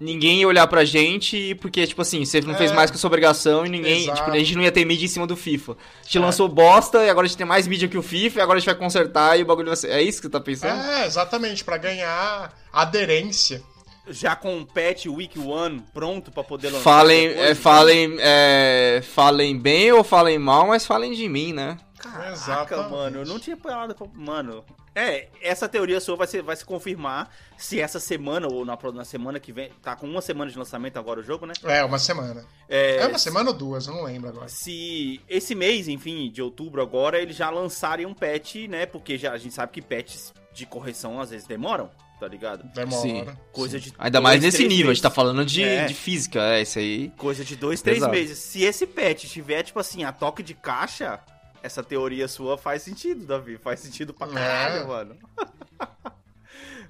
ninguém 0.00 0.40
ia 0.40 0.48
olhar 0.48 0.66
pra 0.66 0.84
gente, 0.84 1.54
porque, 1.56 1.86
tipo 1.86 2.02
assim, 2.02 2.24
você 2.24 2.40
não 2.42 2.54
fez 2.54 2.70
É. 2.70 2.74
mais 2.74 2.90
que 2.90 2.96
a 2.96 3.00
sua 3.00 3.08
obrigação 3.08 3.64
e 3.64 3.68
ninguém. 3.68 4.02
Exato. 4.02 4.18
Tipo, 4.18 4.30
a 4.30 4.38
gente 4.38 4.54
não 4.54 4.62
ia 4.62 4.72
ter 4.72 4.84
mídia 4.84 5.04
em 5.04 5.08
cima 5.08 5.26
do 5.26 5.36
FIFA. 5.36 5.72
A 5.72 6.02
gente 6.04 6.18
É. 6.18 6.20
lançou 6.20 6.48
bosta 6.48 7.04
e 7.04 7.10
agora 7.10 7.24
a 7.24 7.28
gente 7.28 7.38
tem 7.38 7.46
mais 7.46 7.66
mídia 7.66 7.88
que 7.88 7.96
o 7.98 8.02
FIFA 8.02 8.38
e 8.38 8.42
agora 8.42 8.56
a 8.58 8.60
gente 8.60 8.66
vai 8.66 8.74
consertar 8.74 9.38
e 9.38 9.42
o 9.42 9.46
bagulho 9.46 9.68
vai 9.68 9.76
ser. 9.76 9.90
É 9.90 10.02
isso 10.02 10.18
que 10.20 10.26
você 10.26 10.32
tá 10.32 10.40
pensando? 10.40 10.80
É, 10.82 11.06
exatamente, 11.06 11.64
pra 11.64 11.76
ganhar 11.76 12.52
aderência. 12.72 13.62
Já 14.08 14.36
com 14.36 14.60
o 14.60 14.64
patch 14.66 15.06
Week 15.06 15.36
One 15.36 15.82
pronto 15.92 16.30
pra 16.30 16.44
poder 16.44 16.68
lançar. 16.68 16.82
Falem, 16.84 17.28
depois, 17.28 17.44
é, 17.46 17.50
então- 17.50 17.62
falem, 17.62 18.16
é, 18.20 19.02
falem 19.14 19.58
bem 19.58 19.90
ou 19.92 20.04
falem 20.04 20.38
mal, 20.38 20.68
mas 20.68 20.86
falem 20.86 21.12
de 21.12 21.28
mim, 21.28 21.52
né? 21.52 21.76
Caraca, 21.98 22.30
Exatamente. 22.32 22.90
mano, 22.90 23.18
eu 23.22 23.26
não 23.26 23.40
tinha 23.40 23.56
parado 23.56 23.96
pra... 23.96 24.06
Mano, 24.14 24.62
é, 24.96 25.28
essa 25.42 25.68
teoria 25.68 26.00
sua 26.00 26.16
vai 26.16 26.26
se, 26.26 26.40
vai 26.42 26.56
se 26.56 26.64
confirmar 26.64 27.30
se 27.56 27.78
essa 27.80 28.00
semana 28.00 28.48
ou 28.50 28.64
na, 28.64 28.76
na 28.94 29.04
semana 29.04 29.38
que 29.38 29.52
vem... 29.52 29.70
Tá 29.82 29.94
com 29.94 30.06
uma 30.06 30.22
semana 30.22 30.50
de 30.50 30.58
lançamento 30.58 30.98
agora 30.98 31.20
o 31.20 31.22
jogo, 31.22 31.44
né? 31.46 31.52
É, 31.64 31.84
uma 31.84 31.98
semana. 31.98 32.44
É, 32.68 32.96
É 32.96 33.06
uma 33.06 33.18
semana 33.18 33.50
ou 33.50 33.56
duas, 33.56 33.86
eu 33.86 33.94
não 33.94 34.02
lembro 34.04 34.30
agora. 34.30 34.48
se 34.48 35.20
esse 35.28 35.54
mês, 35.54 35.86
enfim, 35.86 36.30
de 36.30 36.40
outubro 36.42 36.80
agora, 36.82 37.20
eles 37.20 37.36
já 37.36 37.50
lançarem 37.50 38.06
um 38.06 38.14
patch, 38.14 38.54
né? 38.68 38.86
Porque 38.86 39.16
já, 39.18 39.32
a 39.32 39.38
gente 39.38 39.54
sabe 39.54 39.70
que 39.72 39.82
patches 39.82 40.32
de 40.52 40.64
correção 40.64 41.20
às 41.20 41.28
vezes 41.30 41.46
demoram, 41.46 41.90
tá 42.18 42.26
ligado? 42.26 42.64
Demora. 42.74 43.02
Sim. 43.02 43.26
Coisa 43.52 43.78
de 43.78 43.92
Ainda 43.98 44.18
dois, 44.18 44.22
mais 44.22 44.42
nesse 44.42 44.56
três 44.56 44.68
nível, 44.72 44.90
a 44.90 44.94
gente 44.94 45.02
tá 45.02 45.08
meses. 45.10 45.14
falando 45.16 45.44
de, 45.44 45.62
É. 45.62 45.84
de 45.84 45.92
física, 45.94 46.40
é 46.56 46.62
isso 46.62 46.78
aí. 46.78 47.10
Coisa 47.18 47.44
de 47.44 47.54
dois, 47.56 47.82
três 47.82 47.98
Exato. 47.98 48.12
meses. 48.12 48.38
Se 48.38 48.62
esse 48.62 48.86
patch 48.86 49.26
tiver, 49.26 49.62
tipo 49.62 49.78
assim, 49.78 50.04
a 50.04 50.12
toque 50.12 50.42
de 50.42 50.54
caixa, 50.54 51.20
essa 51.62 51.82
teoria 51.82 52.28
sua 52.28 52.56
faz 52.58 52.82
sentido, 52.82 53.24
Davi. 53.26 53.56
Faz 53.58 53.80
sentido 53.80 54.12
pra 54.14 54.26
caralho, 54.28 54.82
É. 54.82 54.84
mano. 54.86 55.16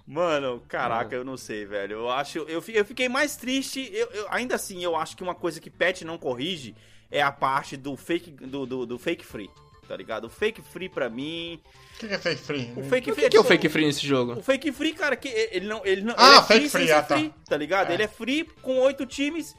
Mano, 0.07 0.63
caraca, 0.69 1.17
eu 1.17 1.25
não 1.25 1.37
sei, 1.37 1.65
velho. 1.65 1.95
Eu 1.95 2.11
acho. 2.11 2.39
Eu, 2.39 2.63
eu 2.69 2.85
fiquei 2.85 3.09
mais 3.09 3.35
triste. 3.37 3.91
Eu, 3.93 4.07
eu- 4.13 4.27
ainda 4.31 4.55
assim, 4.55 4.83
eu 4.85 4.95
acho 4.95 5.17
que 5.17 5.23
uma 5.23 5.35
coisa 5.35 5.61
que 5.61 5.69
patch 5.69 6.03
não 6.03 6.17
corrige 6.17 6.77
é 7.11 7.21
a 7.21 7.33
parte 7.33 7.77
do 7.77 7.97
fake, 7.97 8.31
do, 8.31 8.65
do, 8.67 8.87
do 8.87 8.99
fake 9.01 9.27
free. 9.27 9.51
Tá 9.89 9.97
ligado? 9.97 10.25
O 10.27 10.31
fake 10.31 10.63
free 10.63 10.89
pra 10.89 11.09
mim. 11.09 11.61
O 11.97 11.99
que 11.99 12.07
que 12.09 12.15
é 12.15 12.19
fake 12.19 12.41
free? 12.43 12.73
O 12.77 12.85
fake 12.85 13.11
O 13.11 13.15
free 13.15 13.25
que, 13.25 13.31
que 13.31 13.37
é 13.37 13.41
o 13.41 13.43
só- 13.43 13.49
fake 13.49 13.69
free 13.69 13.87
nesse 13.87 14.07
jogo? 14.07 14.35
O 14.39 14.43
fake 14.43 14.71
free, 14.73 14.93
cara, 14.93 15.17
que 15.17 15.29
ele 15.29 15.67
não. 15.67 15.85
Ele 15.85 16.03
não 16.03 16.15
Ah, 16.17 16.29
ele 16.29 16.37
é 16.39 16.43
fake 16.43 16.69
free, 16.69 16.93
ah, 16.93 17.03
tá. 17.03 17.17
free, 17.17 17.35
tá 17.49 17.57
ligado? 17.57 17.91
É. 17.91 17.95
Ele 17.95 18.03
é 18.05 18.09
free 18.09 18.45
com 18.63 18.79
oito 18.81 19.05
times. 19.07 19.57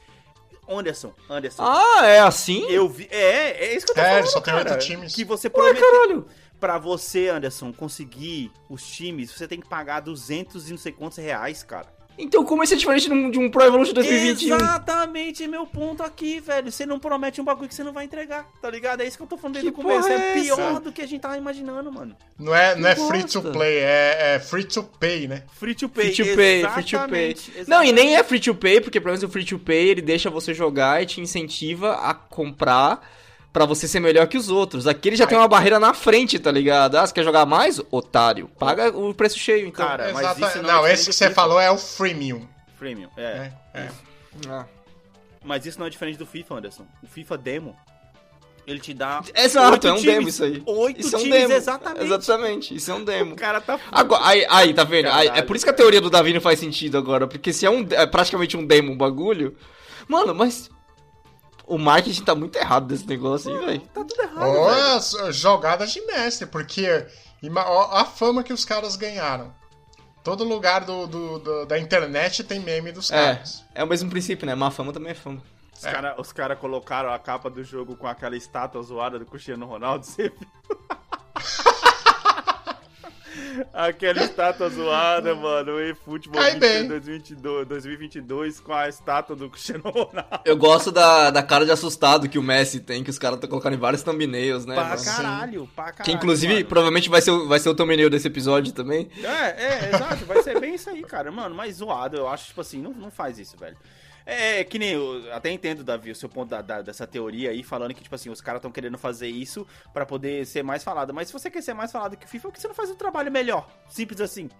Anderson, 0.68 1.12
Anderson. 1.30 1.62
Ah, 1.64 2.06
é 2.06 2.20
assim? 2.20 2.64
Eu 2.70 2.88
vi. 2.88 3.08
É, 3.10 3.66
é 3.66 3.76
isso 3.76 3.86
que 3.86 3.92
eu 3.92 3.94
tô 3.96 4.00
É, 4.00 4.04
falando. 4.04 4.18
ele 4.24 4.28
só 4.28 4.40
tem 4.40 4.54
cara. 4.54 4.70
oito 4.72 4.84
times. 4.84 5.14
Que 5.14 5.24
você 5.24 5.46
Ué, 5.48 5.50
prometeu. 5.50 5.82
caralho. 5.90 6.26
Pra 6.60 6.76
você, 6.78 7.28
Anderson, 7.28 7.72
conseguir 7.72 8.50
os 8.68 8.84
times, 8.84 9.30
você 9.30 9.46
tem 9.46 9.60
que 9.60 9.68
pagar 9.68 10.00
200 10.00 10.68
e 10.68 10.72
não 10.72 10.78
sei 10.78 10.90
quantos 10.92 11.18
reais, 11.18 11.62
cara. 11.62 11.86
Então 12.18 12.44
como 12.44 12.62
isso 12.62 12.74
é 12.74 12.76
diferente 12.76 13.08
de 13.08 13.38
um, 13.38 13.48
Pro 13.48 13.64
Evolution 13.64 13.94
2021? 13.94 14.56
Exatamente 14.56 15.46
meu 15.46 15.66
ponto 15.66 16.02
aqui, 16.02 16.40
velho. 16.40 16.70
Você 16.70 16.84
não 16.84 16.98
promete 16.98 17.40
um 17.40 17.44
bagulho 17.44 17.68
que 17.68 17.74
você 17.74 17.84
não 17.84 17.92
vai 17.92 18.04
entregar, 18.04 18.46
tá 18.60 18.68
ligado? 18.68 19.00
É 19.00 19.06
isso 19.06 19.16
que 19.16 19.22
eu 19.22 19.26
tô 19.26 19.36
falando 19.36 19.54
desde 19.54 19.70
o 19.70 19.72
começo. 19.72 20.08
É 20.08 20.18
é 20.18 20.32
pior 20.34 20.58
essa? 20.58 20.80
do 20.80 20.92
que 20.92 21.00
a 21.00 21.06
gente 21.06 21.20
tava 21.20 21.36
imaginando, 21.36 21.90
mano. 21.92 22.16
Não 22.38 22.54
é, 22.54 22.74
não 22.74 22.88
é 22.88 22.94
Que 22.94 23.06
free 23.06 23.24
to 23.24 23.42
play, 23.42 23.78
é, 23.78 24.34
é 24.34 24.40
free 24.40 24.64
to 24.64 24.82
pay, 24.82 25.28
né? 25.28 25.44
Free 25.52 25.74
to 25.74 25.88
pay. 25.88 26.12
Free 26.12 26.26
to 26.26 26.36
pay, 26.36 26.64
free 26.64 26.84
to 26.84 27.08
pay. 27.08 27.30
Exatamente, 27.30 27.52
Não, 27.66 27.84
e 27.84 27.92
nem 27.92 28.16
é 28.16 28.24
free 28.24 28.40
to 28.40 28.54
pay, 28.54 28.80
porque 28.80 29.00
pelo 29.00 29.12
menos 29.12 29.22
o 29.22 29.28
free 29.28 29.44
to 29.44 29.58
pay 29.58 29.88
ele 29.88 30.02
deixa 30.02 30.28
você 30.28 30.52
jogar 30.52 31.02
e 31.02 31.06
te 31.06 31.20
incentiva 31.20 31.94
a 31.94 32.14
comprar 32.14 33.00
pra 33.52 33.64
você 33.64 33.88
ser 33.88 34.00
melhor 34.00 34.26
que 34.26 34.36
os 34.36 34.48
outros. 34.48 34.86
Aqui 34.86 35.08
ele 35.08 35.16
já 35.16 35.24
Ai. 35.24 35.28
tem 35.28 35.38
uma 35.38 35.48
barreira 35.48 35.78
na 35.80 35.94
frente, 35.94 36.38
tá 36.38 36.50
ligado? 36.50 36.96
Ah, 36.96 37.06
você 37.06 37.12
quer 37.12 37.24
jogar 37.24 37.46
mais? 37.46 37.80
Otário. 37.90 38.48
Paga 38.58 38.88
o 38.96 39.12
preço 39.14 39.38
cheio, 39.38 39.66
então. 39.66 39.86
Cara, 39.86 40.10
mas 40.12 40.20
Exata- 40.24 40.46
isso 40.48 40.62
não 40.62 40.68
não, 40.74 40.86
é 40.86 40.92
esse 40.92 41.06
que 41.06 41.12
você 41.14 41.28
do 41.28 41.34
falou 41.34 41.60
é 41.60 41.70
o 41.70 41.78
freemium. 41.78 42.46
Freemium, 42.78 43.08
é. 43.16 43.50
É, 43.74 43.80
é. 43.80 43.88
Ah. 44.48 44.64
Mas 45.44 45.66
isso 45.66 45.78
não 45.78 45.86
é 45.86 45.90
diferente 45.90 46.18
do 46.18 46.26
FIFA, 46.26 46.56
Anderson. 46.56 46.84
O 47.02 47.06
FIFA 47.06 47.38
Demo, 47.38 47.76
ele 48.66 48.78
te 48.80 48.92
dá. 48.92 49.22
Exato, 49.34 49.88
é 49.88 49.92
um 49.92 49.96
times. 49.96 50.14
demo 50.14 50.28
isso 50.28 50.44
aí. 50.44 50.62
Oito 50.66 51.00
Isso 51.00 51.16
é 51.16 51.18
um 51.18 51.22
times, 51.22 51.40
demo. 51.40 51.52
exatamente. 51.54 52.04
Exatamente, 52.04 52.74
isso 52.74 52.90
é 52.90 52.94
um 52.94 53.02
demo. 53.04 53.32
O 53.32 53.36
cara 53.36 53.60
tá. 53.60 53.80
Agora, 53.90 54.26
aí, 54.26 54.46
aí, 54.50 54.74
tá 54.74 54.84
vendo? 54.84 55.06
Aí, 55.08 55.26
é 55.26 55.28
Caralho, 55.30 55.46
por 55.46 55.56
isso 55.56 55.64
que 55.64 55.70
a 55.70 55.74
teoria 55.74 56.00
do 56.00 56.10
Davi 56.10 56.32
não 56.34 56.40
faz 56.40 56.58
sentido 56.60 56.98
agora. 56.98 57.26
Porque 57.26 57.52
se 57.52 57.64
é, 57.64 57.70
um, 57.70 57.86
é 57.90 58.06
praticamente 58.06 58.56
um 58.56 58.66
demo 58.66 58.92
um 58.92 58.96
bagulho. 58.96 59.56
Mano, 60.06 60.34
mas. 60.34 60.70
O 61.68 61.76
marketing 61.78 62.24
tá 62.24 62.34
muito 62.34 62.56
errado 62.56 62.86
desse 62.86 63.06
negócio 63.06 63.52
aí, 63.54 63.66
velho. 63.66 63.80
Tá 63.88 64.02
tudo 64.04 64.22
errado, 64.22 64.68
as 64.96 65.14
jogadas 65.36 65.92
de 65.92 66.00
mestre, 66.06 66.46
porque 66.46 67.06
a 67.92 68.04
fama 68.06 68.42
que 68.42 68.52
os 68.52 68.64
caras 68.64 68.96
ganharam. 68.96 69.52
Todo 70.24 70.44
lugar 70.44 70.84
do, 70.84 71.06
do- 71.06 71.38
do- 71.38 71.66
da 71.66 71.78
internet 71.78 72.42
tem 72.44 72.58
meme 72.60 72.90
dos 72.90 73.10
É, 73.10 73.34
caras. 73.34 73.64
é 73.74 73.84
o 73.84 73.86
mesmo 73.86 74.10
princípio, 74.10 74.46
né? 74.46 74.54
Má 74.54 74.70
fama 74.70 74.92
também 74.92 75.12
é 75.12 75.14
fama. 75.14 75.42
Os 75.72 75.82
caras 75.84 76.32
cara 76.32 76.56
colocaram 76.56 77.12
a 77.12 77.18
capa 77.18 77.48
do 77.48 77.62
jogo 77.62 77.96
com 77.96 78.06
aquela 78.06 78.36
estátua 78.36 78.82
zoada 78.82 79.18
do 79.18 79.24
Cristiano 79.26 79.64
Ronaldo, 79.66 80.04
você 80.04 80.24
viu? 80.30 80.48
Aquela 83.72 84.22
estátua 84.24 84.68
zoada, 84.68 85.34
mano, 85.34 85.80
e 85.80 85.94
futebol 85.94 86.40
Cai 86.40 86.54
bem. 86.56 86.86
2022, 86.88 87.66
2022 87.66 88.60
com 88.60 88.72
a 88.72 88.88
estátua 88.88 89.34
do 89.36 89.48
Cristiano 89.50 89.84
Ronaldo. 89.84 90.40
Eu 90.44 90.56
gosto 90.56 90.90
da, 90.90 91.30
da 91.30 91.42
cara 91.42 91.64
de 91.64 91.70
assustado 91.70 92.28
que 92.28 92.38
o 92.38 92.42
Messi 92.42 92.80
tem, 92.80 93.02
que 93.04 93.10
os 93.10 93.18
caras 93.18 93.36
estão 93.36 93.48
colocando 93.48 93.74
em 93.74 93.78
vários 93.78 94.02
thumbnails, 94.02 94.64
né? 94.66 94.74
pra 94.74 94.84
mano? 94.84 95.04
caralho, 95.04 95.68
pra 95.74 95.84
caralho. 95.86 96.04
Que 96.04 96.12
inclusive 96.12 96.54
mano. 96.54 96.66
provavelmente 96.66 97.08
vai 97.08 97.20
ser, 97.20 97.30
o- 97.30 97.46
vai 97.48 97.58
ser 97.58 97.68
o 97.68 97.74
thumbnail 97.74 98.10
desse 98.10 98.26
episódio 98.28 98.72
também. 98.72 99.08
É, 99.22 99.64
é, 99.64 99.90
exato, 99.94 100.24
vai 100.24 100.42
ser 100.42 100.58
bem 100.60 100.74
isso 100.74 100.90
aí, 100.90 101.02
cara. 101.02 101.30
Mano, 101.30 101.54
mas 101.54 101.76
zoado, 101.76 102.16
eu 102.16 102.28
acho, 102.28 102.46
tipo 102.46 102.60
assim, 102.60 102.80
não, 102.80 102.92
não 102.92 103.10
faz 103.10 103.38
isso, 103.38 103.56
velho. 103.56 103.76
É, 104.30 104.62
que 104.62 104.78
nem 104.78 104.90
eu 104.90 105.32
até 105.32 105.50
entendo, 105.50 105.82
Davi, 105.82 106.10
o 106.10 106.14
seu 106.14 106.28
ponto 106.28 106.50
da- 106.50 106.60
da- 106.60 106.82
dessa 106.82 107.06
teoria 107.06 107.48
aí, 107.48 107.62
falando 107.62 107.94
que, 107.94 108.02
tipo 108.02 108.14
assim, 108.14 108.28
os 108.28 108.42
caras 108.42 108.58
estão 108.58 108.70
querendo 108.70 108.98
fazer 108.98 109.26
isso 109.28 109.66
pra 109.90 110.04
poder 110.04 110.44
ser 110.46 110.62
mais 110.62 110.84
falado. 110.84 111.14
Mas 111.14 111.28
se 111.28 111.32
você 111.32 111.50
quer 111.50 111.62
ser 111.62 111.72
mais 111.72 111.90
falado 111.90 112.14
que 112.14 112.26
o 112.26 112.28
FIFA, 112.28 112.48
por 112.48 112.52
que 112.54 112.60
você 112.60 112.68
não 112.68 112.74
faz 112.74 112.90
um 112.90 112.94
trabalho 112.94 113.32
melhor? 113.32 113.66
Simples 113.88 114.20
assim. 114.20 114.50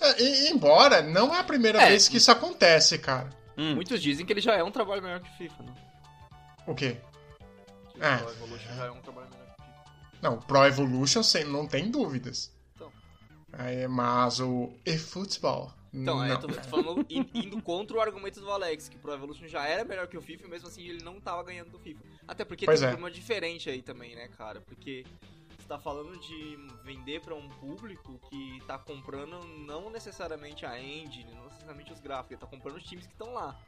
É, 0.00 0.22
e- 0.22 0.48
embora 0.50 1.02
não 1.02 1.34
é 1.34 1.40
a 1.40 1.44
primeira 1.44 1.82
É. 1.82 1.88
vez 1.90 2.08
que 2.08 2.16
isso 2.16 2.30
acontece, 2.32 2.98
cara. 2.98 3.28
Hum. 3.58 3.74
Muitos 3.74 4.00
dizem 4.00 4.24
que 4.24 4.32
ele 4.32 4.40
já 4.40 4.54
é 4.54 4.64
um 4.64 4.70
trabalho 4.70 5.02
melhor 5.02 5.20
que 5.20 5.28
o 5.28 5.32
FIFA, 5.36 5.62
né? 5.64 5.74
O 6.66 6.74
quê? 6.74 6.96
Ah. 8.00 8.22
O 8.26 8.30
Evolution 8.30 8.74
já 8.74 8.86
é 8.86 8.90
um 8.90 9.00
trabalho 9.02 9.28
melhor 9.28 9.54
que 9.54 9.62
o 9.62 9.64
FIFA. 9.66 10.18
Não, 10.22 10.38
Pro 10.38 10.64
Evolution 10.64 11.22
sem, 11.22 11.44
não 11.44 11.66
tem 11.68 11.90
dúvidas. 11.90 12.50
Então. 12.74 12.90
Aí, 13.52 13.86
mas 13.86 14.40
o 14.40 14.72
eFootball. 14.86 15.74
Então, 15.92 16.16
não. 16.18 16.26
eu 16.26 16.38
tô 16.40 16.46
tô 16.48 16.54
falando 16.64 17.06
in- 17.10 17.28
indo 17.34 17.60
contra 17.60 17.96
o 17.96 18.00
argumento 18.00 18.40
do 18.40 18.50
Alex, 18.50 18.88
que 18.88 18.96
Pro 18.98 19.12
Evolution 19.12 19.46
já 19.46 19.66
era 19.66 19.84
melhor 19.84 20.06
que 20.08 20.16
o 20.16 20.22
FIFA 20.22 20.46
e 20.46 20.50
mesmo 20.50 20.68
assim 20.68 20.82
ele 20.86 21.04
não 21.04 21.20
tava 21.20 21.42
ganhando 21.42 21.70
do 21.70 21.78
FIFA. 21.78 22.00
Até 22.26 22.44
porque 22.44 22.64
Pois 22.64 22.80
tem 22.80 22.88
um 22.88 22.90
é. 22.90 22.92
problema 22.94 23.14
diferente 23.14 23.68
aí 23.68 23.82
também, 23.82 24.14
né, 24.14 24.28
cara? 24.28 24.60
Porque 24.62 25.04
você 25.50 25.68
tá 25.68 25.78
falando 25.78 26.18
de 26.18 26.56
vender 26.82 27.20
pra 27.20 27.34
um 27.34 27.46
público 27.48 28.18
que 28.30 28.62
tá 28.66 28.78
comprando 28.78 29.38
não 29.66 29.90
necessariamente 29.90 30.64
a 30.64 30.80
engine, 30.80 31.30
não 31.34 31.44
necessariamente 31.44 31.92
os 31.92 32.00
gráficos, 32.00 32.32
ele 32.32 32.40
tá 32.40 32.46
comprando 32.46 32.76
os 32.76 32.84
times 32.84 33.06
que 33.06 33.12
estão 33.12 33.34
lá. 33.34 33.58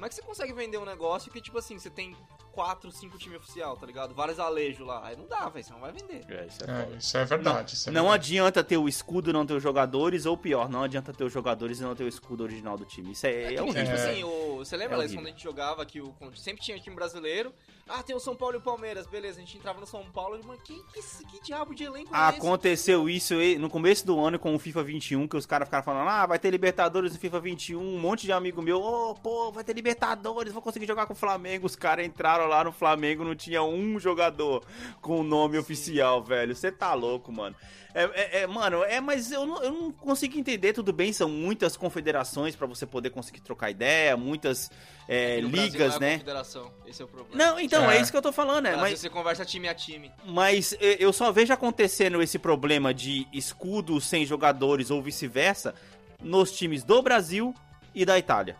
Como 0.00 0.06
é 0.06 0.08
que 0.08 0.14
você 0.14 0.22
consegue 0.22 0.54
vender 0.54 0.78
um 0.78 0.84
negócio 0.86 1.30
que, 1.30 1.42
tipo 1.42 1.58
assim, 1.58 1.78
você 1.78 1.90
tem 1.90 2.16
quatro, 2.52 2.90
cinco 2.90 3.18
times 3.18 3.36
oficial, 3.38 3.76
tá 3.76 3.84
ligado? 3.84 4.14
Vários 4.14 4.40
alejos 4.40 4.86
lá. 4.86 5.06
Aí 5.06 5.14
não 5.14 5.26
dá, 5.26 5.46
velho, 5.50 5.62
você 5.62 5.72
não 5.74 5.80
vai 5.80 5.92
vender. 5.92 6.24
É, 6.26 6.46
isso 6.46 6.64
é 6.64 6.70
É, 6.70 6.96
isso 6.96 7.18
é 7.18 7.24
verdade. 7.26 7.74
isso 7.74 7.90
é 7.90 7.92
Não 7.92 8.04
verdade. 8.04 8.24
adianta 8.32 8.64
ter 8.64 8.78
o 8.78 8.88
escudo 8.88 9.28
e 9.28 9.32
não 9.34 9.44
ter 9.44 9.52
os 9.52 9.62
jogadores, 9.62 10.24
ou 10.24 10.38
pior, 10.38 10.70
não 10.70 10.84
adianta 10.84 11.12
ter 11.12 11.22
os 11.22 11.30
jogadores 11.32 11.80
e 11.80 11.82
não 11.82 11.94
ter 11.94 12.04
o 12.04 12.08
escudo 12.08 12.42
original 12.44 12.78
do 12.78 12.86
time. 12.86 13.12
Isso 13.12 13.26
é, 13.26 13.30
é, 13.30 13.48
que 13.56 13.60
horrível. 13.60 13.84
tipo 13.84 13.96
É. 13.96 14.10
assim, 14.10 14.24
o, 14.24 14.28
você 14.64 14.76
lembra, 14.76 14.96
É 14.96 14.98
Alex, 14.98 15.14
quando 15.14 15.26
a 15.26 15.30
gente 15.30 15.42
jogava 15.42 15.84
que 15.84 16.00
o, 16.00 16.14
sempre 16.34 16.62
tinha 16.62 16.78
time 16.78 16.94
brasileiro? 16.94 17.52
Ah, 17.88 18.02
tem 18.02 18.14
o 18.14 18.20
São 18.20 18.36
Paulo 18.36 18.54
e 18.54 18.58
o 18.58 18.60
Palmeiras, 18.60 19.06
beleza. 19.06 19.38
A 19.38 19.40
gente 19.40 19.58
entrava 19.58 19.80
no 19.80 19.86
São 19.86 20.04
Paulo 20.12 20.38
e, 20.38 20.46
mano, 20.46 20.60
que, 20.62 20.74
que, 20.92 21.02
que 21.26 21.42
diabo 21.42 21.74
de 21.74 21.84
elenco 21.84 22.14
é? 22.14 22.18
Aconteceu 22.18 23.08
isso 23.08 23.34
aí 23.34 23.58
no 23.58 23.68
começo 23.68 24.06
do 24.06 24.18
ano 24.20 24.38
com 24.38 24.54
o 24.54 24.58
FIFA 24.58 24.82
21, 24.84 25.26
que 25.26 25.36
os 25.36 25.44
caras 25.44 25.66
ficaram 25.66 25.84
falando, 25.84 26.08
ah, 26.08 26.24
vai 26.24 26.38
ter 26.38 26.50
Libertadores 26.50 27.12
no 27.12 27.18
FIFA 27.18 27.40
21, 27.40 27.80
um 27.80 27.98
monte 27.98 28.26
de 28.26 28.32
amigo 28.32 28.62
meu, 28.62 28.80
ô, 28.80 29.14
pô, 29.14 29.50
vai 29.50 29.64
ter 29.64 29.72
Libertadores, 29.72 30.52
vou 30.52 30.62
conseguir 30.62 30.86
jogar 30.86 31.06
com 31.06 31.14
o 31.14 31.16
Flamengo. 31.16 31.66
Os 31.66 31.74
caras 31.74 32.06
entraram 32.06 32.46
lá 32.46 32.62
no 32.62 32.70
Flamengo, 32.70 33.24
não 33.24 33.34
tinha 33.34 33.62
um 33.62 33.98
jogador 33.98 34.64
com 35.00 35.20
o 35.20 35.24
nome 35.24 35.58
oficial, 35.58 36.22
velho. 36.22 36.54
Você 36.54 36.70
tá 36.70 36.94
louco, 36.94 37.32
mano. 37.32 37.56
É, 37.94 38.04
é- 38.04 38.42
é, 38.42 38.46
mano, 38.46 38.84
é, 38.84 39.00
mas 39.00 39.32
eu 39.32 39.44
não, 39.44 39.62
eu 39.62 39.72
não 39.72 39.92
consigo 39.92 40.38
entender, 40.38 40.72
tudo 40.72 40.92
bem, 40.92 41.12
são 41.12 41.28
muitas 41.28 41.76
confederações 41.76 42.54
pra 42.54 42.66
você 42.66 42.86
poder 42.86 43.10
conseguir 43.10 43.40
trocar 43.40 43.70
ideia, 43.70 44.16
muitas 44.16 44.70
é, 45.08 45.40
Brasil 45.40 45.48
ligas, 45.64 45.88
não 45.90 45.96
é 45.96 46.00
né? 46.00 46.12
confederação, 46.12 46.72
esse 46.86 47.02
é 47.02 47.04
o 47.04 47.08
problema. 47.08 47.36
Não, 47.36 47.58
então, 47.58 47.90
é. 47.90 47.98
É. 47.98 48.00
isso 48.00 48.10
que 48.12 48.16
eu 48.16 48.22
tô 48.22 48.32
falando, 48.32 48.64
né? 48.64 48.76
Mas, 48.76 49.00
você 49.00 49.10
conversa 49.10 49.44
time 49.44 49.68
a 49.68 49.74
time. 49.74 50.10
mas 50.24 50.74
eu 50.80 51.12
só 51.12 51.32
vejo 51.32 51.52
acontecendo 51.52 52.22
esse 52.22 52.38
problema 52.38 52.94
de 52.94 53.26
escudo 53.32 54.00
sem 54.00 54.24
jogadores 54.24 54.90
ou 54.90 55.02
vice-versa 55.02 55.74
nos 56.22 56.52
times 56.52 56.84
do 56.84 57.02
Brasil 57.02 57.54
e 57.94 58.04
da 58.04 58.18
Itália. 58.18 58.56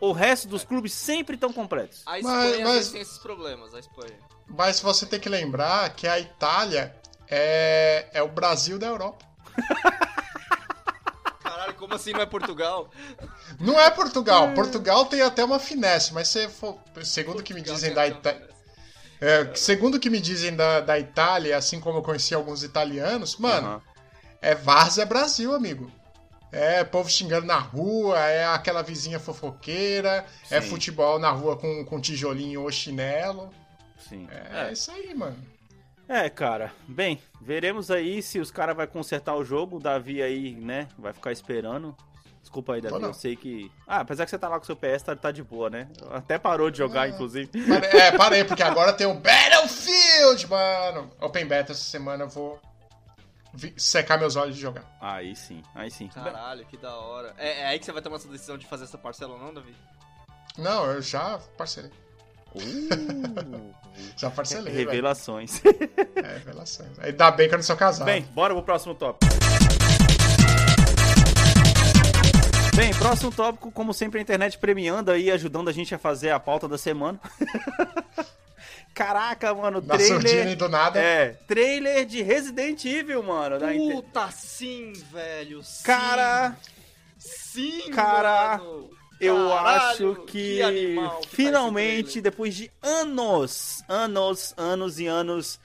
O 0.00 0.12
resto 0.12 0.48
dos 0.48 0.64
clubes 0.64 0.92
sempre 0.92 1.34
estão 1.34 1.52
completos. 1.52 2.02
A 2.06 2.12
Mas- 2.12 2.24
Espanha 2.24 2.64
mas- 2.64 2.74
vezes 2.74 2.92
tem 2.92 3.00
esses 3.00 3.18
problemas, 3.18 3.74
a 3.74 3.78
Espanha. 3.78 4.14
Mas 4.46 4.80
você 4.80 5.06
tem 5.06 5.18
que 5.20 5.28
lembrar 5.28 5.94
que 5.94 6.06
a 6.06 6.18
Itália 6.20 6.94
é, 7.28 8.06
é 8.12 8.22
o 8.22 8.28
Brasil 8.28 8.78
da 8.78 8.86
Europa. 8.86 9.24
Caralho, 11.42 11.74
como 11.74 11.94
assim 11.94 12.12
não 12.12 12.20
é 12.20 12.26
Portugal? 12.26 12.90
Não 13.60 13.80
é 13.80 13.90
Portugal. 13.90 14.52
Portugal 14.54 15.06
tem 15.06 15.22
até 15.22 15.44
uma 15.44 15.58
finesse, 15.58 16.12
mas 16.12 16.28
se 16.28 16.48
for, 16.48 16.78
segundo 17.02 17.40
o 17.40 17.42
que 17.42 17.54
me 17.54 17.60
dizem 17.60 17.92
da 17.92 18.06
Itália. 18.06 18.54
É, 19.20 19.54
segundo 19.54 19.94
o 19.94 20.00
que 20.00 20.10
me 20.10 20.20
dizem 20.20 20.54
da, 20.54 20.80
da 20.80 20.98
Itália, 20.98 21.56
assim 21.56 21.80
como 21.80 21.98
eu 21.98 22.02
conheci 22.02 22.34
alguns 22.34 22.62
italianos, 22.62 23.36
mano, 23.36 23.68
Aham. 23.68 23.82
é 24.42 24.54
Várzea 24.54 25.06
Brasil, 25.06 25.54
amigo. 25.54 25.90
É 26.52 26.84
povo 26.84 27.10
xingando 27.10 27.46
na 27.46 27.58
rua, 27.58 28.18
é 28.20 28.46
aquela 28.46 28.82
vizinha 28.82 29.18
fofoqueira, 29.18 30.24
é 30.50 30.60
Sim. 30.60 30.68
futebol 30.68 31.18
na 31.18 31.30
rua 31.30 31.56
com, 31.56 31.84
com 31.84 32.00
tijolinho 32.00 32.62
ou 32.62 32.70
chinelo. 32.70 33.50
Sim. 34.08 34.28
É, 34.52 34.72
isso 34.72 34.90
aí, 34.92 35.12
mano. 35.14 35.36
É, 36.08 36.28
cara. 36.28 36.72
Bem, 36.86 37.20
veremos 37.40 37.90
aí 37.90 38.22
se 38.22 38.38
os 38.38 38.50
caras 38.50 38.76
vão 38.76 38.86
consertar 38.86 39.34
o 39.34 39.44
jogo. 39.44 39.76
O 39.76 39.80
Davi 39.80 40.22
aí, 40.22 40.54
né, 40.54 40.88
vai 40.98 41.12
ficar 41.12 41.32
esperando. 41.32 41.96
Desculpa 42.40 42.74
aí, 42.74 42.80
Davi, 42.82 43.02
eu 43.02 43.14
sei 43.14 43.34
que... 43.36 43.72
Ah, 43.86 44.00
apesar 44.00 44.24
que 44.26 44.30
você 44.30 44.38
tá 44.38 44.48
lá 44.48 44.58
com 44.58 44.64
o 44.64 44.66
seu 44.66 44.76
PS, 44.76 45.02
tá, 45.02 45.16
tá 45.16 45.30
de 45.32 45.42
boa, 45.42 45.70
né? 45.70 45.88
Até 46.10 46.38
parou 46.38 46.70
de 46.70 46.76
jogar, 46.76 47.02
Ah. 47.02 47.08
inclusive. 47.08 47.50
É, 47.92 48.12
parei, 48.18 48.44
porque 48.44 48.62
agora 48.62 48.92
tem 48.92 49.06
o 49.06 49.14
Battlefield, 49.14 50.46
mano. 50.48 51.10
Open 51.22 51.46
Beta 51.46 51.72
essa 51.72 51.82
semana 51.82 52.24
eu 52.24 52.28
vou 52.28 52.60
vi- 53.54 53.72
secar 53.78 54.18
meus 54.18 54.36
olhos 54.36 54.54
de 54.56 54.60
jogar. 54.60 54.84
Aí 55.00 55.34
sim, 55.34 55.62
aí 55.74 55.90
sim. 55.90 56.08
Caralho, 56.08 56.66
que 56.66 56.76
da 56.76 56.94
hora. 56.94 57.34
É, 57.38 57.62
é 57.62 57.66
aí 57.66 57.78
que 57.78 57.86
você 57.86 57.92
vai 57.92 58.02
tomar 58.02 58.16
essa 58.16 58.28
decisão 58.28 58.58
de 58.58 58.66
fazer 58.66 58.84
essa 58.84 58.98
parcela 58.98 59.32
ou 59.32 59.38
não, 59.40 59.52
Davi? 59.54 59.74
Não, 60.58 60.84
eu 60.84 61.00
já 61.00 61.38
parcelei. 61.56 61.90
Uh, 62.54 63.74
Já 64.16 64.30
parcelei. 64.30 64.72
velho. 64.72 64.90
revelações. 64.90 65.60
É, 65.64 66.38
revelações. 66.38 66.98
Ainda 67.00 67.30
bem 67.30 67.48
que 67.48 67.54
eu 67.54 67.58
não 67.58 67.62
sou 67.64 67.76
casado. 67.76 68.06
Bem, 68.06 68.22
bora 68.32 68.54
pro 68.54 68.62
próximo 68.62 68.94
tópico. 68.94 69.32
Bem, 72.76 72.92
próximo 72.94 73.30
tópico, 73.30 73.70
como 73.70 73.94
sempre, 73.94 74.18
a 74.18 74.22
internet 74.22 74.58
premiando 74.58 75.10
aí, 75.10 75.30
ajudando 75.30 75.68
a 75.68 75.72
gente 75.72 75.94
a 75.94 75.98
fazer 75.98 76.30
a 76.30 76.40
pauta 76.40 76.66
da 76.66 76.76
semana. 76.76 77.20
Caraca, 78.92 79.52
mano, 79.54 79.80
Na 79.84 79.98
surdina 79.98 80.18
e 80.18 80.22
trailer. 80.22 80.56
do 80.56 80.68
nada. 80.68 81.00
É, 81.00 81.30
trailer 81.48 82.04
de 82.04 82.22
Resident 82.22 82.84
Evil, 82.84 83.22
mano. 83.22 83.58
Da 83.58 83.74
inter... 83.74 83.96
Puta, 83.96 84.30
sim, 84.30 84.92
velho. 85.12 85.62
Sim. 85.64 85.82
Cara, 85.84 86.56
Sim, 87.18 87.90
Cara, 87.92 88.58
mano. 88.58 88.90
Eu 89.24 89.48
Caralho, 89.48 90.12
acho 90.12 90.14
que, 90.26 90.58
que 90.58 90.94
tá 90.96 91.18
finalmente, 91.28 92.20
depois 92.20 92.54
de 92.54 92.70
anos, 92.82 93.82
anos, 93.88 94.54
anos 94.56 94.98
e 94.98 95.06
anos 95.06 95.58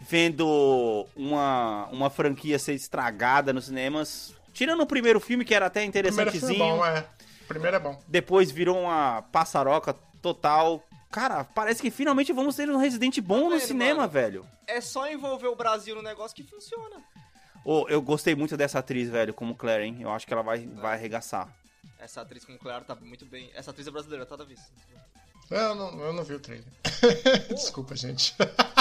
vendo 0.00 1.06
uma, 1.14 1.86
uma 1.92 2.10
franquia 2.10 2.58
ser 2.58 2.74
estragada 2.74 3.52
nos 3.52 3.66
cinemas, 3.66 4.34
tirando 4.52 4.80
o 4.82 4.86
primeiro 4.86 5.20
filme 5.20 5.44
que 5.44 5.54
era 5.54 5.66
até 5.66 5.80
primeiro 5.80 6.12
foi 6.12 6.22
interessantezinho, 6.22 6.58
bom, 6.76 6.84
é. 6.86 7.06
Primeiro 7.46 7.76
é 7.76 7.80
bom. 7.80 8.00
depois 8.08 8.50
virou 8.50 8.78
uma 8.78 9.22
passaroca 9.30 9.94
total. 10.22 10.82
Cara, 11.10 11.42
parece 11.44 11.82
que 11.82 11.90
finalmente 11.90 12.32
vamos 12.32 12.54
ter 12.54 12.70
um 12.70 12.76
Resident 12.76 13.18
bom 13.20 13.48
Tá 13.48 13.56
no 13.56 13.60
cinema, 13.60 14.00
mano? 14.02 14.12
velho. 14.12 14.46
É 14.66 14.80
só 14.80 15.10
envolver 15.10 15.48
o 15.48 15.56
Brasil 15.56 15.96
no 15.96 16.02
negócio 16.02 16.36
que 16.36 16.44
funciona. 16.44 16.96
Ô, 17.64 17.86
eu 17.88 18.00
gostei 18.00 18.34
muito 18.34 18.56
dessa 18.56 18.78
atriz, 18.78 19.10
velho, 19.10 19.34
como 19.34 19.54
Claire, 19.54 19.84
hein? 19.84 19.98
Eu 20.00 20.10
acho 20.10 20.26
que 20.26 20.32
ela 20.32 20.42
vai, 20.42 20.66
vai 20.66 20.94
arregaçar. 20.94 21.48
Essa 22.00 22.22
atriz 22.22 22.44
com 22.44 22.56
Claro 22.56 22.84
tá 22.84 22.94
muito 22.94 23.26
bem. 23.26 23.50
Essa 23.54 23.70
atriz 23.70 23.86
é 23.86 23.90
brasileira, 23.90 24.24
tá, 24.24 24.34
Davi? 24.34 24.56
Eu 25.50 25.74
não, 25.74 26.00
eu 26.00 26.12
não 26.12 26.24
vi 26.24 26.34
o 26.34 26.40
trailer. 26.40 26.66
Desculpa, 27.54 27.94
gente. 27.94 28.34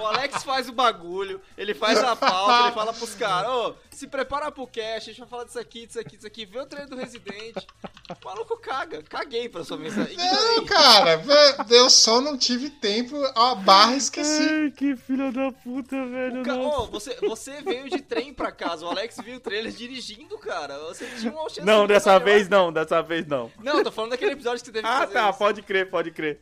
O 0.00 0.06
Alex 0.06 0.42
faz 0.42 0.68
o 0.68 0.72
bagulho, 0.72 1.40
ele 1.58 1.74
faz 1.74 1.98
a 1.98 2.16
pauta, 2.16 2.62
ele 2.66 2.72
fala 2.72 2.92
pros 2.92 3.14
caras, 3.14 3.50
ô, 3.50 3.74
se 3.90 4.06
prepara 4.06 4.50
pro 4.50 4.66
cast, 4.66 5.10
a 5.10 5.12
gente 5.12 5.20
vai 5.20 5.28
falar 5.28 5.44
disso 5.44 5.58
aqui, 5.58 5.86
disso 5.86 6.00
aqui, 6.00 6.16
disso 6.16 6.26
aqui, 6.26 6.46
vê 6.46 6.58
o 6.60 6.66
trailer 6.66 6.88
do 6.88 6.96
Resident. 6.96 7.56
O 8.10 8.24
maluco 8.24 8.56
caga, 8.58 9.02
caguei 9.02 9.48
pra 9.48 9.62
sua 9.62 9.76
mensagem. 9.76 10.16
Não, 10.16 10.64
cara, 10.64 11.22
eu 11.70 11.88
só 11.90 12.20
não 12.20 12.36
tive 12.36 12.70
tempo, 12.70 13.16
a 13.36 13.54
barra 13.54 13.94
esqueci. 13.96 14.48
Ai, 14.48 14.70
que 14.70 14.96
filha 14.96 15.30
da 15.30 15.52
puta, 15.52 15.94
velho. 16.06 16.42
Ca- 16.42 16.56
Ô, 16.56 16.86
você, 16.86 17.14
você 17.20 17.60
veio 17.62 17.88
de 17.88 18.00
trem 18.00 18.32
pra 18.34 18.50
casa, 18.50 18.84
o 18.86 18.88
Alex 18.90 19.16
viu 19.22 19.36
o 19.36 19.40
trailer 19.40 19.70
dirigindo, 19.72 20.36
cara. 20.38 20.78
Você 20.88 21.06
tinha 21.18 21.32
uma 21.32 21.48
chance 21.48 21.62
Não, 21.62 21.82
de 21.82 21.92
dessa 21.92 22.18
vez 22.18 22.48
não, 22.48 22.72
dessa 22.72 23.00
vez 23.02 23.26
não. 23.26 23.50
Não, 23.62 23.78
eu 23.78 23.84
tô 23.84 23.92
falando 23.92 24.10
daquele 24.12 24.32
episódio 24.32 24.60
que 24.60 24.66
você 24.66 24.72
teve 24.72 24.86
que 24.88 24.92
Ah, 24.92 25.00
fazer 25.00 25.12
tá, 25.12 25.28
isso. 25.30 25.38
pode 25.38 25.62
crer, 25.62 25.88
pode 25.90 26.10
crer. 26.10 26.40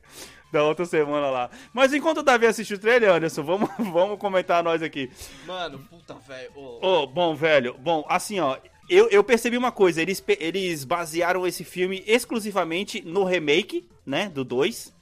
Da 0.53 0.65
outra 0.65 0.87
semana 0.87 1.29
lá. 1.29 1.51
Mas 1.75 1.93
enquanto 1.93 2.19
o 2.19 2.23
Davi 2.23 2.47
assiste 2.47 2.73
o 2.73 2.79
trailer, 2.79 3.11
Anderson, 3.11 3.43
vamos, 3.43 3.69
vamos 3.79 4.19
comentar 4.19 4.65
nós 4.65 4.83
aqui. 4.83 5.11
Mano, 5.47 5.79
puta, 5.79 6.15
velho. 6.15 6.51
ô. 6.57 7.03
Ô, 7.03 7.07
bom, 7.07 7.35
velho, 7.35 7.75
bom, 7.79 8.05
assim, 8.09 8.41
ó, 8.41 8.57
eu, 8.89 9.09
eu 9.11 9.23
percebi 9.23 9.59
uma 9.59 9.71
coisa, 9.71 10.01
eles, 10.01 10.25
eles 10.27 10.85
basearam 10.85 11.47
esse 11.47 11.63
filme 11.65 12.03
exclusivamente 12.07 13.03
no 13.03 13.25
remake, 13.25 13.87
né, 14.07 14.31
do 14.31 14.43
2. 14.43 14.95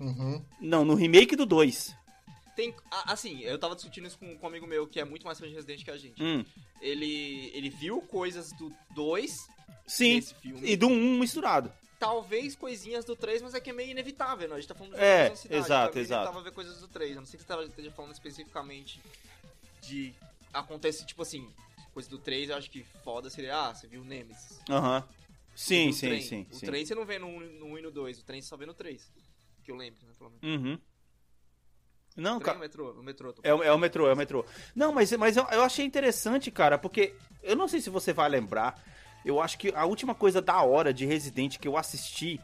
Uhum. 0.00 0.42
Não, 0.60 0.84
no 0.84 0.94
remake 0.94 1.36
do 1.36 1.46
2. 1.46 1.96
Tem, 2.56 2.74
assim, 3.06 3.40
eu 3.42 3.56
tava 3.56 3.76
discutindo 3.76 4.08
isso 4.08 4.18
com, 4.18 4.36
com 4.36 4.46
um 4.46 4.48
amigo 4.48 4.66
meu 4.66 4.84
que 4.86 4.98
é 4.98 5.04
muito 5.04 5.24
mais 5.24 5.38
fã 5.38 5.46
de 5.46 5.54
Resident 5.54 5.84
que 5.84 5.90
a 5.92 5.96
gente. 5.96 6.20
Hum, 6.20 6.44
Ele, 6.80 7.52
ele 7.54 7.70
viu 7.70 8.00
coisas 8.00 8.50
do 8.52 8.72
2 8.96 9.46
sim, 9.86 10.20
e 10.62 10.76
do 10.76 10.88
1 10.88 10.92
um 10.92 11.18
misturado. 11.20 11.72
Talvez 11.98 12.54
coisinhas 12.54 13.04
do 13.04 13.16
3, 13.16 13.42
mas 13.42 13.54
é 13.54 13.60
que 13.60 13.70
é 13.70 13.72
meio 13.72 13.90
inevitável, 13.90 14.48
né? 14.48 14.54
A 14.54 14.58
gente 14.60 14.68
tá 14.68 14.74
falando 14.74 14.94
de 14.94 15.00
É, 15.00 15.34
cidade, 15.34 15.58
exato, 15.64 15.90
é 15.90 15.94
meio 15.94 16.04
exato. 16.04 16.22
inevitável 16.22 16.42
ver 16.44 16.52
coisas 16.52 16.78
do 16.80 16.86
3. 16.88 17.16
A 17.16 17.20
não 17.20 17.26
ser 17.26 17.36
que 17.38 17.42
você 17.42 17.48
tava- 17.48 17.64
esteja 17.64 17.90
falando 17.90 18.12
especificamente 18.12 19.00
de. 19.82 20.14
Acontece, 20.52 21.04
tipo 21.04 21.22
assim, 21.22 21.52
coisa 21.92 22.08
do 22.08 22.18
3, 22.18 22.50
eu 22.50 22.56
acho 22.56 22.70
que 22.70 22.84
foda 23.04 23.28
seria. 23.28 23.56
Ah, 23.56 23.74
você 23.74 23.86
viu 23.88 24.02
o 24.02 24.04
Nemesis. 24.04 24.60
Aham. 24.70 25.06
Sim, 25.56 25.88
O 25.88 25.92
sim, 25.92 26.06
trem. 26.06 26.20
sim, 26.22 26.46
O 26.52 26.54
sim. 26.54 26.66
trem 26.66 26.86
você 26.86 26.94
não 26.94 27.04
vê 27.04 27.18
no 27.18 27.26
1 27.26 27.78
e 27.78 27.82
no 27.82 27.90
2, 27.90 28.20
o 28.20 28.22
trem 28.24 28.40
você 28.40 28.46
só 28.48 28.56
vê 28.56 28.64
no 28.64 28.74
3. 28.74 29.10
Que 29.64 29.72
eu 29.72 29.76
lembro, 29.76 30.00
né? 30.06 30.12
Pelo 30.16 30.30
menos. 30.30 30.44
Uhum. 30.62 30.78
Não, 32.16 32.38
cara. 32.40 32.56
é 32.56 32.58
o 32.58 32.60
metrô, 32.60 32.92
o 32.92 33.02
metrô. 33.02 33.30
É, 33.30 33.32
o- 33.32 33.58
falando. 33.58 33.62
é 33.64 33.72
o 33.72 33.78
metrô, 33.78 34.08
é 34.08 34.12
o 34.12 34.16
metrô. 34.16 34.44
Não, 34.74 34.92
mas, 34.92 35.10
mas 35.12 35.36
eu, 35.36 35.44
eu 35.50 35.62
achei 35.62 35.84
interessante, 35.84 36.50
cara, 36.50 36.78
porque 36.78 37.14
eu 37.42 37.54
não 37.56 37.66
sei 37.68 37.80
se 37.80 37.90
você 37.90 38.12
vai 38.12 38.28
lembrar. 38.28 38.80
Eu 39.24 39.40
acho 39.40 39.58
que 39.58 39.72
a 39.74 39.84
última 39.84 40.14
coisa 40.14 40.40
da 40.40 40.62
hora 40.62 40.92
de 40.94 41.04
Resident 41.04 41.58
que 41.58 41.68
eu 41.68 41.76
assisti 41.76 42.40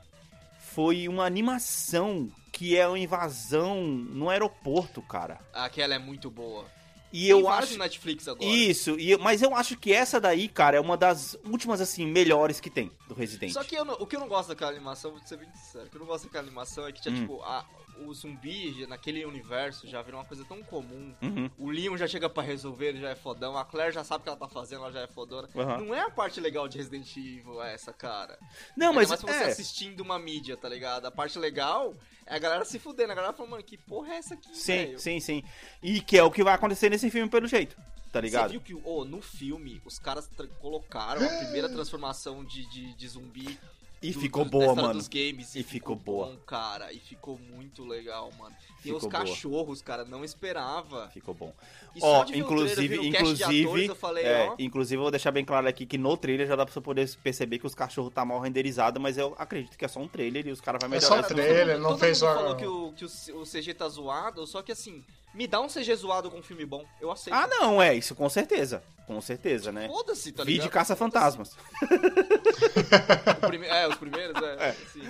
foi 0.59 1.09
uma 1.09 1.25
animação 1.25 2.29
que 2.53 2.77
é 2.77 2.87
uma 2.87 2.99
invasão 2.99 3.83
no 3.83 4.29
aeroporto, 4.29 5.01
cara. 5.03 5.39
Aquela 5.53 5.95
é 5.95 5.99
muito 5.99 6.31
boa. 6.31 6.65
E 7.13 7.23
Tem 7.23 7.29
eu 7.31 7.49
acho. 7.49 7.79
Netflix 7.79 8.27
agora. 8.27 8.45
Isso, 8.51 8.99
e, 8.99 9.17
mas 9.19 9.41
eu 9.41 9.55
acho 9.55 9.77
que 9.77 9.93
essa 9.93 10.21
daí, 10.21 10.49
cara, 10.49 10.77
é 10.77 10.81
uma 10.81 10.97
das 10.97 11.37
últimas, 11.45 11.81
assim, 11.81 12.05
melhores 12.07 12.59
que 12.59 12.69
tem 12.69 12.91
do 13.07 13.15
Resident. 13.15 13.53
Só 13.53 13.63
que 13.63 13.77
não- 13.85 13.95
o 13.95 14.07
que 14.07 14.17
eu 14.17 14.21
não 14.21 14.27
gosto 14.29 14.49
daquela 14.49 14.73
animação, 14.73 15.13
vou 15.13 15.21
ser 15.25 15.37
bem 15.37 15.49
sincero, 15.55 15.87
o 15.87 15.91
que 15.91 15.97
eu 15.97 16.01
não 16.01 16.07
gosto 16.09 16.25
daquela 16.25 16.43
animação 16.45 16.87
é 16.89 16.93
que 16.93 17.01
tinha, 17.01 17.15
Hum. 17.15 17.21
tipo, 17.21 17.41
a- 17.43 17.65
o 18.01 18.13
zumbi 18.15 18.87
naquele 18.87 19.25
universo 19.25 19.87
já 19.87 20.03
virou 20.03 20.21
uma 20.21 20.27
coisa 20.27 20.45
tão 20.45 20.63
comum. 20.63 21.15
Uhum. 21.23 21.51
O 21.59 21.71
Leon 21.71 21.97
já 21.97 22.07
chega 22.07 22.29
pra 22.29 22.43
resolver, 22.43 22.89
ele 22.89 23.01
já 23.01 23.11
é 23.11 23.15
fodão. 23.15 23.57
A 23.57 23.65
Claire 23.65 23.93
já 23.93 24.03
sabe 24.05 24.21
o 24.21 24.23
que 24.25 24.29
ela 24.29 24.39
tá 24.39 24.49
fazendo, 24.49 24.83
ela 24.83 24.93
já 24.93 25.01
é 25.01 25.07
fodona. 25.07 25.49
Uhum. 25.55 25.87
Não 25.87 25.95
é 25.95 26.01
a 26.01 26.11
parte 26.11 26.41
legal 26.41 26.69
de 26.69 26.79
Resident 26.79 27.17
Evil 27.17 27.63
essa, 27.63 27.93
cara. 27.93 28.39
Não, 28.77 28.89
Ainda 28.89 29.01
mas 29.01 29.09
mais 29.09 29.21
você 29.21 29.45
é. 29.45 29.47
assistindo 29.47 30.01
uma 30.01 30.19
mídia, 30.19 30.57
tá 30.57 30.69
ligado? 30.69 31.07
A 31.07 31.11
parte 31.11 31.39
legal 31.39 31.95
é 32.27 32.35
a 32.35 32.39
galera 32.39 32.65
se 32.65 32.79
fudendo. 32.79 33.13
A 33.13 33.15
galera 33.15 33.33
falando, 33.33 33.53
mano, 33.53 33.63
que 33.63 33.77
porra 33.79 34.15
é 34.15 34.17
essa 34.17 34.35
aqui, 34.35 34.57
Sim, 34.57 34.77
velho? 34.77 34.99
sim, 34.99 35.21
sim. 35.21 35.43
E 35.83 36.01
que 36.01 36.17
é 36.19 36.23
o 36.23 36.31
que 36.31 36.43
vai 36.43 36.55
acontecer 36.55 36.89
nesse 36.91 37.11
filme 37.11 37.29
pelo 37.31 37.47
jeito, 37.47 37.77
tá 38.13 38.21
Você 38.21 38.21
ligado? 38.21 38.51
viu 38.51 38.61
que 38.61 38.75
oh, 38.85 39.05
no 39.05 39.21
filme 39.21 39.81
os 39.85 39.99
caras 39.99 40.29
colocaram 40.61 41.25
a 41.25 41.39
primeira 41.45 41.69
transformação 41.73 42.45
de, 42.45 42.69
de, 42.71 42.95
de 42.95 43.09
zumbi 43.09 43.59
E 44.09 44.13
do- 44.13 44.21
ficou 44.21 44.45
do- 44.45 44.51
boa, 44.51 44.75
mano. 44.75 44.95
dos 44.95 45.09
games. 45.09 45.55
E 45.55 45.63
ficou 45.63 45.97
boa. 45.97 46.27
bom, 46.27 46.37
cara. 46.47 46.93
E 46.93 46.99
ficou 46.99 47.39
muito 47.39 47.85
legal, 47.85 48.31
mano. 48.39 48.55
E 48.81 48.83
Ficou 48.85 48.99
os 48.99 49.03
boa. 49.05 49.13
cachorros, 49.13 49.81
cara, 49.81 50.05
não 50.05 50.23
esperava. 50.25 51.09
Ficou 51.09 51.33
bom. 51.35 51.53
E 51.97 52.01
Ó, 52.03 52.25
inclusive, 52.35 52.75
trailer, 52.89 53.05
inclusive, 53.07 53.65
atores, 53.65 53.89
eu 53.89 53.95
falei, 53.95 54.25
é, 54.25 54.49
ó, 54.51 54.57
inclusive 54.59 54.97
eu 54.99 55.03
vou 55.03 55.11
deixar 55.11 55.31
bem 55.31 55.45
claro 55.45 55.67
aqui 55.67 55.87
que 55.87 55.97
no 55.97 56.17
trailer 56.17 56.47
já 56.47 56.55
dá 56.57 56.65
pra 56.67 56.73
você 56.75 56.81
poder 56.81 57.09
perceber 57.23 57.59
que 57.59 57.67
os 57.67 57.75
cachorros 57.75 58.13
tá 58.13 58.25
mal 58.25 58.41
renderizado, 58.41 59.01
mas 59.01 59.17
eu 59.17 59.35
acredito 59.39 59.79
que 59.79 59.85
é 59.85 59.89
só 59.89 60.01
um 60.01 60.09
trailer 60.09 60.47
e 60.47 60.51
os 60.51 60.61
caras 60.61 60.81
vão 60.83 60.89
É 60.89 60.91
melhorar. 60.97 61.17
só 61.17 61.21
um 61.21 61.23
trailer, 61.35 61.67
mundo- 61.77 61.83
não 61.83 61.91
todo 61.91 61.99
fez 62.01 62.21
mundo 62.21 62.31
uma- 62.31 62.37
falou 62.41 62.57
que, 62.57 62.67
o, 62.67 62.93
que 62.93 63.05
o 63.33 63.45
CG 63.47 63.73
tá 63.75 63.89
zoado, 63.89 64.47
só 64.47 64.61
que 64.61 64.73
assim, 64.73 65.03
me 65.35 65.47
dá 65.47 65.61
um 65.61 65.67
CG 65.69 65.95
zoado 65.97 66.31
com 66.31 66.39
um 66.39 66.43
filme 66.43 66.65
bom, 66.65 66.85
eu 67.01 67.11
aceito. 67.11 67.35
Ah, 67.37 67.47
não, 67.47 67.83
é, 67.83 67.95
isso 67.95 68.15
com 68.15 68.29
certeza. 68.29 68.83
Com 69.07 69.21
certeza, 69.21 69.71
né? 69.71 69.87
Foda-se, 69.87 70.33
tá 70.33 70.45
Vi 70.45 70.53
ligado? 70.53 70.67
de 70.67 70.73
caça-fantasmas. 70.73 71.51
Prime- 73.47 73.67
É, 73.67 73.87
os 73.89 73.97
primeiros, 73.97 74.41
é. 74.43 74.73
sim. 74.93 75.03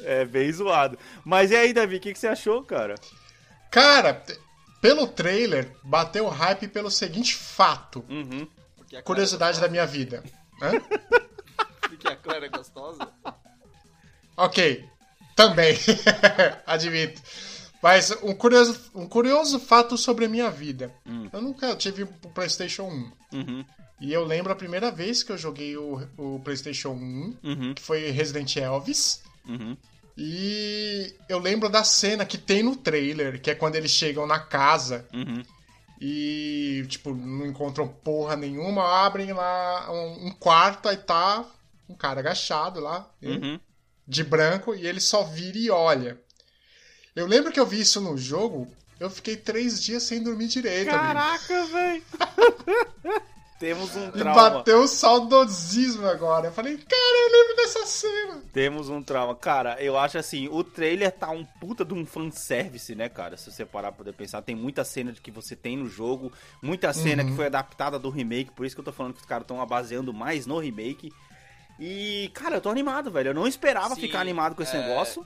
É, 0.00 0.24
bem 0.24 0.52
zoado. 0.52 0.98
Mas 1.24 1.50
e 1.50 1.56
aí, 1.56 1.72
Davi, 1.72 1.96
o 1.96 2.00
que, 2.00 2.12
que 2.12 2.18
você 2.18 2.28
achou, 2.28 2.62
cara? 2.62 2.94
Cara, 3.70 4.22
pelo 4.80 5.06
trailer, 5.08 5.70
bateu 5.82 6.28
hype 6.28 6.68
pelo 6.68 6.90
seguinte 6.90 7.34
fato. 7.34 8.04
Uhum. 8.08 8.46
Curiosidade 9.04 9.58
é 9.58 9.60
da 9.62 9.68
minha 9.68 9.86
vida. 9.86 10.22
Hã? 10.62 10.72
Porque 11.88 12.06
a 12.08 12.16
Clara 12.16 12.46
é 12.46 12.48
gostosa. 12.48 13.08
Ok, 14.36 14.84
também. 15.34 15.76
Admito. 16.66 17.20
Mas 17.82 18.10
um 18.22 18.32
curioso, 18.34 18.78
um 18.94 19.08
curioso 19.08 19.58
fato 19.58 19.96
sobre 19.98 20.24
a 20.26 20.28
minha 20.28 20.48
vida. 20.50 20.92
Eu 21.32 21.42
nunca 21.42 21.74
tive 21.74 22.04
o 22.04 22.06
PlayStation 22.32 22.84
1. 22.84 23.12
Uhum. 23.38 23.64
E 24.00 24.12
eu 24.12 24.24
lembro 24.24 24.52
a 24.52 24.56
primeira 24.56 24.90
vez 24.90 25.22
que 25.22 25.32
eu 25.32 25.38
joguei 25.38 25.76
o, 25.76 26.00
o 26.16 26.40
PlayStation 26.44 26.90
1, 26.90 27.36
Uhum. 27.42 27.74
que 27.74 27.82
foi 27.82 28.10
Resident 28.10 28.56
Elvis. 28.56 29.22
Uhum. 29.48 29.76
E 30.16 31.14
eu 31.28 31.38
lembro 31.38 31.68
da 31.68 31.82
cena 31.84 32.24
que 32.24 32.36
tem 32.38 32.62
no 32.62 32.76
trailer, 32.76 33.40
que 33.40 33.50
é 33.50 33.54
quando 33.54 33.76
eles 33.76 33.90
chegam 33.90 34.26
na 34.26 34.38
casa 34.38 35.06
Uhum. 35.12 35.42
e, 36.00 36.84
tipo, 36.88 37.14
não 37.14 37.46
encontram 37.46 37.88
porra 37.88 38.36
nenhuma, 38.36 39.04
abrem 39.06 39.32
lá 39.32 39.90
um, 39.90 40.26
um 40.26 40.30
quarto, 40.32 40.88
aí 40.88 40.96
tá 40.96 41.44
um 41.88 41.94
cara 41.94 42.20
agachado 42.20 42.78
lá, 42.80 43.08
Uhum. 43.22 43.58
de 44.06 44.22
branco, 44.24 44.74
e 44.74 44.86
ele 44.86 45.00
só 45.00 45.22
vira 45.24 45.58
e 45.58 45.70
olha. 45.70 46.20
Eu 47.14 47.26
lembro 47.26 47.52
que 47.52 47.60
eu 47.60 47.66
vi 47.66 47.80
isso 47.80 48.00
no 48.00 48.16
jogo, 48.16 48.66
eu 48.98 49.10
fiquei 49.10 49.36
três 49.36 49.82
dias 49.82 50.02
sem 50.02 50.22
dormir 50.22 50.48
direito. 50.48 50.90
Caraca, 50.90 51.64
velho. 51.66 52.02
Temos 53.58 53.94
um 53.94 54.08
E 54.08 54.12
trauma. 54.12 54.50
bateu 54.50 54.82
um 54.82 54.88
saudosismo 54.88 56.04
agora. 56.08 56.48
Eu 56.48 56.52
falei, 56.52 56.76
cara, 56.76 57.16
eu 57.28 57.30
lembro 57.30 57.56
dessa 57.62 57.86
cena. 57.86 58.42
Temos 58.52 58.88
um 58.88 59.00
trauma. 59.00 59.36
Cara, 59.36 59.76
eu 59.80 59.96
acho 59.96 60.18
assim, 60.18 60.48
o 60.50 60.64
trailer 60.64 61.12
tá 61.12 61.30
um 61.30 61.44
puta 61.44 61.84
de 61.84 61.94
um 61.94 62.04
fanservice, 62.04 62.92
né, 62.96 63.08
cara? 63.08 63.36
Se 63.36 63.52
você 63.52 63.64
parar 63.64 63.92
pra 63.92 63.98
poder 63.98 64.14
pensar, 64.14 64.42
tem 64.42 64.56
muita 64.56 64.82
cena 64.82 65.12
de 65.12 65.20
que 65.20 65.30
você 65.30 65.54
tem 65.54 65.76
no 65.76 65.86
jogo, 65.86 66.32
muita 66.60 66.92
cena 66.92 67.22
Uhum. 67.22 67.30
que 67.30 67.36
foi 67.36 67.46
adaptada 67.46 68.00
do 68.00 68.10
remake, 68.10 68.50
por 68.50 68.66
isso 68.66 68.74
que 68.74 68.80
eu 68.80 68.84
tô 68.84 68.92
falando 68.92 69.12
que 69.14 69.20
os 69.20 69.26
caras 69.26 69.44
estão 69.44 69.64
baseando 69.64 70.12
mais 70.12 70.44
no 70.44 70.58
remake. 70.58 71.12
E, 71.78 72.32
cara, 72.34 72.56
eu 72.56 72.60
tô 72.60 72.68
animado, 72.68 73.12
velho. 73.12 73.28
Eu 73.30 73.34
não 73.34 73.46
esperava 73.46 73.94
Sim, 73.94 74.00
ficar 74.00 74.18
animado 74.20 74.56
com 74.56 74.62
esse 74.64 74.74
é, 74.76 74.80
negócio. 74.88 75.24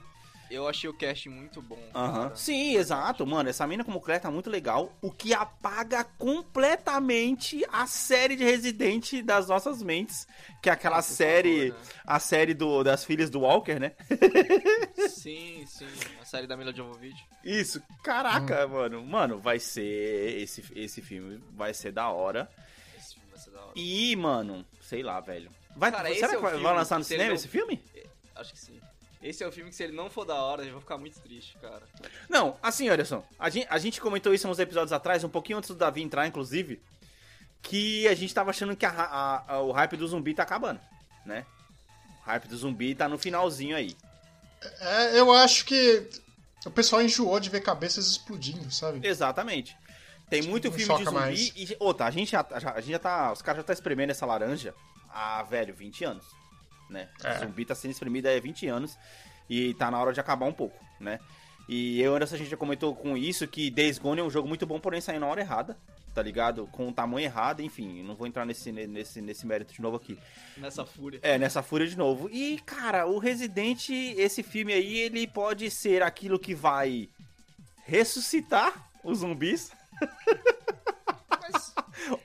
Eu 0.49 0.67
achei 0.67 0.89
o 0.89 0.93
cast 0.93 1.27
muito 1.29 1.61
bom. 1.61 1.77
Aham. 1.93 2.23
cara. 2.23 2.35
Sim, 2.35 2.75
exato, 2.77 3.25
mano. 3.27 3.49
Essa 3.49 3.67
mina 3.67 3.83
como 3.83 3.99
Claire 3.99 4.21
tá 4.23 4.31
muito 4.31 4.49
legal. 4.49 4.91
O 5.01 5.11
que 5.11 5.33
apaga 5.33 6.03
completamente 6.03 7.65
a 7.71 7.85
série 7.85 8.35
de 8.35 8.43
Resident 8.43 9.21
das 9.23 9.47
nossas 9.47 9.81
mentes. 9.83 10.27
Que 10.61 10.69
é 10.69 10.73
aquela 10.73 10.97
Ah, 10.99 11.03
por 11.03 11.09
série. 11.09 11.71
favor, 11.71 11.83
né? 11.85 11.91
A 12.05 12.19
série 12.19 12.53
do, 12.53 12.83
das 12.83 13.03
filhas 13.03 13.29
do 13.29 13.41
Walker, 13.41 13.79
né? 13.79 13.91
Sim, 15.09 15.65
sim. 15.67 15.85
A 16.21 16.25
série 16.25 16.47
da 16.47 16.55
Mila 16.57 16.73
Jovovich. 16.73 17.17
Isso. 17.43 17.81
Caraca, 18.03 18.67
mano. 18.67 19.05
Mano, 19.05 19.39
vai 19.39 19.59
ser. 19.59 20.41
Esse, 20.41 20.63
esse 20.75 21.01
filme 21.01 21.41
vai 21.53 21.73
ser 21.73 21.91
da 21.91 22.09
hora. 22.09 22.49
Esse 22.97 23.15
filme 23.15 23.29
vai 23.29 23.39
ser 23.39 23.51
da 23.51 23.61
hora. 23.61 23.71
E, 23.75 24.15
mano, 24.15 24.65
sei 24.81 25.03
lá, 25.03 25.19
velho. 25.19 25.51
Vai, 25.75 25.91
Cara, 25.91 26.13
será 26.13 26.33
é 26.33 26.35
que 26.35 26.41
vai, 26.41 26.57
vai 26.57 26.75
lançar 26.75 26.97
no 26.97 27.03
cinema 27.03 27.33
esse 27.33 27.47
filme? 27.47 27.83
Acho 28.35 28.53
que 28.53 28.59
sim. 28.59 28.79
Esse 29.21 29.43
é 29.43 29.47
o 29.47 29.51
filme 29.51 29.69
que 29.71 29.75
se 29.75 29.83
ele 29.83 29.93
não 29.95 30.09
for 30.09 30.25
da 30.25 30.35
hora, 30.35 30.63
eu 30.63 30.71
vou 30.73 30.81
ficar 30.81 30.97
muito 30.97 31.19
triste, 31.19 31.57
cara. 31.59 31.83
Não, 32.29 32.55
assim, 32.61 32.87
Anderson, 32.87 33.25
a 33.39 33.49
gente, 33.49 33.67
a 33.69 33.77
gente 33.79 33.99
comentou 33.99 34.33
isso 34.33 34.47
uns 34.47 34.59
episódios 34.59 34.93
atrás, 34.93 35.23
um 35.23 35.29
pouquinho 35.29 35.57
antes 35.57 35.69
do 35.69 35.75
Davi 35.75 36.01
entrar, 36.03 36.27
inclusive, 36.27 36.79
que 37.61 38.07
a 38.07 38.13
gente 38.13 38.33
tava 38.33 38.51
achando 38.51 38.75
que 38.75 38.85
a 38.85 38.89
a- 38.91 39.43
a- 39.55 39.61
o 39.61 39.71
hype 39.71 39.97
do 39.97 40.07
zumbi 40.07 40.33
tá 40.33 40.43
acabando, 40.43 40.79
né? 41.25 41.45
O 42.21 42.25
hype 42.25 42.47
do 42.47 42.55
zumbi 42.57 42.93
tá 42.93 43.09
no 43.09 43.17
finalzinho 43.17 43.75
aí. 43.75 43.95
É, 44.79 45.19
eu 45.19 45.31
acho 45.33 45.65
que 45.65 46.07
o 46.65 46.71
pessoal 46.71 47.01
enjoou 47.01 47.39
de 47.39 47.49
ver 47.49 47.61
cabeças 47.61 48.05
explodindo, 48.07 48.69
sabe? 48.71 49.05
Exatamente. 49.07 49.75
Tem 50.29 50.41
muito 50.43 50.65
não 50.69 50.73
filme 50.77 50.93
de 50.97 51.03
zumbi 51.05 51.15
mais. 51.15 51.53
e. 51.55 51.75
Outra, 51.79 52.05
a 52.05 52.11
gente 52.11 52.31
já, 52.31 52.45
já- 52.59 52.71
a 52.73 52.81
gente 52.81 52.91
já 52.91 52.99
tá. 52.99 53.31
Os 53.31 53.41
caras 53.41 53.61
já 53.61 53.63
tá 53.63 53.73
espremendo 53.73 54.11
essa 54.11 54.25
laranja 54.25 54.75
há, 55.09 55.41
velho, 55.43 55.73
20 55.73 56.03
anos. 56.03 56.25
Né? 56.89 57.07
É. 57.23 57.35
O 57.35 57.39
zumbi 57.39 57.65
tá 57.65 57.75
sendo 57.75 57.91
espremido 57.91 58.27
há 58.27 58.39
20 58.39 58.67
anos 58.67 58.97
e 59.49 59.73
tá 59.75 59.91
na 59.91 59.99
hora 59.99 60.13
de 60.13 60.19
acabar 60.19 60.45
um 60.45 60.53
pouco, 60.53 60.77
né? 60.99 61.19
E 61.67 62.01
eu 62.01 62.17
e 62.17 62.23
a 62.23 62.25
gente 62.25 62.49
já 62.49 62.55
comentou 62.55 62.95
com 62.95 63.17
isso 63.17 63.45
que 63.45 63.69
Days 63.69 63.97
Gone 63.97 64.21
é 64.21 64.23
um 64.23 64.29
jogo 64.29 64.47
muito 64.47 64.65
bom, 64.65 64.79
porém 64.79 65.01
saiu 65.01 65.19
na 65.19 65.27
hora 65.27 65.41
errada, 65.41 65.77
tá 66.13 66.21
ligado? 66.21 66.65
Com 66.71 66.87
o 66.87 66.93
tamanho 66.93 67.25
errado, 67.25 67.61
enfim, 67.61 68.01
não 68.03 68.15
vou 68.15 68.25
entrar 68.25 68.45
nesse, 68.45 68.71
nesse, 68.71 69.21
nesse 69.21 69.45
mérito 69.45 69.73
de 69.73 69.81
novo 69.81 69.97
aqui. 69.97 70.17
Nessa 70.55 70.85
fúria. 70.85 71.19
É, 71.21 71.37
nessa 71.37 71.61
fúria 71.61 71.85
de 71.85 71.97
novo. 71.97 72.29
E, 72.29 72.59
cara, 72.65 73.05
o 73.05 73.19
Resident, 73.19 73.89
esse 73.89 74.41
filme 74.43 74.71
aí, 74.71 74.97
ele 74.97 75.27
pode 75.27 75.69
ser 75.69 76.01
aquilo 76.01 76.39
que 76.39 76.55
vai 76.55 77.09
ressuscitar 77.85 78.89
os 79.03 79.19
zumbis 79.19 79.71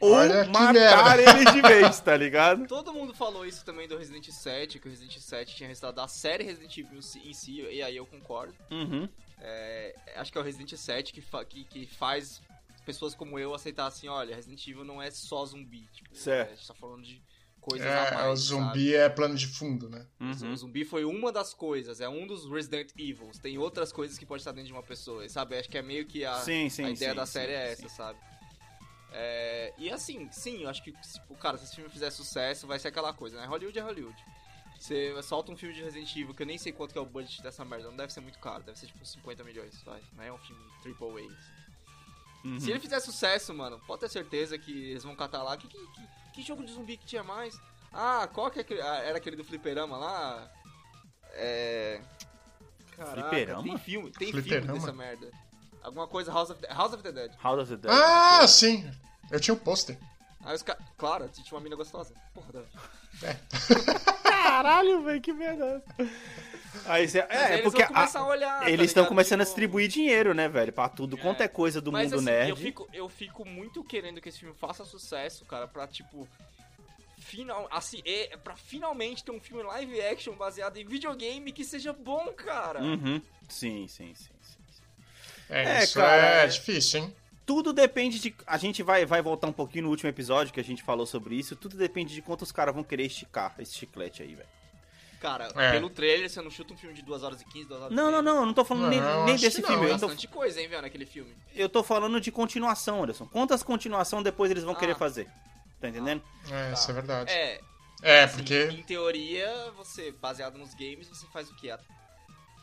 ou 0.01 0.13
Olha 0.13 0.45
matar 0.47 1.19
eles 1.19 1.53
de 1.53 1.61
vez, 1.63 2.01
tá 2.01 2.17
ligado? 2.17 2.67
todo 2.67 2.93
mundo 2.93 3.13
falou 3.15 3.45
isso 3.47 3.65
também 3.65 3.87
do 3.89 3.97
Resident 3.97 4.29
7, 4.31 4.79
que 4.79 4.87
o 4.87 4.91
Resident 4.91 5.19
7 5.19 5.55
tinha 5.57 5.69
resultado 5.69 5.95
da 5.97 6.09
série 6.09 6.45
Resident 6.45 6.77
Evil 6.77 6.99
em 6.99 7.33
si, 7.35 7.61
e 7.71 7.83
aí 7.83 7.97
eu 7.97 8.07
concordo. 8.07 8.55
Uhum. 8.71 9.09
É, 9.39 9.95
acho 10.17 10.31
que 10.31 10.39
é 10.39 10.41
o 10.41 10.45
Resident 10.45 10.73
7 10.75 11.13
que, 11.13 11.21
fa- 11.21 11.45
que, 11.45 11.65
que 11.65 11.87
faz 11.87 12.41
pessoas 12.87 13.15
como 13.15 13.39
eu 13.39 13.55
aceitar 13.55 13.87
assim, 13.87 14.09
olha, 14.09 14.35
Resident 14.37 14.67
Evil 14.67 14.85
não 14.85 15.01
é 15.03 15.11
só 15.11 15.45
zumbi. 15.45 15.89
Tipo, 15.93 16.15
Certo. 16.17 16.53
A 16.53 16.55
gente 16.55 16.67
tá 16.67 16.75
falando 16.75 17.03
de 17.03 17.23
coisas 17.61 17.87
a 17.87 17.91
É, 17.91 18.15
mais, 18.15 18.33
o 18.33 18.37
zumbi 18.37 18.95
é 18.95 19.09
plano 19.09 19.35
de 19.37 19.47
fundo, 19.47 19.89
né? 19.89 20.07
sabe? 20.33 20.45
Uhum. 20.47 20.53
O 20.53 20.57
zumbi 20.57 20.85
foi 20.85 21.05
uma 21.05 21.31
das 21.33 21.55
coisas, 21.55 22.01
é 22.01 22.09
um 22.09 22.27
dos 22.27 22.49
Resident 22.51 22.91
Evils. 22.99 23.39
Tem 23.39 23.57
outras 23.59 23.93
coisas 23.93 24.19
que 24.19 24.27
pode 24.27 24.41
estar 24.43 24.51
dentro 24.53 24.67
de 24.69 24.73
uma 24.73 24.83
pessoa, 24.83 25.29
sabe? 25.29 25.57
Acho 25.59 25.69
que 25.69 25.79
é 25.79 25.83
meio 25.83 26.07
que 26.07 26.25
a, 26.25 26.35
Sim, 26.37 26.69
sim, 26.69 26.85
a 26.85 26.91
ideia 26.91 27.11
sim, 27.13 27.17
da 27.17 27.27
sim, 27.27 27.33
série 27.33 27.53
é 27.53 27.75
sim. 27.77 27.85
essa, 27.85 27.89
sabe? 27.97 28.19
É, 29.13 29.75
e 29.77 29.91
assim, 29.91 30.31
sim, 30.33 30.63
eu 30.63 30.69
acho 30.69 30.83
que, 30.83 30.93
tipo, 30.93 31.35
cara, 31.37 31.59
se 31.59 31.65
esse 31.65 31.75
filme 31.75 31.91
fizer 31.91 32.11
sucesso, 32.11 32.67
vai 32.67 32.79
ser 32.79 32.89
aquela 32.89 33.13
coisa, 33.13 33.41
né? 33.41 33.47
Hollywood 33.47 33.79
é 33.79 33.83
Hollywood. 33.83 34.25
Você 34.79 35.23
solta 35.23 35.53
um 35.53 35.57
filme 35.57 35.75
de 35.75 35.83
Resident 35.83 36.11
Evil, 36.17 36.35
que 36.35 36.43
eu 36.43 36.47
nem 36.47 36.59
sei 36.59 36.73
quanto 36.73 36.93
que 36.93 36.99
é 36.99 37.01
o 37.01 37.07
budget 37.07 37.41
dessa 37.43 37.65
merda, 37.65 37.89
não 37.89 37.97
deve 37.97 38.13
ser 38.13 38.21
muito 38.21 38.39
caro, 38.41 38.65
deve 38.65 38.79
ser 38.79 38.87
tipo 38.87 39.05
50 39.05 39.45
milhões, 39.45 39.81
vai. 39.85 40.03
Não 40.15 40.25
é 40.25 40.33
um 40.33 40.39
filme 40.39 40.63
triple 40.83 41.07
A. 41.07 41.11
assim. 41.13 41.63
Uhum. 42.45 42.59
Se 42.59 42.71
ele 42.71 42.81
fizer 42.81 42.99
sucesso, 42.99 43.55
mano, 43.55 43.81
pode 43.87 44.01
ter 44.01 44.09
certeza 44.09 44.59
que 44.59 44.91
eles 44.91 45.05
vão 45.05 45.15
catar 45.15 45.43
lá. 45.43 45.57
Que, 45.57 45.69
que, 45.69 45.79
que, 45.79 46.09
que 46.35 46.43
jogo 46.43 46.65
de 46.65 46.73
zumbi 46.73 46.97
que 46.97 47.07
tinha 47.07 47.23
mais? 47.23 47.57
Ah, 47.93 48.29
qual 48.33 48.51
que 48.51 48.59
é 48.59 48.63
aquele, 48.63 48.83
ah, 48.83 48.97
era 48.97 49.19
aquele 49.19 49.37
do 49.37 49.45
fliperama 49.45 49.97
lá? 49.97 50.51
É. 51.35 52.01
Caraca, 52.97 53.29
Fliperama? 53.29 53.63
Tem 53.63 53.79
filme, 53.79 54.11
tem 54.11 54.33
Fliperama? 54.33 54.67
filme 54.67 54.81
dessa 54.81 54.93
merda. 54.93 55.31
Alguma 55.83 56.07
coisa 56.07 56.33
House 56.33 56.51
of 56.51 56.61
the, 56.61 56.69
House 56.73 56.93
of 56.95 57.03
the 57.03 57.13
Dead. 57.13 57.33
House 57.43 57.61
of 57.61 57.71
the 57.77 57.77
Dead. 57.77 57.91
Ah, 57.93 58.47
sim! 58.47 58.89
Eu 59.31 59.41
tinha 59.41 59.55
um 59.55 59.59
pôster. 59.59 59.99
Aí 60.45 60.55
os 60.55 60.63
caras. 60.63 60.83
Claro, 60.97 61.29
tinha 61.29 61.45
uma 61.53 61.61
mina 61.61 61.77
gostosa. 61.77 62.15
Porra, 62.35 62.53
Davi. 62.53 62.69
Caralho, 64.23 65.03
velho, 65.03 65.21
que 65.21 65.33
merda. 65.33 65.83
Aí 66.87 67.07
você, 67.09 67.21
Mas 67.29 67.31
aí 67.31 67.37
é, 67.37 67.53
eles 67.55 67.63
porque 67.65 67.85
vão 67.85 67.95
começar 67.95 68.19
a- 68.19 68.23
a 68.23 68.27
olhar. 68.27 68.61
tá 68.61 68.71
eles 68.71 68.87
estão 68.91 69.03
ligado? 69.03 69.09
começando 69.11 69.41
a 69.41 69.45
Tipo, 69.45 69.51
distribuir 69.55 69.89
dinheiro, 69.89 70.35
né, 70.35 70.49
velho? 70.49 70.73
Pra 70.73 70.89
tudo 70.89 71.17
quanto 71.17 71.43
é 71.43 71.49
coisa 71.49 71.81
do 71.81 71.93
Mas 71.93 72.07
mundo 72.11 72.17
assim, 72.17 72.25
nerd. 72.25 72.51
Eu 72.51 72.57
fico, 72.57 72.89
eu 72.93 73.09
fico 73.09 73.45
muito 73.45 73.85
querendo 73.85 74.21
que 74.21 74.29
esse 74.29 74.41
filme 74.41 74.55
faça 74.55 74.85
sucesso, 74.85 75.45
cara, 75.45 75.69
pra 75.69 75.87
tipo. 75.87 76.27
Final, 77.19 77.69
assim, 77.71 78.03
é, 78.05 78.37
pra 78.37 78.57
finalmente 78.57 79.23
ter 79.25 79.31
um 79.31 79.41
filme 79.41 79.63
live 79.63 80.01
action 80.03 80.35
baseado 80.35 80.77
em 80.77 80.85
videogame 80.85 81.53
que 81.53 81.65
seja 81.65 81.93
bom, 81.93 82.33
cara. 82.33 82.83
Uhum. 82.83 83.23
Sim, 83.49 83.87
sim, 83.87 84.13
sim, 84.15 84.33
sim. 84.43 84.59
É, 85.53 85.79
É, 85.81 85.85
isso 85.85 85.95
cara, 85.95 86.41
é 86.41 86.45
é- 86.45 86.47
difícil, 86.47 87.01
hein? 87.01 87.17
Tudo 87.45 87.73
depende 87.73 88.19
de. 88.21 88.35
A 88.47 88.57
gente 88.57 88.83
vai, 88.83 89.05
vai 89.05 89.21
voltar 89.21 89.49
um 89.49 89.53
pouquinho 89.53 89.85
no 89.85 89.91
último 89.91 90.09
episódio 90.09 90.53
que 90.53 90.61
a 90.61 90.65
gente 90.65 90.83
falou 90.83 91.05
sobre 91.07 91.35
isso. 91.35 91.57
Tudo 91.57 91.77
depende 91.77 92.15
de 92.15 92.23
quanto 92.23 92.43
os 92.43 92.53
caras 92.53 92.75
vão 92.75 92.85
querer 92.85 93.05
esticar 93.05 93.55
esse 93.59 93.75
chiclete 93.75 94.23
aí, 94.23 94.35
velho. 94.35 94.49
Cara, 95.21 95.49
É. 95.57 95.73
pelo 95.73 95.91
trailer, 95.91 96.29
você 96.31 96.41
não 96.43 96.51
chuta 96.51 96.73
um 96.73 96.77
filme 96.77 96.95
de 96.97 97.03
2 97.03 97.23
horas 97.23 97.41
e 97.41 97.45
15, 97.45 97.69
2 97.69 97.81
horas 97.83 97.93
e 97.93 97.95
Não, 97.97 98.11
não, 98.11 98.23
não, 98.23 98.37
eu 98.41 98.47
não 98.47 98.55
tô 98.55 98.65
falando 98.65 98.89
nem, 98.89 99.01
Não, 99.01 99.25
nem 99.25 99.35
acho 99.35 99.45
desse 99.45 99.61
filme. 99.63 99.77
não, 99.77 99.85
Eu 99.85 99.99
tô, 99.99 100.07
bastante 100.09 100.27
coisa, 100.29 100.61
hein, 100.61 100.69
velho, 100.69 100.83
naquele 100.83 101.07
filme. 101.07 101.33
eu 101.55 101.69
tô 101.69 101.83
falando 101.85 102.21
de 102.21 102.33
continuação, 102.33 103.03
Anderson. 103.03 103.27
Quantas 103.27 103.63
continuação 103.63 104.21
depois 104.23 104.51
eles 104.51 104.65
vão 104.65 104.75
Ah. 104.75 104.77
querer 104.79 104.97
fazer? 104.97 105.29
Tá 105.81 105.89
entendendo? 105.89 106.23
É, 106.51 106.73
isso 106.73 106.91
é 106.91 106.95
verdade. 106.95 107.31
É, 107.33 107.61
É, 108.03 108.23
assim, 108.25 108.37
porque. 108.39 108.65
em 108.73 108.83
teoria, 108.83 109.71
você, 109.77 110.11
baseado 110.13 110.59
nos 110.59 110.75
games, 110.75 111.07
você 111.09 111.27
faz 111.33 111.49
o 111.51 111.55
quê? 111.57 111.71
A 111.71 111.79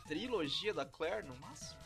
trilogia 0.06 0.74
da 0.74 0.84
Claire, 0.84 1.26
no 1.26 1.34
máximo? 1.36 1.79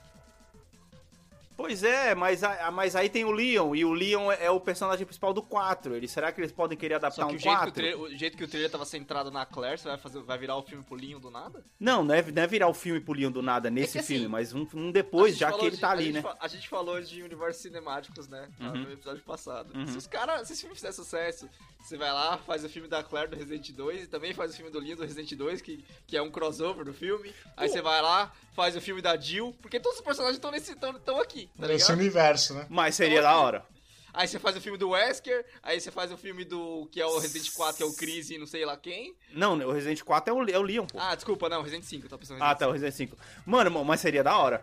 Pois 1.57 1.84
é, 1.84 2.14
mas, 2.14 2.42
a- 2.42 2.70
mas 2.70 2.96
aí 2.96 3.09
tem 3.09 3.24
o 3.24 3.30
Leon, 3.30 3.74
e 3.76 3.84
o 3.84 3.92
Leon 3.92 4.30
é, 4.32 4.46
é 4.46 4.50
o 4.50 4.59
personagem 4.59 5.07
principal 5.07 5.32
do 5.32 5.40
4. 5.42 5.94
Ele, 5.94 6.09
será 6.09 6.32
que 6.32 6.40
eles 6.40 6.50
podem 6.50 6.76
querer 6.76 6.94
adaptar 6.94 7.22
Só 7.22 7.28
que 7.28 7.34
um 7.34 7.36
o 7.36 7.38
jeito 7.38 7.44
que 7.44 7.55
o, 7.55 7.59
4? 7.66 7.72
trailer, 7.72 8.00
o 8.00 8.09
jeito 8.18 8.36
que 8.36 8.44
o 8.44 8.48
trailer 8.48 8.70
tava 8.70 8.84
centrado 8.84 9.30
na 9.30 9.46
Claire, 9.46 9.78
você 9.78 9.88
vai, 9.88 9.96
fazer, 9.98 10.20
vai 10.22 10.36
virar 10.36 10.57
o 10.57 10.62
filme 10.62 10.82
pro 10.82 10.96
Linho 10.96 11.20
do 11.20 11.30
nada? 11.30 11.64
Não, 11.78 12.02
não 12.05 12.14
é, 12.14 12.22
não 12.22 12.42
é 12.42 12.46
virar 12.46 12.68
o 12.68 12.74
filme 12.74 13.00
pro 13.00 13.14
Leon 13.14 13.30
do 13.30 13.40
nada 13.40 13.70
nesse 13.70 13.92
que, 13.92 13.98
assim, 14.00 14.14
filme, 14.14 14.28
mas 14.28 14.52
um, 14.52 14.66
um 14.74 14.90
depois, 14.90 15.36
já 15.36 15.52
que 15.52 15.64
ele 15.64 15.76
de- 15.76 15.80
tá 15.80 15.90
ali, 15.90 16.12
né? 16.12 16.22
fa- 16.22 16.36
A 16.40 16.48
gente 16.48 16.68
falou 16.68 17.00
de 17.00 17.22
universos 17.22 17.62
cinemáticos, 17.62 18.26
né? 18.28 18.48
lá 18.59 18.68
Uhum. 18.70 18.82
No 18.84 18.92
episódio 18.92 19.22
passado. 19.22 19.72
Uhum. 19.76 19.86
Se 19.86 19.96
os 19.96 20.07
caras, 20.07 20.46
se 20.48 20.52
esse 20.55 20.62
filme 20.62 20.74
fizer 20.74 20.90
sucesso, 20.92 21.48
você 21.80 21.96
vai 21.96 22.12
lá, 22.12 22.36
faz 22.38 22.64
o 22.64 22.68
filme 22.68 22.88
da 22.88 23.02
Claire 23.02 23.30
do 23.30 23.36
Resident 23.36 23.70
2 23.70 24.05
e 24.05 24.07
também 24.07 24.32
faz 24.34 24.52
o 24.52 24.57
filme 24.57 24.70
do 24.72 24.80
Linho 24.80 24.96
do 24.96 25.02
Resident 25.02 25.32
2, 25.34 25.61
que, 25.61 25.84
que 26.07 26.16
é 26.16 26.22
um 26.22 26.30
crossover 26.30 26.84
do 26.84 26.92
filme. 26.94 27.32
Aí 27.57 27.68
você 27.68 27.80
vai 27.82 28.00
lá, 28.02 28.32
faz 28.55 28.74
o 28.74 28.80
filme 28.80 29.00
da 29.02 29.16
Jill, 29.16 29.55
porque 29.61 29.78
todos 29.78 29.98
os 29.98 30.05
personagens 30.05 30.36
estão 30.36 30.50
nesse 30.50 30.72
estão 30.72 31.18
aqui, 31.45 31.61
tá 31.61 31.66
Nesse 31.66 31.84
ligado? 31.86 31.99
universo, 32.01 32.55
né? 32.55 32.66
Mas 32.68 32.95
seria 32.95 33.22
da 33.22 33.36
hora. 33.36 33.64
Aí 34.12 34.28
você 34.28 34.38
faz 34.38 34.57
o 34.57 34.61
filme 34.61 34.78
do 34.78 34.90
Wesker, 34.90 35.45
aí 35.61 35.80
você 35.80 35.90
faz 35.90 36.12
o 36.12 36.16
filme 36.16 36.45
do 36.45 36.88
que 36.92 37.01
é 37.01 37.07
o 37.07 37.18
Resident 37.18 37.51
4, 37.53 37.76
que 37.78 37.82
é 37.82 37.86
o 37.86 37.92
Chris 37.95 38.30
e 38.30 38.38
não 38.38 38.47
sei 38.47 38.64
lá 38.64 38.76
quem. 38.76 39.12
Não, 39.32 39.55
o 39.59 39.72
Resident 39.72 40.01
4 40.03 40.32
é 40.32 40.36
o, 40.36 40.51
é 40.51 40.59
o 40.59 40.62
Leon, 40.62 40.86
pô. 40.86 40.99
Ah, 41.01 41.16
desculpa, 41.16 41.49
não, 41.49 41.62
Resident 41.62 41.82
5, 41.84 42.07
eu 42.07 42.11
tô 42.11 42.16
pensando 42.18 42.38
em 42.38 42.42
Ah, 42.42 42.55
tá, 42.55 42.68
o 42.68 42.72
Resident 42.72 42.95
5. 42.95 43.16
Mano, 43.45 43.84
mas 43.84 44.01
seria 44.01 44.22
da 44.22 44.38
hora. 44.38 44.62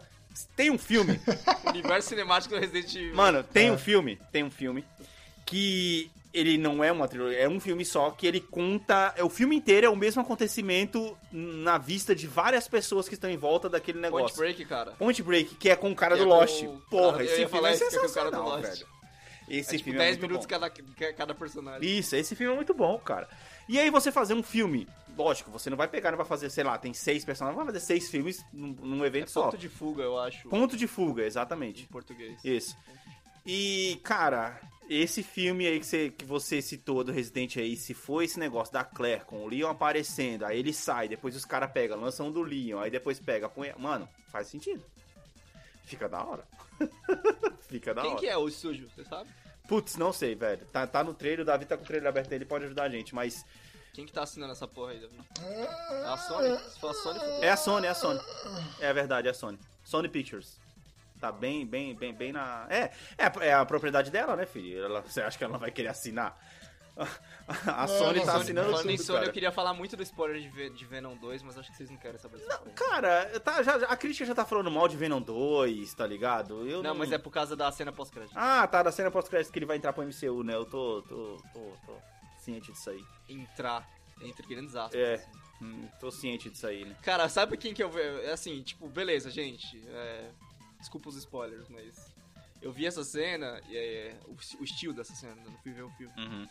Tem 0.55 0.71
um 0.71 0.77
filme, 0.77 1.19
Universo 1.67 2.07
cinemático 2.09 2.53
do 2.55 2.61
Resident 2.61 2.95
Evil. 2.95 3.13
mano, 3.13 3.43
tem 3.43 3.67
É. 3.67 3.71
um 3.73 3.77
filme, 3.77 4.17
tem 4.31 4.41
um 4.45 4.49
filme 4.51 4.85
que 5.45 6.09
ele 6.33 6.57
não 6.57 6.83
é 6.83 6.91
uma 6.91 7.07
trilogia, 7.07 7.37
é 7.39 7.49
um 7.49 7.59
filme 7.59 7.83
só 7.83 8.11
que 8.11 8.25
ele 8.25 8.39
conta, 8.39 9.13
é 9.17 9.23
o 9.23 9.29
filme 9.29 9.55
inteiro 9.55 9.85
é 9.87 9.89
o 9.89 9.95
mesmo 9.95 10.21
acontecimento 10.21 11.17
na 11.31 11.77
vista 11.77 12.15
de 12.15 12.25
várias 12.27 12.67
pessoas 12.67 13.07
que 13.07 13.15
estão 13.15 13.29
em 13.29 13.37
volta 13.37 13.67
daquele 13.69 13.99
Point 13.99 14.13
negócio. 14.15 14.37
Break, 14.37 14.65
cara. 14.65 14.91
Point 14.91 15.21
Break, 15.23 15.55
que 15.55 15.69
é 15.69 15.75
com 15.75 15.91
o 15.91 15.95
cara 15.95 16.15
do 16.15 16.23
é 16.23 16.25
com 16.25 16.29
Lost. 16.33 16.63
o 16.63 16.77
Porra, 16.89 17.11
cara- 17.13 17.23
esse 17.25 17.35
filme 17.35 17.43
é 17.43 17.45
é 17.45 17.49
com 17.49 17.57
o 17.57 17.61
cara 17.61 17.71
do 17.75 17.79
sensacional, 17.89 18.43
Lost. 18.49 18.61
velho. 18.63 18.87
Esse 19.49 19.69
É 19.75 19.77
tipo 19.77 19.83
filme 19.89 19.99
10 19.99 20.07
é 20.07 20.11
muito 20.19 20.21
minutos 20.29 20.45
bom. 20.45 20.49
cada, 20.49 20.69
ca- 20.69 21.13
cada 21.13 21.35
personagem. 21.35 21.97
Isso, 21.99 22.15
esse 22.15 22.33
filme 22.35 22.53
é 22.53 22.55
muito 22.55 22.73
bom, 22.73 22.97
cara. 22.99 23.27
E 23.67 23.77
aí 23.77 23.89
você 23.89 24.09
fazer 24.09 24.33
um 24.33 24.41
filme, 24.43 24.87
lógico, 25.17 25.51
você 25.51 25.69
não 25.69 25.75
vai 25.75 25.89
pegar, 25.89 26.11
não 26.11 26.17
vai 26.17 26.25
fazer, 26.25 26.49
sei 26.49 26.63
lá, 26.63 26.77
tem 26.77 26.93
seis 26.93 27.25
personagens, 27.25 27.57
vai 27.57 27.65
fazer 27.65 27.81
seis 27.81 28.09
filmes 28.09 28.41
num, 28.53 28.69
num 28.81 29.03
É 29.03 29.07
evento 29.07 29.29
só. 29.29 29.43
ponto 29.43 29.57
de 29.57 29.67
fuga, 29.67 30.03
eu 30.03 30.17
acho, 30.17 30.47
Ponto 30.47 30.77
de 30.77 30.87
fuga, 30.87 31.23
em 31.23 31.25
exatamente. 31.25 31.85
português. 31.87 32.39
Isso. 32.45 32.77
E, 33.45 33.99
cara, 34.03 34.61
esse 34.93 35.23
filme 35.23 35.65
aí 35.65 35.79
que 35.79 35.85
você, 35.85 36.09
que 36.09 36.25
você 36.25 36.61
citou 36.61 37.03
do 37.03 37.11
Resident 37.11 37.55
aí, 37.57 37.77
se 37.77 37.93
for 37.93 38.21
esse 38.21 38.37
negócio 38.37 38.73
da 38.73 38.83
Claire 38.83 39.23
com 39.23 39.43
o 39.43 39.47
Leon 39.47 39.69
aparecendo, 39.69 40.45
aí 40.45 40.59
ele 40.59 40.73
sai, 40.73 41.07
depois 41.07 41.35
os 41.35 41.45
caras 41.45 41.71
pegam, 41.71 41.99
lançam 41.99 42.27
um 42.27 42.31
do 42.31 42.41
Leon, 42.41 42.79
aí 42.79 42.91
depois 42.91 43.19
pega, 43.19 43.47
põe. 43.47 43.71
Mano, 43.77 44.07
faz 44.27 44.47
sentido. 44.47 44.83
Fica 45.85 46.09
da 46.09 46.23
hora. 46.23 46.45
Fica 47.69 47.93
da 47.93 48.01
Quem 48.01 48.11
hora. 48.11 48.19
que 48.19 48.27
é 48.27 48.37
o 48.37 48.47
estúdio, 48.47 48.89
você 48.89 49.05
sabe? 49.05 49.29
Putz, 49.67 49.95
não 49.95 50.11
sei, 50.11 50.35
velho. 50.35 50.65
Tá, 50.65 50.85
tá 50.85 51.03
no 51.03 51.13
trailer, 51.13 51.41
o 51.41 51.45
Davi 51.45 51.65
tá 51.65 51.77
com 51.77 51.83
o 51.83 51.87
trailer 51.87 52.09
aberto 52.09 52.31
aí, 52.31 52.37
ele 52.37 52.45
pode 52.45 52.65
ajudar 52.65 52.83
a 52.83 52.89
gente, 52.89 53.15
mas. 53.15 53.45
Quem 53.93 54.05
que 54.05 54.11
tá 54.11 54.23
assinando 54.23 54.51
essa 54.51 54.67
porra 54.67 54.91
aí, 54.91 54.99
Davi? 54.99 55.15
É 55.41 56.05
a 56.05 56.17
Sony? 56.17 56.57
Se 56.69 56.79
for 56.79 56.91
a 56.91 56.93
Sony. 56.93 57.19
É 57.41 57.49
a 57.49 57.57
Sony, 57.57 57.85
é 57.87 57.89
a 57.89 57.95
Sony. 57.95 58.19
É 58.79 58.87
a 58.89 58.93
verdade, 58.93 59.27
é 59.27 59.31
a 59.31 59.33
Sony. 59.33 59.57
Sony 59.83 60.09
Pictures. 60.09 60.59
Tá 61.21 61.31
bem, 61.31 61.65
bem, 61.65 61.95
bem, 61.95 62.13
bem 62.13 62.33
na. 62.33 62.65
É, 62.69 62.91
é, 63.17 63.25
a- 63.25 63.33
é 63.45 63.53
a 63.53 63.63
propriedade 63.65 64.09
dela, 64.11 64.35
né, 64.35 64.45
filho? 64.45 64.83
Ela, 64.83 65.01
você 65.01 65.21
acha 65.21 65.37
que 65.37 65.43
ela 65.43 65.53
não 65.53 65.59
vai 65.59 65.71
querer 65.71 65.87
assinar? 65.89 66.35
A 67.65 67.87
Não, 67.87 67.87
Sony 67.87 68.19
não, 68.19 68.25
tá 68.25 68.31
Sony- 68.33 68.43
assinando 68.43 68.69
em 68.69 68.95
tudo, 68.97 69.03
Sony, 69.05 69.17
cara. 69.19 69.29
eu 69.29 69.33
queria 69.33 69.51
falar 69.51 69.73
muito 69.73 69.95
do 69.95 70.03
spoiler 70.03 70.41
de, 70.41 70.69
de 70.71 70.85
Venom 70.85 71.15
2, 71.15 71.41
mas 71.41 71.57
acho 71.57 71.71
que 71.71 71.77
vocês 71.77 71.89
não 71.89 71.97
querem 71.97 72.19
saber 72.19 72.37
porra. 72.39 72.59
Cara, 72.75 73.39
tá, 73.39 73.63
já, 73.63 73.75
a 73.77 73.95
crítica 73.95 74.25
já 74.25 74.35
tá 74.35 74.43
falando 74.45 74.69
mal 74.69 74.87
de 74.87 74.97
Venom 74.97 75.21
2, 75.21 75.93
tá 75.93 76.05
ligado? 76.05 76.67
Eu 76.67 76.83
Não, 76.83 76.93
mas 76.93 77.11
é 77.11 77.17
por 77.17 77.31
causa 77.31 77.55
da 77.55 77.71
cena 77.71 77.91
pós-crédito. 77.93 78.33
Ah, 78.35 78.67
tá, 78.67 78.83
da 78.83 78.91
cena 78.91 79.09
pós-crédito 79.09 79.51
que 79.53 79.57
ele 79.59 79.65
vai 79.65 79.77
entrar 79.77 79.93
pro 79.93 80.03
MCU, 80.03 80.43
né? 80.43 80.53
Eu 80.53 80.65
tô, 80.65 81.01
tô, 81.03 81.37
tô, 81.53 81.59
tô 81.85 81.93
ciente 82.39 82.71
disso 82.71 82.89
aí. 82.89 83.01
Entrar, 83.29 83.87
entre 84.21 84.45
grandes 84.47 84.75
aspas. 84.75 84.99
É. 84.99 85.13
assim. 85.15 85.29
Hum, 85.61 85.87
tô 85.99 86.11
ciente 86.11 86.49
disso 86.49 86.67
aí, 86.67 86.83
né? 86.85 86.95
Cara, 87.03 87.29
sabe 87.29 87.55
quem 87.55 87.73
que 87.73 87.81
eu 87.83 87.89
vejo? 87.89 88.17
É 88.21 88.31
assim, 88.31 88.61
tipo, 88.63 88.87
beleza, 88.89 89.29
gente. 89.29 89.81
é, 89.87 90.29
Desculpa 90.81 91.07
os 91.07 91.15
spoilers, 91.15 91.69
mas. 91.69 92.13
Eu 92.61 92.71
vi 92.71 92.85
essa 92.85 93.03
cena, 93.03 93.59
e 93.69 93.77
é, 93.77 94.15
o, 94.27 94.33
o 94.59 94.63
estilo 94.63 94.93
dessa 94.93 95.15
cena, 95.15 95.35
eu 95.45 95.51
não 95.51 95.57
fui 95.59 95.71
ver 95.71 95.83
o 95.83 95.89
filme. 95.91 96.13
Uhum. 96.17 96.47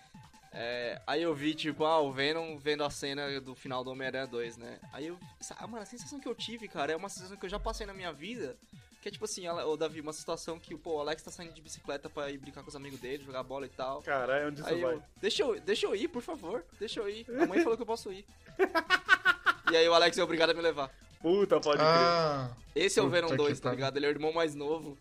É, 0.53 1.01
aí 1.07 1.23
eu 1.23 1.33
vi, 1.33 1.55
tipo, 1.55 1.85
ah, 1.85 2.01
o 2.01 2.11
Venom 2.11 2.57
vendo 2.59 2.83
a 2.83 2.91
cena 2.91 3.41
do 3.41 3.55
final 3.55 3.85
do 3.85 3.91
Homem-Aranha 3.91 4.27
2, 4.27 4.57
né? 4.57 4.81
Aí 4.93 5.07
eu. 5.07 5.19
Ah, 5.57 5.67
mano, 5.67 5.83
a 5.83 5.87
sensação 5.87 6.19
que 6.19 6.27
eu 6.27 6.35
tive, 6.35 6.67
cara, 6.67 6.93
é 6.93 6.97
uma 6.97 7.09
sensação 7.09 7.37
que 7.37 7.47
eu 7.47 7.51
já 7.51 7.61
passei 7.61 7.87
na 7.87 7.95
minha 7.95 8.13
vida. 8.13 8.57
Que 9.01 9.09
é 9.09 9.11
tipo 9.13 9.25
assim, 9.25 9.47
ela- 9.47 9.65
ô 9.65 9.77
Davi, 9.77 10.01
uma 10.01 10.13
situação 10.13 10.59
que 10.59 10.77
pô, 10.77 10.97
o 10.97 11.01
Alex 11.01 11.23
tá 11.23 11.31
saindo 11.31 11.55
de 11.55 11.63
bicicleta 11.63 12.11
pra 12.11 12.31
ir 12.31 12.37
brincar 12.37 12.63
com 12.63 12.69
os 12.69 12.77
amigos 12.77 13.01
dele, 13.01 13.25
jogar 13.25 13.43
bola 13.43 13.65
e 13.65 13.71
tal. 13.71 14.03
Caralho, 14.03 14.49
onde 14.49 14.61
isso 14.61 14.69
Aí 14.69 14.81
vai? 14.81 14.95
eu, 14.95 15.03
deixa 15.17 15.43
eu, 15.43 15.61
deixa 15.61 15.87
eu 15.87 15.97
ir, 15.97 16.09
por 16.09 16.21
favor, 16.21 16.65
deixa 16.79 17.01
eu 17.01 17.09
ir. 17.09 17.25
A 17.41 17.47
mãe 17.47 17.63
falou 17.63 17.77
que 17.77 17.83
eu 17.83 17.87
posso 17.87 18.13
ir. 18.13 18.27
e 19.73 19.77
aí 19.77 19.89
o 19.89 19.95
Alex 19.95 20.19
é 20.19 20.23
obrigado 20.23 20.51
a 20.51 20.55
me 20.55 20.61
levar. 20.61 20.93
Puta, 21.21 21.61
pode 21.61 21.77
crer. 21.79 21.87
Ah, 21.89 22.51
Esse 22.75 22.99
é 22.99 23.03
o 23.03 23.11
Venom 23.11 23.29
que 23.29 23.37
2, 23.37 23.61
tá 23.61 23.71
ligado? 23.71 23.97
Ele 23.97 24.07
é 24.07 24.09
o 24.09 24.13
irmão 24.13 24.33
mais 24.33 24.55
novo, 24.55 24.97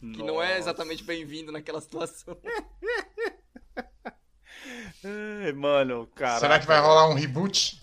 que 0.00 0.22
não 0.22 0.42
é 0.42 0.48
Nossa. 0.48 0.58
exatamente 0.58 1.04
bem-vindo 1.04 1.52
naquela 1.52 1.80
situação. 1.80 2.36
Ai, 5.04 5.52
mano, 5.52 6.06
cara. 6.14 6.40
será 6.40 6.58
que 6.58 6.66
vai 6.66 6.80
rolar 6.80 7.08
um 7.08 7.14
reboot? 7.14 7.80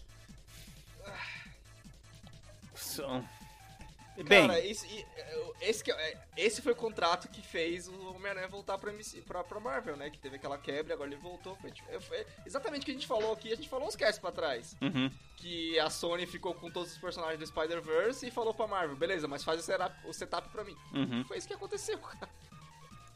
Bem, 4.24 4.47
Cara, 4.47 4.59
esse, 4.65 5.05
é, 5.18 5.51
esse, 5.61 5.91
é- 5.91 6.18
esse 6.36 6.61
foi 6.61 6.72
o 6.74 6.76
contrato 6.76 7.28
que 7.30 7.41
fez 7.41 7.88
o 7.88 8.15
Homem-Aranha 8.15 8.47
voltar 8.47 8.78
pra, 8.78 8.91
MC, 8.91 9.22
pra, 9.22 9.43
pra 9.43 9.59
Marvel, 9.59 9.95
né? 9.95 10.09
Que 10.09 10.18
teve 10.18 10.38
aquela 10.38 10.57
quebra 10.57 10.93
agora 10.93 11.09
ele 11.09 11.20
voltou. 11.22 11.55
Foi, 11.57 11.72
tipo, 11.72 11.88
foi 12.01 12.26
exatamente 12.45 12.82
o 12.82 12.86
que 12.86 12.91
a 12.91 12.93
gente 12.95 13.07
falou 13.07 13.32
aqui, 13.34 13.51
a 13.51 13.55
gente 13.55 13.70
falou 13.70 13.88
uns 13.88 13.95
casts 13.95 14.20
pra 14.20 14.32
trás. 14.32 14.76
uhum. 14.82 15.11
Que 15.38 15.78
a 15.80 15.89
Sony 15.89 16.26
ficou 16.26 16.53
com 16.55 16.72
todos 16.72 16.91
os 16.93 16.97
personagens 16.97 17.39
do 17.39 17.45
Spider-Verse 17.45 18.26
e 18.28 18.32
falou 18.32 18.53
pra 18.53 18.65
Marvel, 18.65 18.95
beleza, 18.95 19.28
mas 19.28 19.43
faz 19.43 19.59
o 19.59 19.63
setup, 19.63 19.95
o 20.07 20.11
setup 20.13 20.49
pra 20.49 20.63
mim. 20.63 20.76
Uhum. 20.93 21.24
Foi 21.26 21.38
isso 21.38 21.47
que 21.47 21.53
aconteceu, 21.53 21.97
cara. 22.01 22.30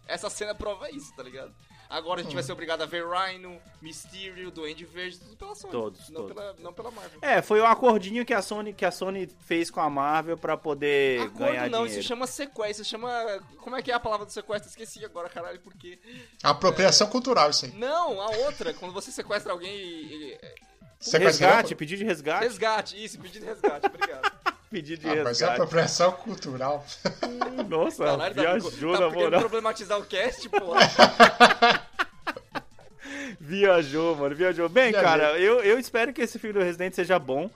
Essa 0.08 0.30
cena 0.30 0.54
prova 0.54 0.90
isso, 0.92 1.16
tá 1.16 1.24
ligado? 1.24 1.54
Agora 1.92 2.22
a 2.22 2.24
gente 2.24 2.34
vai 2.34 2.42
ser 2.42 2.54
obrigado 2.54 2.82
a 2.82 2.86
ver 2.86 3.04
Rhino, 3.06 3.62
Mysterio, 3.82 4.50
Duende 4.50 4.86
Verde, 4.86 5.20
tudo 5.20 5.36
pela 5.36 5.54
Sony. 5.54 5.72
Todos, 5.74 6.10
não, 6.10 6.22
todos. 6.22 6.34
Pela, 6.34 6.56
não 6.60 6.72
pela 6.74 6.90
Marvel. 6.90 7.20
É, 7.22 7.42
foi 7.42 7.60
o 7.60 7.66
acordinho 7.66 8.26
que 8.26 8.34
a 8.34 8.42
Sony, 8.42 8.74
que 8.74 8.86
a 8.86 8.92
Sony 8.92 9.28
fez 9.46 9.70
com 9.70 9.82
a 9.82 9.90
Marvel 9.90 10.38
pra 10.38 10.56
poder 10.56 11.20
Acordo 11.20 11.38
ganhar 11.40 11.70
não, 11.70 11.80
dinheiro. 11.84 12.00
isso 12.00 12.08
chama 12.08 12.26
sequestro, 12.26 12.86
chama... 12.86 13.12
Como 13.58 13.76
é 13.76 13.82
que 13.82 13.92
é 13.92 13.94
a 13.94 14.00
palavra 14.00 14.26
do 14.26 14.32
sequestro? 14.32 14.70
Esqueci 14.70 15.04
agora, 15.04 15.28
caralho, 15.28 15.60
por 15.60 15.74
quê? 15.74 16.00
Apropriação 16.42 17.08
cultural, 17.08 17.50
isso 17.50 17.66
aí. 17.66 17.74
Não, 17.74 18.22
a 18.22 18.30
outra, 18.46 18.74
quando 18.74 18.94
você 18.94 19.12
sequestra 19.12 19.52
alguém 19.52 19.76
e... 19.76 20.40
Sequestrar- 21.00 21.56
Resgate, 21.56 21.76
pedido 21.76 21.98
de 22.00 22.06
resgate. 22.06 22.44
Resgate, 22.44 23.04
isso, 23.04 23.20
pedido 23.20 23.42
de 23.42 23.48
resgate, 23.48 23.86
obrigado. 23.88 24.32
Pedido 24.72 25.02
de 25.02 25.08
Ah, 25.10 25.16
mas 25.16 25.18
é 25.26 25.28
resgate. 25.30 25.52
apropriação 25.54 26.12
cultural. 26.14 26.86
Nossa, 27.68 28.06
Caralho, 28.06 28.34
tá, 28.36 28.42
viajou 28.42 28.94
tá 28.94 29.00
na 29.02 29.08
querendo 29.10 29.14
moral. 29.24 29.40
problematizar 29.42 30.00
o 30.00 30.06
cast, 30.06 30.48
porra. 30.50 30.80
Viajou, 33.40 34.16
mano, 34.16 34.36
viajou. 34.36 34.70
Bem, 34.70 34.92
Viajou. 34.92 35.10
cara, 35.10 35.38
eu, 35.40 35.62
eu 35.62 35.80
espero 35.80 36.14
que 36.14 36.22
esse 36.22 36.38
filme 36.40 36.54
do 36.58 36.64
Resident 36.64 36.94
seja 36.94 37.18
bom. 37.20 37.50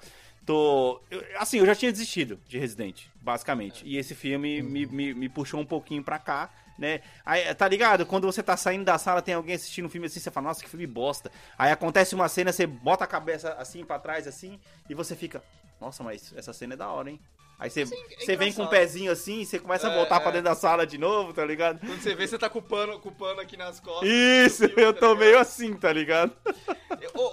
Tô. 0.45 1.01
eu- 1.09 1.23
assim, 1.37 1.59
eu 1.59 1.65
já 1.65 1.73
tinha 1.75 1.91
desistido 1.91 2.39
de 2.47 2.57
Resident, 2.59 3.03
basicamente. 3.21 3.83
E 3.85 3.97
esse 3.97 4.13
filme 4.13 4.61
me, 4.61 4.85
me, 4.85 5.13
me 5.13 5.29
puxou 5.29 5.59
um 5.59 5.65
pouquinho 5.65 6.03
pra 6.03 6.19
cá, 6.19 6.49
né? 6.77 7.01
Aí, 7.25 7.53
tá 7.55 7.67
ligado? 7.67 8.05
Quando 8.05 8.25
você 8.31 8.43
tá 8.43 8.55
saindo 8.57 8.83
da 8.85 8.97
sala, 8.97 9.21
tem 9.21 9.33
alguém 9.33 9.55
assistindo 9.55 9.85
um 9.85 9.89
filme 9.89 10.07
assim, 10.07 10.19
você 10.19 10.29
fala, 10.29 10.49
nossa, 10.49 10.63
que 10.63 10.69
filme 10.69 10.85
bosta. 10.85 11.31
Aí 11.57 11.71
acontece 11.71 12.13
uma 12.13 12.27
cena, 12.29 12.51
você 12.51 12.67
bota 12.67 13.03
a 13.03 13.07
cabeça 13.07 13.53
assim 13.53 13.83
pra 13.83 13.97
trás, 13.97 14.27
assim, 14.27 14.59
e 14.89 14.93
você 14.93 15.15
fica, 15.15 15.41
nossa, 15.79 16.03
mas 16.03 16.33
essa 16.35 16.53
cena 16.53 16.73
é 16.73 16.77
da 16.77 16.89
hora, 16.89 17.09
hein? 17.09 17.19
Aí 17.57 17.69
você, 17.69 17.83
Assim, 17.83 17.95
é 17.95 18.25
você 18.25 18.35
vem 18.35 18.51
com 18.51 18.63
o 18.63 18.65
engraçado. 18.65 18.69
pezinho 18.69 19.11
assim, 19.11 19.39
e 19.39 19.45
você 19.45 19.57
começa 19.59 19.87
a 19.87 19.91
É, 19.91 19.95
voltar 19.95 20.19
pra 20.19 20.29
é. 20.29 20.33
dentro 20.33 20.45
da 20.45 20.55
sala 20.55 20.85
de 20.85 20.97
novo, 20.97 21.33
tá 21.33 21.45
ligado? 21.45 21.79
Quando 21.79 22.01
você 22.01 22.13
vê, 22.13 22.27
você 22.27 22.37
tá 22.37 22.49
culpando, 22.49 22.99
culpando 22.99 23.39
aqui 23.39 23.55
nas 23.55 23.79
costas. 23.79 24.09
Isso, 24.09 24.67
filme, 24.67 24.83
eu 24.83 24.93
tá 24.93 24.99
tô 24.99 25.05
ligado? 25.13 25.19
meio 25.19 25.39
assim, 25.39 25.73
tá 25.73 25.93
ligado? 25.93 26.35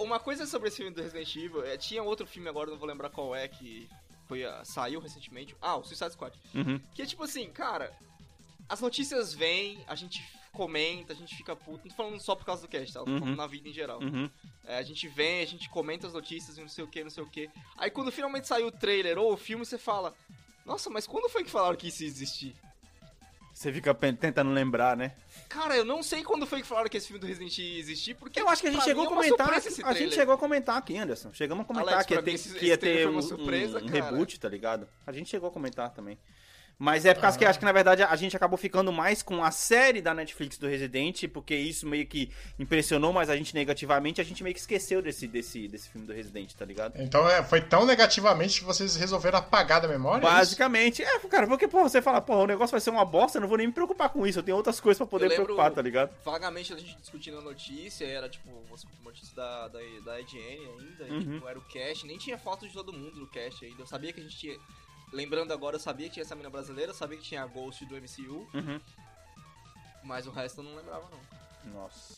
Uma 0.01 0.21
coisa 0.21 0.47
sobre 0.47 0.69
esse 0.69 0.77
filme 0.77 0.93
do 0.93 1.03
Resident 1.03 1.35
Evil, 1.35 1.65
é, 1.65 1.77
tinha 1.77 2.03
outro 2.05 2.25
filme 2.27 2.49
agora, 2.49 2.71
não 2.71 2.79
vou 2.79 2.87
lembrar 2.89 3.11
qual 3.11 3.35
é, 3.35 3.49
que 3.49 3.89
foi, 4.29 4.45
ah, 4.45 4.63
saiu 4.65 5.01
recentemente. 5.01 5.57
Ah, 5.61 5.77
o 5.77 5.83
Suicide 5.85 6.13
Squad. 6.13 6.39
Uhum. 6.55 6.81
Que 6.95 7.03
é 7.03 7.07
tipo 7.07 7.25
assim, 7.25 7.49
cara, 7.51 7.93
as 8.69 8.81
notícias 8.81 9.35
vêm, 9.35 9.83
a 9.89 9.97
gente 9.97 10.23
comenta, 10.53 11.13
a 11.13 11.17
gente 11.17 11.35
fica 11.35 11.57
puto. 11.57 11.81
Não 11.85 11.91
tô 11.91 11.97
falando 11.97 12.21
só 12.21 12.35
por 12.37 12.45
causa 12.45 12.63
do 12.63 12.69
cast, 12.69 12.93
tá? 12.93 13.01
Tô 13.01 13.07
falando 13.07 13.27
Uhum. 13.29 13.35
na 13.37 13.47
vida 13.47 13.69
em 13.69 13.73
geral. 13.73 14.01
Uhum. 14.01 14.31
É, 14.67 14.77
a 14.79 14.83
gente 14.83 15.09
vem, 15.09 15.43
a 15.43 15.47
gente 15.47 15.69
comenta 15.71 16.07
as 16.07 16.13
notícias 16.13 16.57
e 16.57 16.61
não 16.61 16.69
sei 16.69 16.85
o 16.85 16.89
que, 16.89 17.03
não 17.03 17.11
sei 17.11 17.23
o 17.23 17.27
que. 17.27 17.51
Aí 17.77 17.91
quando 17.91 18.13
finalmente 18.13 18.47
saiu 18.47 18.67
o 18.69 18.73
trailer 18.73 19.19
ou 19.19 19.33
o 19.33 19.37
filme, 19.37 19.65
você 19.65 19.79
fala: 19.79 20.15
Nossa, 20.65 20.89
mas 20.91 21.07
quando 21.07 21.29
foi 21.29 21.43
que 21.43 21.51
falaram 21.51 21.77
que 21.77 21.89
isso 21.89 22.03
ia 22.03 22.09
existir? 22.09 22.55
Você 23.55 23.71
fica 23.71 23.93
tentando 23.95 24.51
lembrar, 24.51 24.97
né? 24.97 25.15
Cara, 25.47 25.77
eu 25.77 25.85
não 25.85 26.03
sei 26.03 26.23
quando 26.25 26.47
foi 26.47 26.63
que 26.63 26.67
falaram 26.67 26.89
que 26.89 26.97
esse 26.97 27.07
filme 27.09 27.21
do 27.21 27.27
Resident 27.27 27.53
Evil 27.59 27.73
ia 27.75 27.79
existir, 27.81 28.15
porque. 28.15 28.41
Eu 28.41 28.49
acho 28.49 28.63
que 28.63 28.69
a 28.69 28.71
gente 28.73 28.83
chegou 28.83 29.03
a 29.03 29.07
é 29.07 29.09
comentar. 29.11 29.51
A 29.85 29.93
gente 29.93 30.15
chegou 30.15 30.35
a 30.35 30.39
comentar 30.39 30.77
aqui, 30.79 30.97
Anderson. 30.97 31.33
Chegamos 31.35 31.65
a 31.65 31.67
comentar 31.67 31.95
Alex, 31.95 32.07
que 32.07 32.15
ia 32.15 32.23
ter, 32.23 32.31
mim 32.31 32.35
esse- 32.35 32.59
que 32.59 32.67
ia 32.67 32.79
ter 32.79 33.09
um, 33.09 33.13
uma 33.13 33.23
surpresa, 33.23 33.79
um 33.79 33.87
cara. 33.87 34.05
reboot, 34.11 34.41
tá 34.41 34.49
ligado? 34.49 34.89
A 35.07 35.13
gente 35.13 35.29
chegou 35.29 35.51
a 35.51 35.53
comentar 35.53 35.91
também. 35.91 36.19
Mas 36.79 37.05
é 37.05 37.15
por 37.15 37.21
causa 37.21 37.39
que 37.39 37.45
acho 37.45 37.59
que, 37.59 37.65
na 37.65 37.71
verdade, 37.71 38.03
a 38.03 38.17
gente 38.17 38.37
acabou 38.37 38.59
ficando 38.59 38.91
mais 38.91 39.23
com 39.23 39.45
a 39.45 39.51
série 39.53 40.03
da 40.03 40.13
Netflix 40.13 40.59
do 40.59 40.67
Resident, 40.67 41.29
porque 41.29 41.55
isso 41.55 41.87
meio 41.87 42.05
que 42.07 42.31
impressionou 42.59 43.13
mais 43.13 43.31
a 43.31 43.37
gente 43.37 43.55
negativamente, 43.55 44.21
a 44.21 44.25
gente 44.25 44.43
meio 44.43 44.53
que 44.55 44.61
esqueceu 44.61 45.01
desse, 45.01 45.29
desse, 45.29 45.69
desse 45.69 45.89
filme 45.89 46.07
do 46.07 46.13
Resident, 46.13 46.53
tá 46.55 46.65
ligado? 46.65 46.95
Então 47.01 47.29
é, 47.29 47.43
foi 47.43 47.61
tão 47.61 47.87
negativamente 47.87 48.61
que 48.61 48.65
vocês 48.67 48.97
resolveram 48.97 49.39
apagar 49.39 49.81
da 49.81 49.87
memória? 49.87 50.25
é 50.25 50.29
isso? 50.29 50.35
Basicamente, 50.39 51.03
é, 51.03 51.19
cara, 51.21 51.47
porque, 51.47 51.69
pô, 51.69 51.83
você 51.83 52.03
fala, 52.03 52.21
pô, 52.21 52.37
o 52.37 52.47
negócio 52.47 52.73
vai 52.73 52.81
ser 52.81 52.91
uma 52.91 53.05
bosta, 53.05 53.39
eu 53.39 53.43
não 53.43 53.49
vou 53.49 53.59
nem 53.59 53.69
me 53.69 53.73
preocupar 53.73 54.09
com 54.09 54.27
isso, 54.27 54.41
eu 54.41 54.43
tenho 54.43 54.57
outras 54.57 54.81
coisas 54.81 54.99
pra 54.99 55.07
poder 55.07 55.29
me 55.29 55.35
preocupar, 55.37 55.71
tá 55.71 55.81
ligado? 55.83 56.11
Vagamente 56.25 56.73
a 56.73 56.77
gente 56.79 56.97
discutindo 57.01 57.39
a 57.39 57.43
notícia, 57.43 58.05
era 58.05 58.29
tipo, 58.29 58.49
uma 58.51 58.77
notícia 59.05 59.35
da, 59.37 59.69
da, 59.69 59.79
da 60.05 60.21
IGN 60.21 60.67
ainda, 60.67 61.07
e, 61.09 61.11
Uhum. 61.13 61.35
tipo, 61.35 61.49
era 61.49 61.59
o 61.59 61.63
cast, 61.63 62.07
nem 62.07 62.19
tinha 62.19 62.37
foto 62.39 62.67
de 62.67 62.73
todo 62.73 62.93
mundo 62.93 63.21
no 63.21 63.27
cast 63.29 63.65
ainda. 63.65 63.83
Eu 63.83 63.87
sabia 63.87 64.13
que 64.13 64.21
a 64.21 64.23
gente 64.23 64.37
tinha. 64.37 64.57
Lembrando 65.13 65.53
agora, 65.53 65.77
eu 65.77 65.81
sabia 65.81 66.07
que 66.09 66.15
tinha 66.15 66.23
essa 66.23 66.35
mina 66.35 66.49
brasileira, 66.49 66.95
sabia 66.95 67.19
que 67.19 67.25
tinha 67.25 67.43
a 67.43 67.47
Ghost 67.47 67.85
do 67.85 67.95
MCU, 67.97 68.49
Uhum. 68.55 68.81
mas 70.03 70.27
o 70.27 70.31
resto 70.31 70.61
eu 70.61 70.65
não 70.65 70.75
lembrava 70.77 71.07
não. 71.11 71.73
Nossa. 71.73 72.17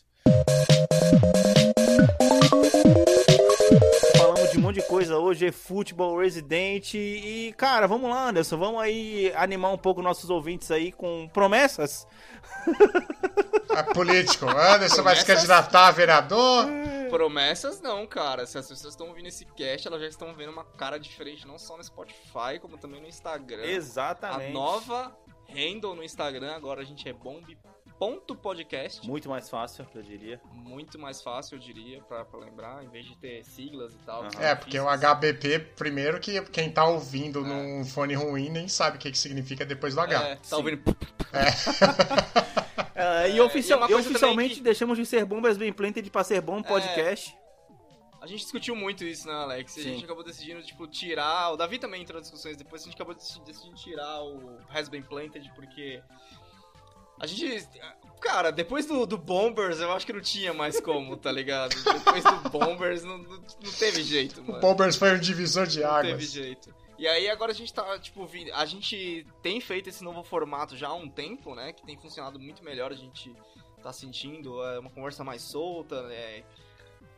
Falamos 4.34 4.50
de 4.50 4.58
um 4.58 4.62
monte 4.62 4.80
de 4.80 4.88
coisa 4.88 5.16
hoje, 5.16 5.46
é 5.46 5.52
futebol 5.52 6.18
Resident 6.18 6.94
e, 6.94 7.54
cara, 7.56 7.86
vamos 7.86 8.10
lá, 8.10 8.30
Anderson, 8.30 8.58
vamos 8.58 8.82
aí 8.82 9.32
animar 9.36 9.72
um 9.72 9.78
pouco 9.78 10.02
nossos 10.02 10.28
ouvintes 10.28 10.72
aí 10.72 10.90
com 10.90 11.28
promessas. 11.32 12.04
É 13.70 13.82
político. 13.94 14.46
Anderson 14.48 15.04
vai 15.04 15.14
se 15.14 15.24
Promessas? 15.24 15.24
candidatar 15.24 15.86
a 15.86 15.90
vereador. 15.92 16.66
Promessas 17.10 17.80
não, 17.80 18.04
cara. 18.08 18.44
Se 18.44 18.58
as 18.58 18.66
pessoas 18.66 18.94
estão 18.94 19.06
ouvindo 19.06 19.28
esse 19.28 19.44
cast, 19.44 19.86
elas 19.86 20.00
já 20.00 20.08
estão 20.08 20.34
vendo 20.34 20.50
uma 20.50 20.64
cara 20.64 20.98
diferente, 20.98 21.46
não 21.46 21.56
só 21.56 21.76
no 21.76 21.84
Spotify, 21.84 22.58
como 22.60 22.76
também 22.76 23.00
no 23.00 23.06
Instagram. 23.06 23.62
A 23.62 23.66
Exatamente. 23.66 24.52
nova 24.52 25.16
handle 25.48 25.94
no 25.94 26.02
Instagram, 26.02 26.56
agora 26.56 26.80
a 26.80 26.84
gente 26.84 27.08
é 27.08 27.12
bomb.podcast. 27.98 29.06
Muito 29.06 29.28
mais 29.28 29.48
fácil, 29.48 29.86
eu 29.94 30.02
diria. 30.02 30.40
Muito 30.52 30.98
mais 30.98 31.22
fácil, 31.22 31.56
eu 31.56 31.58
diria, 31.58 32.00
pra, 32.02 32.24
pra 32.24 32.38
lembrar, 32.40 32.84
em 32.84 32.88
vez 32.88 33.06
de 33.06 33.16
ter 33.16 33.44
siglas 33.44 33.94
e 33.94 33.98
tal. 33.98 34.28
Que 34.28 34.36
É, 34.42 34.54
porque 34.54 34.78
o. 34.78 34.86
HBP, 34.88 35.58
primeiro 35.76 36.20
que 36.20 36.40
quem 36.46 36.70
tá 36.70 36.84
ouvindo 36.86 37.42
num 37.42 37.84
fone 37.84 38.14
ruim 38.14 38.48
nem 38.50 38.68
sabe 38.68 38.96
o 38.96 39.00
que, 39.00 39.10
que 39.10 39.18
significa 39.18 39.64
depois 39.64 39.94
do 39.94 40.00
H. 40.00 40.22
É, 40.28 40.34
tá 40.36 40.40
Sim. 40.42 40.54
ouvindo. 40.56 40.82
É, 42.94 43.28
e, 43.30 43.38
É, 43.38 43.42
oficial- 43.42 43.88
e 43.88 43.92
e 43.92 43.94
oficialmente 43.94 44.54
que- 44.56 44.60
deixamos 44.62 44.96
de 44.98 45.06
ser 45.06 45.24
Bombas 45.24 45.56
Bem 45.56 45.72
Planted 45.72 46.08
pra 46.10 46.24
ser 46.24 46.40
Bom 46.40 46.62
Podcast. 46.62 47.36
A 48.20 48.26
gente 48.26 48.40
discutiu 48.40 48.74
muito 48.74 49.04
isso, 49.04 49.26
né, 49.28 49.34
Alex? 49.34 49.76
E 49.76 49.80
a 49.80 49.82
Sim. 49.82 49.88
gente 49.90 50.04
acabou 50.06 50.24
decidindo, 50.24 50.62
tipo, 50.62 50.86
tirar. 50.86 51.50
O 51.52 51.56
Davi 51.58 51.78
também 51.78 52.00
entrou 52.00 52.18
nas 52.18 52.30
discussões 52.30 52.56
depois, 52.56 52.80
a 52.80 52.84
gente 52.86 52.94
acabou 52.94 53.14
deci- 53.14 53.38
decidindo 53.44 53.76
tirar 53.76 54.22
o 54.22 54.58
Has 54.70 54.88
Been 54.88 55.02
Planted, 55.02 55.50
porque. 55.54 56.02
A 57.18 57.26
gente. 57.26 57.68
Cara, 58.20 58.50
depois 58.50 58.86
do, 58.86 59.04
do 59.04 59.18
Bombers, 59.18 59.80
eu 59.80 59.92
acho 59.92 60.06
que 60.06 60.12
não 60.12 60.20
tinha 60.20 60.54
mais 60.54 60.80
como, 60.80 61.14
tá 61.16 61.30
ligado? 61.30 61.74
Depois 61.74 62.24
do 62.24 62.48
Bombers, 62.50 63.02
não, 63.04 63.18
não, 63.18 63.36
não 63.36 63.72
teve 63.78 64.02
jeito, 64.02 64.40
O 64.40 64.44
mano. 64.46 64.60
Bombers 64.60 64.96
foi 64.96 65.12
um 65.14 65.18
divisor 65.18 65.66
de 65.66 65.80
Não 65.80 65.94
teve 65.96 66.08
águas. 66.12 66.30
jeito. 66.30 66.74
E 66.98 67.06
aí 67.06 67.28
agora 67.28 67.52
a 67.52 67.54
gente 67.54 67.74
tá, 67.74 67.98
tipo, 67.98 68.26
a 68.54 68.64
gente 68.64 69.26
tem 69.42 69.60
feito 69.60 69.88
esse 69.90 70.02
novo 70.02 70.22
formato 70.22 70.76
já 70.76 70.88
há 70.88 70.94
um 70.94 71.08
tempo, 71.08 71.54
né? 71.54 71.72
Que 71.72 71.84
tem 71.84 71.98
funcionado 71.98 72.38
muito 72.38 72.64
melhor, 72.64 72.92
a 72.92 72.94
gente 72.96 73.34
tá 73.82 73.92
sentindo 73.92 74.62
é, 74.64 74.78
uma 74.78 74.88
conversa 74.90 75.22
mais 75.22 75.42
solta, 75.42 76.02
né? 76.04 76.44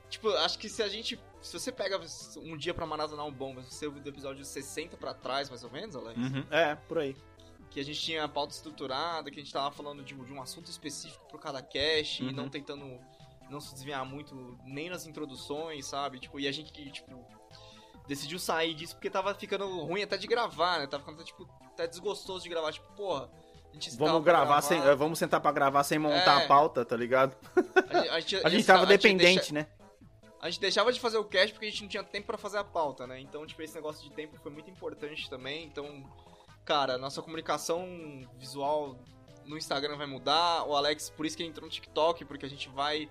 Tipo, 0.09 0.31
acho 0.31 0.59
que 0.59 0.69
se 0.69 0.83
a 0.83 0.89
gente. 0.89 1.21
Se 1.41 1.53
você 1.59 1.71
pega 1.71 2.01
um 2.39 2.57
dia 2.57 2.75
pra 2.75 2.87
maratonar 2.87 3.27
um 3.27 3.33
bom, 3.33 3.55
você 3.55 3.87
ouviu 3.87 4.03
do 4.03 4.09
episódio 4.09 4.45
60 4.45 4.97
pra 4.97 5.15
trás, 5.15 5.49
mais 5.49 5.63
ou 5.63 5.71
menos, 5.71 5.95
Alex? 5.95 6.19
Uhum. 6.19 6.45
É, 6.51 6.75
por 6.75 6.99
aí. 6.99 7.15
Que 7.71 7.81
a 7.81 7.85
gente 7.85 8.01
tinha 8.01 8.25
a 8.25 8.29
pauta 8.29 8.55
estruturada, 8.55 9.31
que 9.31 9.39
a 9.39 9.43
gente 9.43 9.53
tava 9.53 9.71
falando 9.71 10.03
de, 10.03 10.15
de 10.15 10.33
um 10.33 10.41
assunto 10.41 10.71
específico 10.71 11.25
pro 11.29 11.39
cada 11.39 11.61
cast 11.63 12.23
Uhum. 12.23 12.31
e 12.31 12.33
não 12.33 12.49
tentando 12.49 12.99
não 13.51 13.61
se 13.61 13.73
desviar 13.75 14.05
muito 14.05 14.59
nem 14.65 14.91
nas 14.91 15.07
introduções, 15.07 15.87
sabe? 15.87 16.19
Tipo, 16.19 16.41
e 16.41 16.49
a 16.49 16.53
gente 16.53 16.73
que, 16.73 16.91
tipo, 16.91 17.25
decidiu 18.09 18.39
sair 18.39 18.75
disso 18.75 18.95
porque 18.95 19.09
tava 19.11 19.35
ficando 19.35 19.67
ruim 19.85 20.03
até 20.03 20.17
de 20.17 20.27
gravar, 20.27 20.81
né? 20.81 20.87
Tava 20.87 21.05
ficando, 21.05 21.23
tipo, 21.25 21.49
até 21.67 21.87
desgostoso 21.87 22.43
de 22.43 22.49
gravar. 22.49 22.73
Tipo, 22.73 22.91
porra, 22.95 23.31
a 23.71 23.75
gente 23.75 23.89
estava 23.91 24.11
Vamos 24.11 24.25
pra 24.25 24.33
gravar 24.33 24.61
sem. 24.63 24.81
é, 24.81 24.95
Vamos 24.97 25.19
sentar 25.19 25.41
pra 25.41 25.53
gravar 25.53 25.85
sem 25.85 25.97
montar 25.99 26.41
É. 26.41 26.45
a 26.45 26.49
pauta, 26.49 26.85
tá 26.85 26.97
ligado? 26.97 27.37
A 27.55 27.61
gente, 27.61 28.09
a 28.11 28.21
gente, 28.21 28.37
A 28.47 28.49
gente 28.49 28.67
tava 28.67 28.83
a 28.85 28.87
gente 28.87 29.01
dependente, 29.03 29.53
deixa- 29.53 29.55
né? 29.55 29.67
A 30.41 30.51
gente 30.51 30.61
deixava 30.61 30.93
de 30.93 30.99
fazer 31.01 31.17
o 31.19 31.25
cast 31.25 31.53
porque 31.53 31.67
a 31.67 31.71
gente 31.71 31.83
não 31.83 31.89
tinha 31.89 32.03
tempo 32.05 32.27
pra 32.27 32.37
fazer 32.39 32.59
a 32.59 32.65
pauta, 32.65 33.07
né? 33.07 33.21
Então, 33.21 33.47
tipo, 33.47 33.63
esse 33.63 33.75
negócio 33.75 34.03
de 34.03 34.11
tempo 34.15 34.37
foi 34.41 34.51
muito 34.53 34.71
importante 34.71 35.29
também. 35.31 35.65
Então, 35.65 36.05
cara, 36.67 36.99
nossa 36.99 37.23
comunicação 37.23 37.87
visual 38.39 38.99
no 39.47 39.57
Instagram 39.57 39.97
vai 39.97 40.07
mudar. 40.07 40.65
O 40.65 40.75
Alex, 40.75 41.09
por 41.09 41.25
isso 41.25 41.37
que 41.37 41.43
ele 41.43 41.51
entrou 41.51 41.65
no 41.65 41.73
TikTok, 41.73 42.25
porque 42.25 42.45
a 42.45 42.49
gente 42.49 42.69
vai 42.69 43.09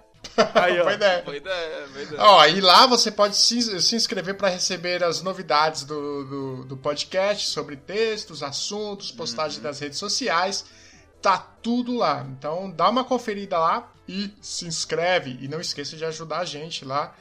Aí, 0.53 0.81
ó. 0.81 0.83
boa 0.83 0.95
ideia. 0.95 1.23
Boa 1.23 1.37
ideia, 1.37 1.87
boa 1.93 2.03
ideia. 2.03 2.21
Ó, 2.21 2.45
e 2.47 2.61
lá 2.61 2.89
você 2.89 3.13
pode 3.13 3.37
se, 3.37 3.81
se 3.81 3.95
inscrever 3.95 4.35
para 4.35 4.49
receber 4.49 5.05
as 5.05 5.23
novidades 5.23 5.85
do, 5.85 6.25
do, 6.25 6.65
do 6.65 6.77
podcast 6.77 7.51
sobre 7.51 7.77
textos, 7.77 8.43
assuntos, 8.43 9.13
postagens 9.13 9.63
das 9.63 9.79
redes 9.79 9.99
sociais. 10.01 10.65
Tá 11.23 11.39
tudo 11.39 11.97
lá. 11.97 12.27
Então 12.29 12.71
dá 12.71 12.91
uma 12.91 13.05
conferida 13.05 13.59
lá 13.59 13.91
e 14.07 14.35
se 14.41 14.67
inscreve. 14.67 15.39
E 15.41 15.49
não 15.49 15.61
esqueça 15.61 15.97
de 15.97 16.05
ajudar 16.05 16.41
a 16.41 16.45
gente 16.45 16.85
lá. 16.85 17.15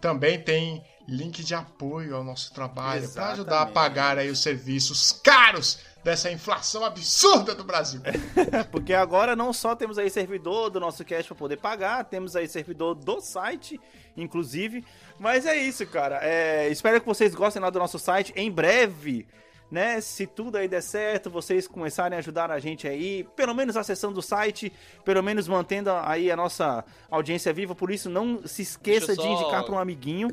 Também 0.00 0.40
tem 0.40 0.84
link 1.08 1.42
de 1.44 1.54
apoio 1.54 2.16
ao 2.16 2.24
nosso 2.24 2.52
trabalho 2.52 3.08
para 3.10 3.32
ajudar 3.32 3.62
a 3.62 3.66
pagar 3.66 4.18
aí 4.18 4.30
os 4.30 4.42
serviços 4.42 5.12
caros 5.12 5.78
dessa 6.02 6.30
inflação 6.30 6.84
absurda 6.84 7.54
do 7.54 7.64
Brasil. 7.64 8.00
Porque 8.70 8.92
agora 8.92 9.34
não 9.34 9.52
só 9.52 9.74
temos 9.74 9.98
aí 9.98 10.10
servidor 10.10 10.68
do 10.70 10.78
nosso 10.78 11.04
cast 11.04 11.28
para 11.28 11.38
poder 11.38 11.56
pagar, 11.56 12.04
temos 12.04 12.36
aí 12.36 12.46
servidor 12.46 12.94
do 12.94 13.20
site, 13.20 13.80
inclusive. 14.16 14.84
Mas 15.18 15.46
é 15.46 15.56
isso, 15.56 15.86
cara. 15.86 16.20
É, 16.22 16.68
espero 16.68 17.00
que 17.00 17.06
vocês 17.06 17.34
gostem 17.34 17.62
lá 17.62 17.70
do 17.70 17.78
nosso 17.78 17.98
site. 17.98 18.32
Em 18.36 18.50
breve, 18.50 19.26
né? 19.70 20.00
Se 20.00 20.26
tudo 20.26 20.56
aí 20.56 20.68
der 20.68 20.82
certo, 20.82 21.28
vocês 21.30 21.66
começarem 21.66 22.16
a 22.16 22.18
ajudar 22.20 22.50
a 22.50 22.58
gente 22.58 22.86
aí, 22.86 23.24
pelo 23.36 23.54
menos 23.54 23.76
acessando 23.76 24.18
o 24.18 24.22
site, 24.22 24.72
pelo 25.04 25.22
menos 25.22 25.48
mantendo 25.48 25.90
aí 25.90 26.30
a 26.30 26.36
nossa 26.36 26.84
audiência 27.10 27.52
viva. 27.52 27.74
Por 27.74 27.90
isso, 27.90 28.08
não 28.08 28.46
se 28.46 28.62
esqueça 28.62 29.12
eu 29.12 29.16
de 29.16 29.22
só- 29.22 29.28
indicar 29.28 29.64
para 29.64 29.74
um 29.74 29.78
amiguinho. 29.78 30.28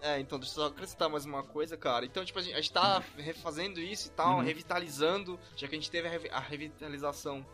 É, 0.00 0.20
então, 0.20 0.38
deixa 0.38 0.52
eu 0.52 0.62
só 0.62 0.66
acrescentar 0.68 1.08
mais 1.08 1.24
uma 1.24 1.42
coisa, 1.42 1.76
cara. 1.76 2.04
Então, 2.04 2.24
tipo, 2.24 2.38
a 2.38 2.42
gente, 2.42 2.52
a 2.54 2.56
gente 2.60 2.72
tá 2.72 3.02
refazendo 3.16 3.80
isso 3.80 4.08
e 4.08 4.10
tal, 4.10 4.36
Uhum. 4.36 4.42
revitalizando, 4.44 5.40
já 5.56 5.66
que 5.66 5.74
a 5.74 5.78
gente 5.78 5.90
teve 5.90 6.06
a, 6.06 6.10
revi- 6.10 6.30
a 6.30 6.38
revitalização 6.38 7.44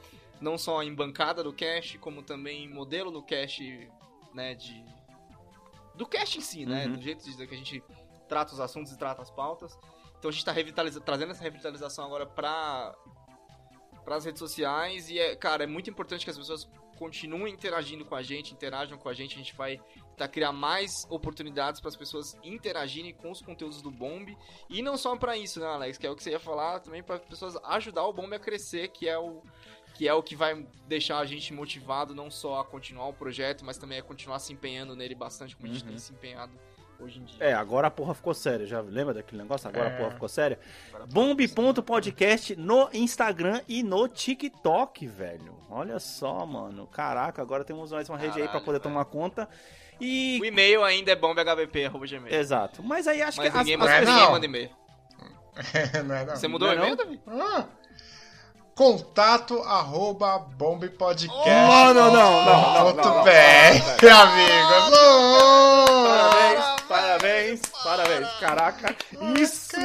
não 0.40 0.58
só 0.58 0.82
em 0.82 0.92
bancada 0.92 1.42
do 1.42 1.52
cache, 1.52 1.96
como 1.98 2.20
também 2.22 2.64
em 2.64 2.68
modelo 2.68 3.10
do 3.10 3.22
cache, 3.22 3.88
né, 4.34 4.54
de... 4.54 4.84
Do 5.94 6.04
cache 6.04 6.38
em 6.38 6.40
si, 6.40 6.66
né, 6.66 6.86
Uhum. 6.86 6.94
do 6.96 7.00
jeito 7.02 7.22
que 7.24 7.54
a 7.54 7.56
gente 7.58 7.82
trata 8.28 8.52
os 8.52 8.60
assuntos 8.60 8.92
e 8.92 8.98
trata 8.98 9.22
as 9.22 9.30
pautas. 9.30 9.78
Então 10.22 10.28
a 10.28 10.32
gente 10.32 10.44
tá 10.44 10.54
trazendo 11.04 11.32
essa 11.32 11.42
revitalização 11.42 12.04
agora 12.04 12.24
pra, 12.24 12.94
pras 14.04 14.24
redes 14.24 14.38
sociais 14.38 15.10
e, 15.10 15.18
é, 15.18 15.34
cara, 15.34 15.64
é 15.64 15.66
muito 15.66 15.90
importante 15.90 16.24
que 16.24 16.30
as 16.30 16.38
pessoas 16.38 16.70
continuem 16.96 17.52
interagindo 17.52 18.04
com 18.04 18.14
a 18.14 18.22
gente, 18.22 18.54
interajam 18.54 18.96
com 18.96 19.08
a 19.08 19.12
gente, 19.12 19.34
a 19.34 19.38
gente 19.38 19.52
vai 19.56 19.80
tentar 20.10 20.28
criar 20.28 20.52
mais 20.52 21.08
oportunidades 21.10 21.80
para 21.80 21.88
as 21.88 21.96
pessoas 21.96 22.38
interagirem 22.44 23.12
com 23.12 23.32
os 23.32 23.42
conteúdos 23.42 23.82
do 23.82 23.90
Bomb. 23.90 24.38
E 24.70 24.80
não 24.80 24.96
só 24.96 25.16
para 25.16 25.36
isso, 25.36 25.58
né, 25.58 25.66
Alex? 25.66 25.98
Que 25.98 26.06
é 26.06 26.10
o 26.10 26.14
que 26.14 26.22
você 26.22 26.30
ia 26.30 26.38
falar 26.38 26.78
também 26.78 27.02
para 27.02 27.16
as 27.16 27.22
pessoas 27.22 27.56
ajudar 27.64 28.04
o 28.04 28.12
Bomb 28.12 28.32
a 28.32 28.38
crescer, 28.38 28.92
que 28.92 29.08
é 29.08 29.18
o 29.18 29.42
que 29.94 30.06
é 30.06 30.14
o 30.14 30.22
que 30.22 30.36
vai 30.36 30.66
deixar 30.86 31.18
a 31.18 31.26
gente 31.26 31.52
motivado 31.52 32.14
não 32.14 32.30
só 32.30 32.60
a 32.60 32.64
continuar 32.64 33.08
o 33.08 33.12
projeto, 33.12 33.64
mas 33.64 33.76
também 33.76 33.98
a 33.98 34.02
continuar 34.04 34.38
se 34.38 34.52
empenhando 34.52 34.94
nele 34.94 35.16
bastante, 35.16 35.56
como 35.56 35.68
a 35.68 35.72
gente 35.72 35.82
Uhum. 35.82 35.88
tem 35.90 35.98
se 35.98 36.12
empenhado 36.12 36.52
hoje 37.02 37.18
em 37.20 37.24
dia. 37.24 37.36
É, 37.40 37.52
agora 37.52 37.88
a 37.88 37.90
porra 37.90 38.14
ficou 38.14 38.32
séria. 38.34 38.66
Já 38.66 38.80
lembra 38.80 39.14
daquele 39.14 39.42
negócio? 39.42 39.68
Agora 39.68 39.88
É. 39.88 39.94
a 39.94 39.96
porra 39.98 40.10
ficou 40.12 40.28
séria. 40.28 40.58
Agora, 40.88 41.06
Bomb.podcast 41.06 42.56
no 42.56 42.88
Instagram 42.92 43.60
e 43.68 43.82
no 43.82 44.08
TikTok, 44.08 45.06
velho. 45.06 45.56
Olha 45.70 45.98
só, 45.98 46.44
mano. 46.46 46.86
Caraca, 46.86 47.40
agora 47.42 47.64
temos 47.64 47.90
mais 47.92 48.08
uma 48.08 48.16
rede 48.18 48.32
aí 48.34 48.42
pra 48.42 48.46
Caralho, 48.48 48.64
poder 48.64 48.78
velho. 48.78 48.90
tomar 48.92 49.04
conta. 49.06 49.48
E. 50.00 50.38
O 50.40 50.44
e-mail 50.44 50.82
ainda 50.84 51.12
é 51.12 51.16
bombhbp.gmail. 51.16 52.34
Exato. 52.34 52.82
Mas 52.82 53.06
aí 53.06 53.22
acho 53.22 53.38
Mas 53.38 53.50
que 53.52 53.58
as, 53.58 53.64
ninguém, 53.66 53.74
as- 53.74 53.80
mas 53.80 53.90
É, 53.90 54.00
ninguém 54.00 54.14
não. 54.24 54.30
manda 54.32 54.46
e-mail. 54.46 54.70
não 56.06 56.14
é, 56.14 56.24
não. 56.24 56.36
Você 56.36 56.48
mudou 56.48 56.68
Não 56.68 56.74
o 56.74 56.78
é 56.78 56.90
e-mail, 56.92 56.96
não? 56.96 57.04
Davi? 57.04 57.20
Ah. 57.28 57.66
Contato 58.74 59.58
arroba 59.64 60.38
bombpodcast. 60.38 61.28
Oh, 61.30 61.92
não, 61.92 62.10
não, 62.10 62.12
não, 62.12 62.44
não, 62.74 62.84
Muito 62.84 62.96
não, 63.06 63.16
não, 63.16 63.22
bem, 63.24 63.70
amigos. 63.70 64.98
Oh! 64.98 66.08
Parabéns, 66.08 66.81
parabéns, 66.92 67.60
parabéns. 67.82 68.28
Caraca, 68.40 68.96
isso, 69.38 69.76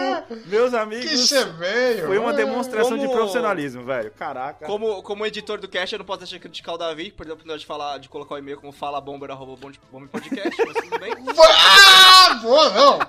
meus 0.46 0.72
Que 0.72 0.78
amigos, 0.78 1.28
chemeio. 1.28 2.06
foi 2.08 2.18
uma 2.18 2.34
demonstração 2.34 2.98
de 2.98 3.06
Como- 3.06 3.18
profissionalismo, 3.18 3.84
velho. 3.86 4.12
Caraca. 4.12 4.66
Como, 4.66 5.02
como 5.04 5.26
editor 5.26 5.60
do 5.60 5.68
cast, 5.68 5.94
eu 5.94 6.00
não 6.00 6.06
posso 6.06 6.20
deixar 6.20 6.36
de 6.36 6.42
criticar 6.42 6.76
o 6.76 6.78
Davi, 6.78 7.12
que 7.12 7.22
a 7.22 7.26
oportunidade 7.26 7.62
de, 7.62 7.66
falar, 7.66 7.98
de 7.98 8.10
colocar 8.10 8.36
o 8.36 8.38
e-mail 8.38 8.58
como 8.60 8.72
falabomber.bombpodcast, 8.72 10.64
mas 10.66 10.74
tudo 10.84 11.00
bem. 11.00 11.14
Ah, 12.30 12.34
boa, 12.42 12.70
não. 12.72 13.00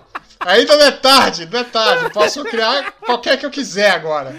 Ainda 0.40 0.76
não 0.76 0.84
é 0.84 0.90
tarde, 0.92 1.46
não 1.46 1.58
é 1.60 1.64
tarde. 1.64 2.12
Posso 2.12 2.44
criar 2.44 2.92
qualquer 2.92 3.36
que 3.38 3.44
eu 3.46 3.50
quiser 3.50 3.90
agora. 3.90 4.34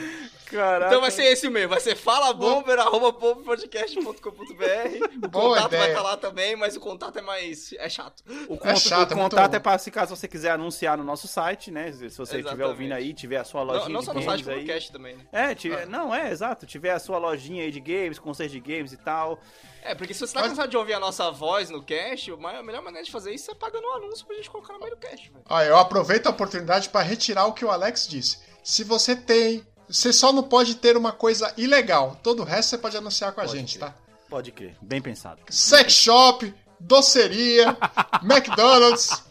Caraca. 0.50 0.88
Então 0.88 1.02
vai 1.02 1.12
ser 1.12 1.26
esse 1.26 1.46
o 1.46 1.50
e-mail, 1.50 1.70
vai 1.70 1.80
ser 1.80 1.96
falabomber.bombpodcast.com.br 1.96 4.20
O 5.24 5.28
Boa 5.28 5.56
contato 5.56 5.72
vai 5.72 5.80
ideia. 5.80 5.88
estar 5.92 6.02
lá 6.02 6.18
também, 6.18 6.56
mas 6.56 6.76
o 6.76 6.80
contato 6.80 7.20
é 7.20 7.22
mais... 7.22 7.74
é 7.74 7.90
chato. 7.90 8.24
O, 8.48 8.58
É 8.64 8.76
chato, 8.76 9.12
o 9.12 9.14
é 9.14 9.18
contato 9.18 9.54
é 9.56 9.60
para 9.60 9.78
se 9.78 9.92
caso 9.92 10.16
você 10.16 10.28
quiser 10.28 10.52
anunciar 10.52 10.98
no 10.98 11.04
nosso 11.04 11.28
site, 11.28 11.72
né? 11.72 11.92
Se 11.92 12.10
você 12.18 12.40
estiver 12.40 12.66
ouvindo 12.66 12.94
aí, 12.94 13.14
tiver 13.14 13.38
a 13.38 13.44
sua 13.44 13.64
Não, 13.64 13.74
lojinha 13.74 13.90
não 13.90 14.00
de 14.00 14.06
só 14.06 14.14
no 14.14 14.20
games 14.22 14.32
site, 14.32 14.44
como 14.44 14.56
aí. 14.56 14.62
no 14.62 14.68
cast 14.68 14.92
também, 14.92 15.16
né? 15.16 15.26
É, 15.32 15.56
tiver, 15.56 15.88
não, 15.88 16.14
é, 16.14 16.32
exato. 16.32 16.66
Tiver 16.66 16.92
a 16.92 17.00
sua 17.00 17.18
lojinha 17.18 17.64
aí 17.64 17.72
de 17.72 17.80
games, 17.80 18.20
conselhos 18.20 18.52
de 18.52 18.60
games 18.60 18.92
e 18.94 18.98
tal. 18.98 19.40
É, 19.84 19.96
porque 19.96 20.14
se 20.14 20.20
você 20.20 20.34
tá 20.34 20.42
Mas- 20.42 20.50
cansado 20.50 20.70
de 20.70 20.78
ouvir 20.78 20.94
a 20.94 21.00
nossa 21.00 21.32
voz 21.32 21.70
no 21.70 21.82
cast, 21.84 22.32
a 22.32 22.64
melhor 22.64 22.82
maneira 22.82 23.06
de 23.06 23.12
fazer 23.12 23.34
isso 23.34 23.50
é 23.52 23.56
pagando 23.56 23.88
um 23.88 23.94
anúncio 23.96 24.26
pra 24.26 24.36
gente 24.36 24.50
colocar 24.50 24.74
no 24.74 24.80
meio 24.80 24.92
do 24.92 24.98
cast, 24.98 25.30
velho. 25.32 25.44
Ó, 25.48 25.62
eu 25.62 25.78
aproveito 25.78 26.28
a 26.28 26.32
oportunidade 26.32 26.90
para 26.90 27.02
retirar 27.02 27.46
o 27.46 27.54
que 27.54 27.64
o 27.64 27.72
Alex 27.72 28.08
disse. 28.08 28.40
Se 28.64 28.84
você 28.84 29.16
tem. 29.16 29.66
Você 29.90 30.14
só 30.14 30.32
não 30.32 30.44
pode 30.44 30.76
ter 30.76 30.96
uma 30.96 31.12
coisa 31.12 31.52
ilegal. 31.58 32.20
Todo 32.22 32.42
o 32.42 32.46
resto 32.46 32.70
você 32.70 32.78
pode 32.78 32.96
anunciar 32.96 33.32
com 33.34 33.42
a 33.42 33.46
Pode 33.46 33.58
gente, 33.58 33.78
crer. 33.80 33.90
tá? 33.90 33.96
Pode 34.30 34.52
crer, 34.52 34.76
bem 34.82 35.02
pensado. 35.02 35.42
Sex 35.50 35.92
shop, 35.94 36.54
doceria, 36.80 37.76
McDonald's, 38.24 39.24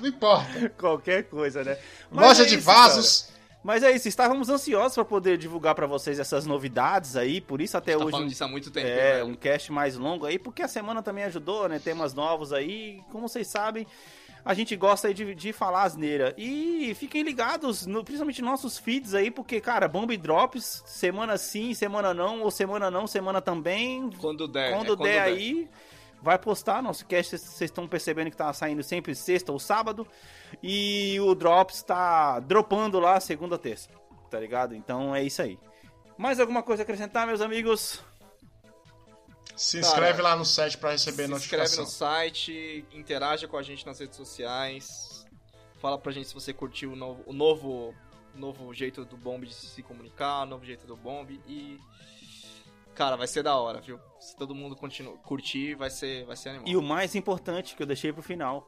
não 0.00 0.08
importa. 0.08 0.68
Qualquer 0.78 1.24
coisa, 1.24 1.64
né? 1.64 1.78
Mas 2.10 2.26
Loja 2.28 2.42
é 2.42 2.46
de 2.46 2.56
isso, 2.56 2.64
vasos. 2.64 3.22
cara. 3.22 3.34
Mas 3.64 3.82
é 3.82 3.90
isso, 3.92 4.06
estávamos 4.08 4.50
ansiosos 4.50 4.94
para 4.94 5.06
poder 5.06 5.38
divulgar 5.38 5.74
para 5.74 5.86
vocês 5.86 6.18
essas 6.18 6.44
novidades 6.44 7.16
aí, 7.16 7.40
por 7.40 7.62
isso 7.62 7.74
até 7.78 7.92
tá 7.92 7.98
hoje 7.98 8.10
falando 8.10 8.26
um- 8.26 8.28
disso 8.28 8.44
há 8.44 8.48
muito 8.48 8.70
tempo, 8.70 8.86
É, 8.86 9.12
velho. 9.14 9.26
um 9.28 9.34
cast 9.34 9.72
mais 9.72 9.96
longo 9.96 10.26
aí, 10.26 10.38
porque 10.38 10.62
a 10.62 10.68
semana 10.68 11.02
também 11.02 11.24
ajudou, 11.24 11.66
né? 11.66 11.78
Temas 11.82 12.12
novos 12.12 12.52
aí. 12.52 13.00
Como 13.10 13.26
vocês 13.26 13.46
sabem, 13.46 13.86
a 14.44 14.52
gente 14.54 14.76
gosta 14.76 15.08
aí 15.08 15.14
de, 15.14 15.34
de 15.34 15.52
falar 15.52 15.84
asneira. 15.84 16.34
E 16.36 16.94
fiquem 16.98 17.22
ligados, 17.22 17.86
no- 17.86 18.04
principalmente 18.04 18.42
nos 18.42 18.50
nossos 18.50 18.76
feeds 18.78 19.14
aí, 19.14 19.30
porque, 19.30 19.60
cara, 19.60 19.88
Bomb 19.88 20.16
Drops, 20.16 20.82
semana 20.86 21.38
sim, 21.38 21.72
semana 21.74 22.12
não, 22.12 22.42
ou 22.42 22.50
semana 22.50 22.90
não, 22.90 23.06
semana 23.06 23.40
também. 23.40 24.10
Quando 24.20 24.46
der. 24.46 24.72
quando, 24.76 24.92
é 24.92 24.96
der 25.10 25.20
aí, 25.22 25.68
vai 26.22 26.38
postar. 26.38 26.82
Nosso 26.82 27.06
cast, 27.06 27.38
vocês- 27.38 27.60
estão 27.62 27.88
percebendo 27.88 28.30
que 28.30 28.36
tá 28.36 28.52
saindo 28.52 28.82
sempre 28.82 29.14
sexta 29.14 29.50
ou 29.52 29.58
sábado. 29.58 30.06
E 30.62 31.18
o 31.20 31.34
Drops 31.34 31.82
tá 31.82 32.38
dropando 32.40 32.98
lá 33.00 33.18
segunda 33.20 33.56
terça. 33.58 33.88
Tá 34.30 34.38
ligado? 34.40 34.74
Então 34.74 35.14
é 35.14 35.22
isso 35.22 35.40
aí. 35.42 35.58
Mais 36.16 36.38
alguma 36.38 36.62
coisa 36.62 36.82
a 36.82 36.84
acrescentar, 36.84 37.26
meus 37.26 37.40
amigos? 37.40 38.00
Se 39.56 39.80
Cara, 39.80 39.88
inscreve 39.92 40.22
lá 40.22 40.34
no 40.36 40.44
site 40.44 40.76
para 40.78 40.90
receber 40.90 41.24
Se 41.24 41.28
notificação. 41.30 41.64
inscreve 41.64 41.82
no 41.82 41.86
site, 41.86 42.84
interaja 42.92 43.46
com 43.46 43.56
a 43.56 43.62
gente 43.62 43.86
nas 43.86 43.98
redes 43.98 44.16
sociais. 44.16 45.24
Fala 45.80 45.98
pra 45.98 46.12
gente 46.12 46.28
se 46.28 46.34
você 46.34 46.52
curtiu 46.52 46.92
o 46.92 46.96
novo, 46.96 47.22
o 47.26 47.32
novo, 47.32 47.94
novo 48.34 48.72
jeito 48.74 49.04
do 49.04 49.16
Bomb 49.16 49.44
de 49.46 49.54
se 49.54 49.82
comunicar, 49.82 50.42
o 50.42 50.46
novo 50.46 50.64
jeito 50.64 50.86
do 50.86 50.96
Bomb 50.96 51.30
e. 51.46 51.78
Cara, 52.94 53.16
vai 53.16 53.26
ser 53.26 53.42
da 53.42 53.56
hora, 53.56 53.80
viu? 53.80 53.98
Se 54.20 54.36
todo 54.36 54.54
mundo 54.54 54.74
continu- 54.76 55.18
curtir, 55.18 55.74
vai 55.74 55.90
ser, 55.90 56.24
vai 56.26 56.36
ser 56.36 56.50
animal. 56.50 56.68
E 56.68 56.76
o 56.76 56.82
mais 56.82 57.14
importante 57.14 57.74
que 57.76 57.82
eu 57.82 57.86
deixei 57.86 58.12
pro 58.12 58.22
final. 58.22 58.66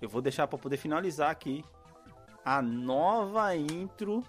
Eu 0.00 0.08
vou 0.08 0.20
deixar 0.22 0.46
pra 0.48 0.58
poder 0.58 0.76
finalizar 0.76 1.30
aqui. 1.30 1.64
A 2.44 2.60
nova 2.62 3.54
intro 3.56 4.24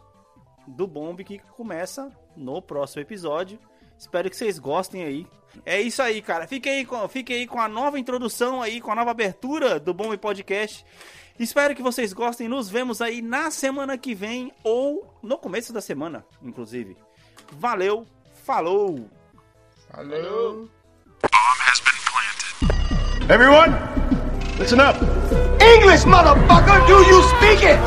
do 0.67 0.85
Bomb 0.85 1.23
que 1.23 1.39
começa 1.39 2.11
no 2.35 2.61
próximo 2.61 3.01
episódio. 3.01 3.59
Espero 3.97 4.29
que 4.29 4.35
vocês 4.35 4.59
gostem 4.59 5.03
aí. 5.03 5.27
É 5.65 5.79
isso 5.79 6.01
aí, 6.01 6.21
cara. 6.21 6.47
Fiquem 6.47 6.79
aí 6.79 6.85
com, 6.85 7.07
fiquem 7.07 7.37
aí 7.37 7.47
com 7.47 7.59
a 7.59 7.67
nova 7.67 7.99
introdução 7.99 8.61
aí, 8.61 8.81
com 8.81 8.91
a 8.91 8.95
nova 8.95 9.11
abertura 9.11 9.79
do 9.79 9.93
Bomb 9.93 10.17
Podcast. 10.17 10.85
Espero 11.39 11.75
que 11.75 11.81
vocês 11.81 12.13
gostem. 12.13 12.47
Nos 12.47 12.69
vemos 12.69 13.01
aí 13.01 13.21
na 13.21 13.51
semana 13.51 13.97
que 13.97 14.13
vem 14.13 14.51
ou 14.63 15.13
no 15.21 15.37
começo 15.37 15.73
da 15.73 15.81
semana, 15.81 16.25
inclusive. 16.41 16.95
Valeu, 17.53 18.05
falou! 18.43 19.09
Valeu. 19.93 20.69
Everyone, 23.29 23.73
listen 24.59 24.79
up. 24.79 24.97
English, 25.61 26.05
motherfucker! 26.05 26.85
Do 26.87 27.01
you 27.03 27.21
speak 27.37 27.63
it? 27.63 27.79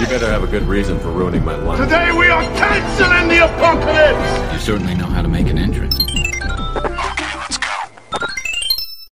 You 0.00 0.06
better 0.06 0.30
have 0.30 0.42
a 0.42 0.46
good 0.46 0.66
reason 0.66 0.98
for 1.00 1.08
ruining 1.08 1.44
my 1.44 1.56
life. 1.56 1.78
Today 1.78 2.10
we 2.12 2.30
are 2.30 2.42
canceling 2.56 3.28
the 3.28 3.44
apocalypse. 3.44 4.52
You 4.52 4.58
certainly 4.58 4.94
know 4.94 5.06
how 5.06 5.22
to 5.22 5.28
make 5.28 5.48
an 5.48 5.58
entrance. 5.58 5.89